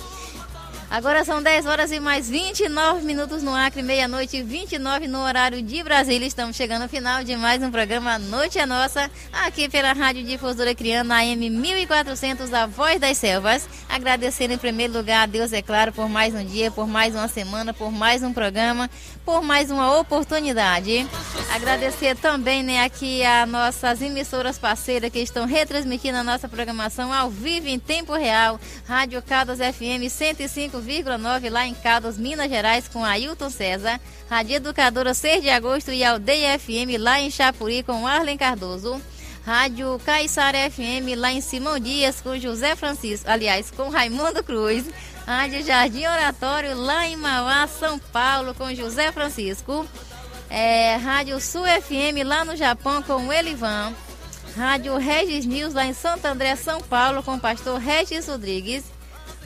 Agora 0.90 1.24
são 1.24 1.40
10 1.40 1.66
horas 1.66 1.92
e 1.92 2.00
mais 2.00 2.28
29 2.28 3.06
minutos 3.06 3.44
no 3.44 3.54
Acre, 3.54 3.80
meia-noite 3.80 4.38
e 4.38 4.42
29 4.42 5.06
no 5.06 5.20
horário 5.20 5.62
de 5.62 5.84
Brasília. 5.84 6.26
Estamos 6.26 6.56
chegando 6.56 6.82
ao 6.82 6.88
final 6.88 7.22
de 7.22 7.36
mais 7.36 7.62
um 7.62 7.70
programa 7.70 8.18
Noite 8.18 8.58
é 8.58 8.66
Nossa, 8.66 9.08
aqui 9.32 9.68
pela 9.68 9.92
Rádio 9.92 10.24
Difusora 10.24 10.74
Criana 10.74 11.18
AM 11.18 11.48
1400, 11.48 12.52
a 12.52 12.66
Voz 12.66 12.98
das 12.98 13.16
Selvas. 13.18 13.68
Agradecendo 13.88 14.54
em 14.54 14.58
primeiro 14.58 14.92
lugar 14.92 15.22
a 15.22 15.26
Deus, 15.26 15.52
é 15.52 15.62
claro, 15.62 15.92
por 15.92 16.08
mais 16.08 16.34
um 16.34 16.44
dia, 16.44 16.72
por 16.72 16.88
mais 16.88 17.14
uma 17.14 17.28
semana, 17.28 17.72
por 17.72 17.92
mais 17.92 18.24
um 18.24 18.32
programa, 18.32 18.90
por 19.24 19.42
mais 19.42 19.70
uma 19.70 19.96
oportunidade. 19.96 21.06
Agradecer 21.54 22.16
também 22.16 22.64
né, 22.64 22.82
aqui 22.82 23.24
a 23.24 23.46
nossas 23.46 24.02
emissoras 24.02 24.58
parceiras 24.58 25.12
que 25.12 25.20
estão 25.20 25.46
retransmitindo 25.46 26.18
a 26.18 26.24
nossa 26.24 26.48
programação 26.48 27.12
ao 27.12 27.30
vivo 27.30 27.68
em 27.68 27.78
tempo 27.78 28.12
real. 28.12 28.58
Rádio 28.88 29.22
Caldas 29.22 29.58
FM 29.58 30.10
105 30.10 30.79
105,9 30.80 31.50
lá 31.50 31.66
em 31.66 31.74
Caldas, 31.74 32.18
Minas 32.18 32.48
Gerais, 32.48 32.88
com 32.88 33.04
Ailton 33.04 33.50
César. 33.50 34.00
Rádio 34.28 34.56
Educadora 34.56 35.14
6 35.14 35.42
de 35.42 35.50
agosto 35.50 35.90
e 35.90 36.04
Aldeia 36.04 36.58
FM 36.58 36.98
lá 36.98 37.20
em 37.20 37.30
Chapuri 37.30 37.82
com 37.82 38.06
Arlen 38.06 38.36
Cardoso. 38.36 39.00
Rádio 39.44 40.00
Caiçara 40.04 40.70
FM 40.70 41.16
lá 41.16 41.32
em 41.32 41.40
Simão 41.40 41.78
Dias 41.78 42.20
com 42.20 42.38
José 42.38 42.76
Francisco, 42.76 43.28
aliás, 43.28 43.70
com 43.70 43.88
Raimundo 43.88 44.42
Cruz. 44.44 44.84
Rádio 45.26 45.64
Jardim 45.64 46.06
Oratório 46.06 46.76
lá 46.76 47.06
em 47.06 47.16
Mauá, 47.16 47.66
São 47.66 47.98
Paulo 47.98 48.54
com 48.54 48.74
José 48.74 49.12
Francisco. 49.12 49.86
É, 50.48 50.96
Rádio 50.96 51.40
Sul 51.40 51.64
FM 51.64 52.24
lá 52.24 52.44
no 52.44 52.56
Japão 52.56 53.02
com 53.02 53.32
Elivan. 53.32 53.94
Rádio 54.56 54.96
Regis 54.96 55.46
News 55.46 55.74
lá 55.74 55.86
em 55.86 55.94
Santo 55.94 56.26
André, 56.26 56.56
São 56.56 56.80
Paulo 56.80 57.22
com 57.22 57.36
o 57.36 57.40
pastor 57.40 57.78
Regis 57.78 58.26
Rodrigues. 58.26 58.84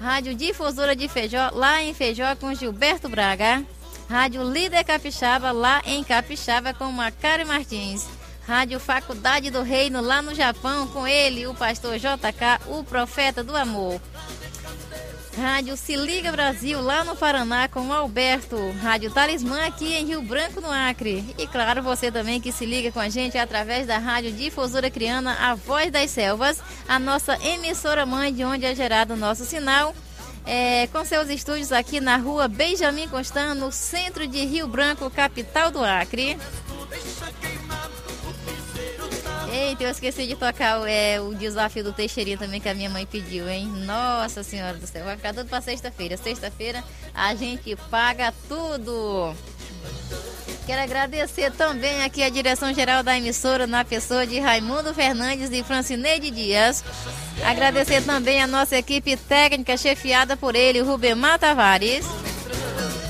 Rádio 0.00 0.34
Difusora 0.34 0.94
de 0.94 1.08
Feijó, 1.08 1.50
lá 1.52 1.82
em 1.82 1.94
Feijó, 1.94 2.34
com 2.36 2.54
Gilberto 2.54 3.08
Braga. 3.08 3.64
Rádio 4.08 4.42
Líder 4.42 4.84
Capixaba, 4.84 5.50
lá 5.50 5.82
em 5.86 6.04
Capixaba, 6.04 6.74
com 6.74 6.90
Macari 6.92 7.44
Martins. 7.44 8.06
Rádio 8.46 8.78
Faculdade 8.78 9.50
do 9.50 9.62
Reino, 9.62 10.02
lá 10.02 10.20
no 10.20 10.34
Japão, 10.34 10.86
com 10.88 11.06
ele, 11.06 11.46
o 11.46 11.54
pastor 11.54 11.98
JK, 11.98 12.68
o 12.68 12.84
profeta 12.84 13.42
do 13.42 13.56
amor. 13.56 14.00
Rádio 15.36 15.76
Se 15.76 15.96
Liga 15.96 16.30
Brasil, 16.30 16.80
lá 16.80 17.02
no 17.02 17.16
Paraná, 17.16 17.66
com 17.68 17.88
o 17.88 17.92
Alberto. 17.92 18.56
Rádio 18.80 19.10
Talismã, 19.10 19.66
aqui 19.66 19.92
em 19.92 20.06
Rio 20.06 20.22
Branco, 20.22 20.60
no 20.60 20.70
Acre. 20.70 21.24
E 21.36 21.46
claro, 21.46 21.82
você 21.82 22.10
também 22.10 22.40
que 22.40 22.52
se 22.52 22.64
liga 22.64 22.92
com 22.92 23.00
a 23.00 23.08
gente 23.08 23.36
através 23.36 23.86
da 23.86 23.98
Rádio 23.98 24.32
Difusora 24.32 24.90
Criana, 24.90 25.36
a 25.40 25.54
Voz 25.54 25.90
das 25.90 26.10
Selvas, 26.10 26.62
a 26.88 26.98
nossa 26.98 27.36
emissora 27.44 28.06
mãe, 28.06 28.32
de 28.32 28.44
onde 28.44 28.64
é 28.64 28.74
gerado 28.74 29.14
o 29.14 29.16
nosso 29.16 29.44
sinal. 29.44 29.94
É, 30.46 30.86
com 30.88 31.04
seus 31.04 31.28
estúdios 31.30 31.72
aqui 31.72 32.00
na 32.00 32.16
rua 32.16 32.46
Benjamin 32.46 33.08
Constant, 33.08 33.56
no 33.56 33.72
centro 33.72 34.26
de 34.26 34.44
Rio 34.44 34.68
Branco, 34.68 35.10
capital 35.10 35.70
do 35.70 35.82
Acre. 35.82 36.36
Eita, 39.54 39.84
eu 39.84 39.90
esqueci 39.90 40.26
de 40.26 40.34
tocar 40.34 40.82
é, 40.88 41.20
o 41.20 41.32
desafio 41.32 41.84
do 41.84 41.92
Teixeirinha 41.92 42.36
também 42.36 42.60
que 42.60 42.68
a 42.68 42.74
minha 42.74 42.90
mãe 42.90 43.06
pediu, 43.06 43.48
hein? 43.48 43.68
Nossa 43.86 44.42
Senhora 44.42 44.76
do 44.76 44.84
Céu, 44.84 45.04
vai 45.04 45.16
ficar 45.16 45.32
tudo 45.32 45.48
pra 45.48 45.60
sexta-feira. 45.60 46.16
Sexta-feira 46.16 46.82
a 47.14 47.36
gente 47.36 47.76
paga 47.88 48.34
tudo. 48.48 49.32
Quero 50.66 50.82
agradecer 50.82 51.52
também 51.52 52.02
aqui 52.02 52.24
a 52.24 52.30
direção 52.30 52.74
geral 52.74 53.04
da 53.04 53.16
emissora 53.16 53.64
na 53.64 53.84
pessoa 53.84 54.26
de 54.26 54.40
Raimundo 54.40 54.92
Fernandes 54.92 55.52
e 55.52 55.62
Francineide 55.62 56.32
Dias. 56.32 56.82
Agradecer 57.44 58.02
também 58.02 58.42
a 58.42 58.48
nossa 58.48 58.76
equipe 58.76 59.16
técnica 59.16 59.76
chefiada 59.76 60.36
por 60.36 60.56
ele, 60.56 60.80
Rubemar 60.80 61.38
Tavares. 61.38 62.04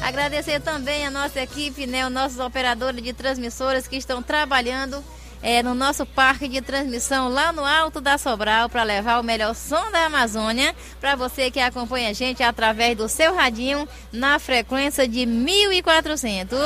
Agradecer 0.02 0.60
também 0.60 1.06
a 1.06 1.10
nossa 1.10 1.40
equipe, 1.40 1.86
né, 1.86 2.06
os 2.06 2.12
nossos 2.12 2.38
operadores 2.38 3.02
de 3.02 3.14
transmissoras 3.14 3.88
que 3.88 3.96
estão 3.96 4.22
trabalhando 4.22 5.02
é, 5.44 5.62
no 5.62 5.74
nosso 5.74 6.06
parque 6.06 6.48
de 6.48 6.62
transmissão 6.62 7.28
lá 7.28 7.52
no 7.52 7.64
Alto 7.66 8.00
da 8.00 8.16
Sobral 8.16 8.70
para 8.70 8.82
levar 8.82 9.20
o 9.20 9.22
melhor 9.22 9.54
som 9.54 9.90
da 9.90 10.06
Amazônia 10.06 10.74
para 10.98 11.14
você 11.14 11.50
que 11.50 11.60
acompanha 11.60 12.08
a 12.08 12.12
gente 12.14 12.42
através 12.42 12.96
do 12.96 13.06
seu 13.10 13.34
radinho 13.34 13.86
na 14.10 14.38
frequência 14.38 15.06
de 15.06 15.26
1400. 15.26 16.56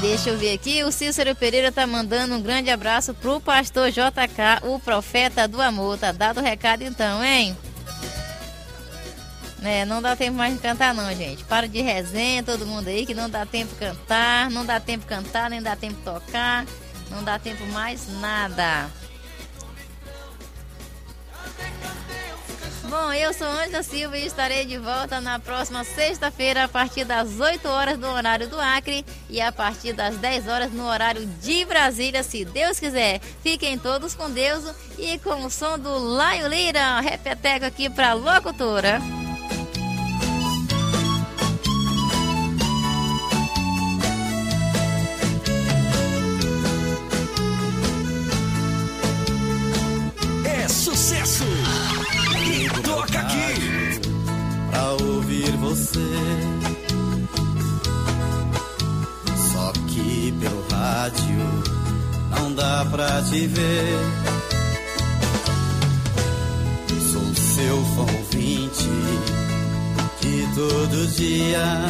Deixa 0.00 0.30
eu 0.30 0.36
ver 0.36 0.52
aqui, 0.52 0.82
o 0.82 0.90
Cícero 0.90 1.34
Pereira 1.36 1.70
tá 1.70 1.86
mandando 1.86 2.34
um 2.34 2.42
grande 2.42 2.68
abraço 2.68 3.14
pro 3.14 3.40
pastor 3.40 3.90
JK, 3.90 4.64
o 4.64 4.80
profeta 4.80 5.46
do 5.46 5.62
amor. 5.62 5.96
Tá 5.96 6.10
dado 6.10 6.40
o 6.40 6.42
recado 6.42 6.82
então, 6.82 7.24
hein? 7.24 7.56
Né? 9.66 9.84
Não 9.84 10.00
dá 10.00 10.14
tempo 10.14 10.36
mais 10.36 10.54
de 10.54 10.60
cantar 10.60 10.94
não, 10.94 11.12
gente. 11.12 11.42
Para 11.44 11.66
de 11.66 11.82
resenha, 11.82 12.42
todo 12.42 12.64
mundo 12.64 12.86
aí, 12.86 13.04
que 13.04 13.14
não 13.14 13.28
dá 13.28 13.44
tempo 13.44 13.74
cantar, 13.74 14.48
não 14.48 14.64
dá 14.64 14.78
tempo 14.78 15.04
cantar, 15.06 15.50
nem 15.50 15.60
dá 15.60 15.74
tempo 15.74 15.96
tocar, 16.04 16.64
não 17.10 17.24
dá 17.24 17.36
tempo 17.36 17.66
mais 17.66 18.06
nada. 18.20 18.88
Bom, 22.84 23.12
eu 23.12 23.34
sou 23.34 23.48
Ângela 23.48 23.82
Silva 23.82 24.16
e 24.16 24.26
estarei 24.26 24.64
de 24.64 24.78
volta 24.78 25.20
na 25.20 25.40
próxima 25.40 25.82
sexta-feira 25.82 26.64
a 26.64 26.68
partir 26.68 27.04
das 27.04 27.40
8 27.40 27.66
horas 27.66 27.98
do 27.98 28.06
horário 28.06 28.48
do 28.48 28.60
Acre 28.60 29.04
e 29.28 29.40
a 29.40 29.50
partir 29.50 29.92
das 29.92 30.16
10 30.18 30.46
horas 30.46 30.72
no 30.72 30.86
horário 30.86 31.26
de 31.26 31.64
Brasília, 31.64 32.22
se 32.22 32.44
Deus 32.44 32.78
quiser. 32.78 33.20
Fiquem 33.42 33.76
todos 33.76 34.14
com 34.14 34.30
Deus 34.30 34.72
e 34.96 35.18
com 35.18 35.44
o 35.44 35.50
som 35.50 35.76
do 35.76 35.98
Laio 35.98 36.46
Lira, 36.46 37.00
repeteco 37.00 37.66
aqui 37.66 37.90
para 37.90 38.12
locutora. 38.12 39.00
você. 55.76 56.00
Só 59.52 59.72
que 59.88 60.32
pelo 60.40 60.66
rádio 60.70 61.62
não 62.30 62.54
dá 62.54 62.86
pra 62.90 63.22
te 63.22 63.46
ver. 63.46 63.98
Sou 67.12 67.34
seu 67.34 67.84
fã 67.94 68.02
ouvinte 68.02 68.88
de 70.20 70.54
todo 70.54 71.06
dia. 71.14 71.86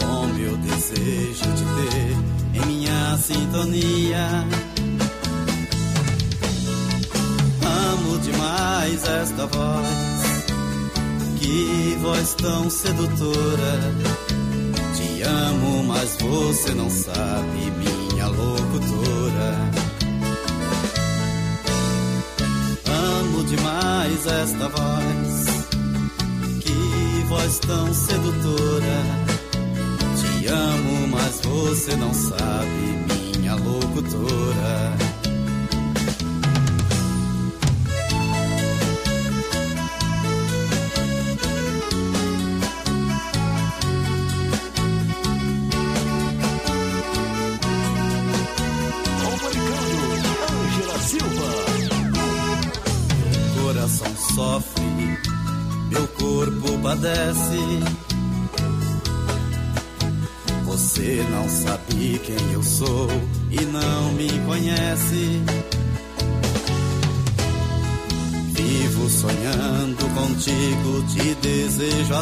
com 0.00 0.26
meu 0.26 0.56
desejo 0.58 1.50
de 1.54 1.64
ter 1.64 2.60
em 2.60 2.66
minha 2.66 3.18
sintonia. 3.18 4.46
amo 7.62 8.18
demais 8.18 9.04
esta 9.04 9.46
voz 9.46 10.17
que 11.48 11.96
voz 12.02 12.34
tão 12.34 12.68
sedutora. 12.68 13.94
Te 14.94 15.22
amo, 15.22 15.82
mas 15.84 16.16
você 16.20 16.74
não 16.74 16.90
sabe, 16.90 17.72
minha 17.78 18.26
locutora. 18.26 19.56
Amo 22.86 23.44
demais 23.44 24.26
esta 24.26 24.68
voz, 24.68 25.46
que 26.60 27.24
voz 27.28 27.58
tão 27.60 27.94
sedutora. 27.94 28.98
Te 30.20 30.48
amo, 30.48 31.08
mas 31.08 31.40
você 31.40 31.96
não 31.96 32.12
sabe, 32.12 33.38
minha 33.38 33.54
locutora. 33.54 35.07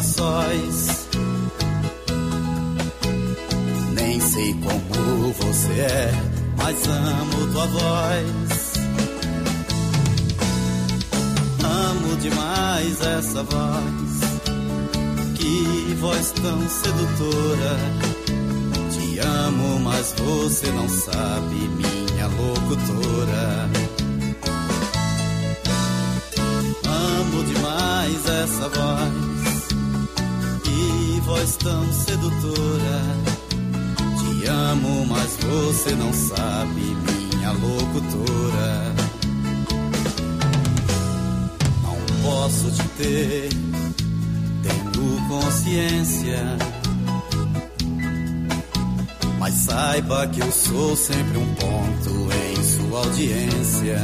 Sós. 0.01 1.07
Nem 3.93 4.19
sei 4.19 4.53
como 4.53 5.33
você 5.33 5.71
é, 5.81 6.11
mas 6.57 6.87
amo 6.87 7.51
tua 7.53 7.67
voz. 7.67 8.73
Amo 11.63 12.15
demais 12.17 13.01
essa 13.01 13.43
voz, 13.43 14.19
que 15.35 15.95
voz 15.99 16.31
tão 16.31 16.69
sedutora. 16.69 17.77
Te 18.91 19.19
amo, 19.19 19.79
mas 19.79 20.13
você 20.17 20.67
não 20.71 20.87
sabe, 20.87 21.66
sou 50.87 50.95
sempre 50.95 51.37
um 51.37 51.53
ponto 51.55 52.29
em 52.33 52.63
sua 52.63 52.99
audiência. 52.99 53.99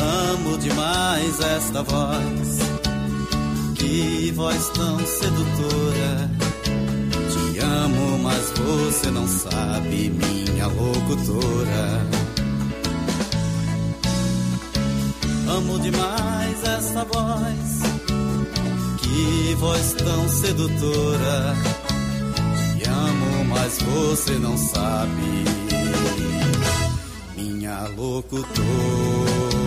Amo 0.00 0.58
demais 0.58 1.40
esta 1.40 1.84
voz, 1.84 2.58
que 3.76 4.32
voz 4.34 4.68
tão 4.70 4.98
sedutora. 5.06 6.30
Te 7.30 7.60
amo, 7.60 8.18
mas 8.24 8.50
você 8.58 9.10
não 9.12 9.28
sabe, 9.28 10.10
minha 10.10 10.66
locutora. 10.66 12.06
Amo 15.48 15.78
demais 15.78 16.64
esta 16.64 17.04
voz, 17.04 17.82
que 19.00 19.54
voz 19.60 19.92
tão 19.92 20.28
sedutora. 20.28 21.73
Mas 23.74 23.82
você 23.82 24.38
não 24.38 24.56
sabe, 24.56 25.44
minha 27.36 27.88
locutora. 27.96 29.63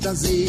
fantasía. 0.00 0.47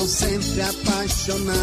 O 0.00 0.06
coração 0.06 0.08
sempre 0.08 0.62
apaixonado. 0.62 1.60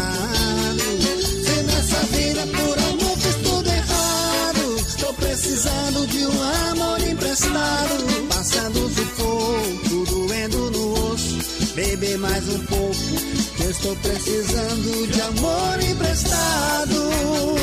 Se 1.44 1.62
nessa 1.62 2.02
vida 2.06 2.46
por 2.46 2.78
amor 2.78 3.18
fiz 3.18 3.34
tudo 3.36 3.68
errado, 3.68 4.76
estou 4.86 5.14
precisando 5.14 6.06
de 6.06 6.26
um 6.26 6.42
amor 6.70 7.00
emprestado. 7.00 8.28
Passando 8.28 8.88
sufoco, 8.94 10.04
doendo 10.10 10.70
no 10.70 11.12
osso, 11.12 11.38
beber 11.74 12.18
mais 12.18 12.48
um 12.48 12.58
pouco. 12.66 12.96
Eu 13.60 13.70
estou 13.70 13.96
precisando 13.96 15.12
de 15.12 15.20
amor 15.20 15.82
emprestado. 15.82 17.57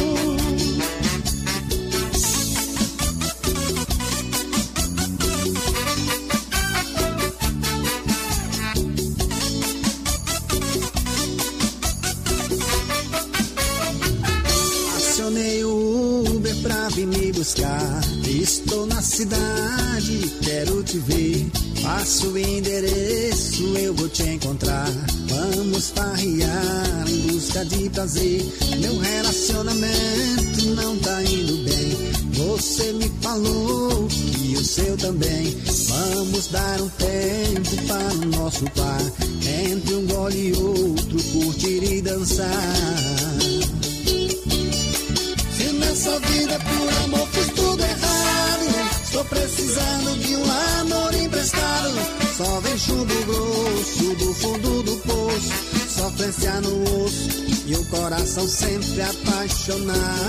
Apaixonado. 59.75 60.24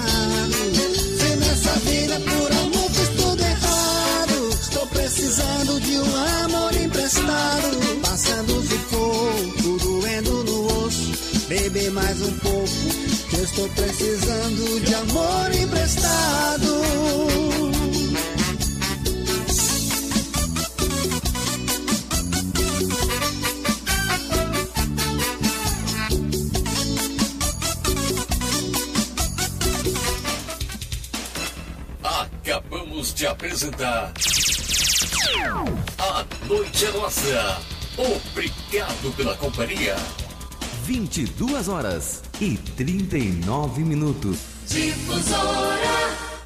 22 41.17 41.69
horas 41.69 42.23
e 42.43 42.59
39 42.77 43.83
minutos. 43.83 44.37
Difusora 44.69 45.76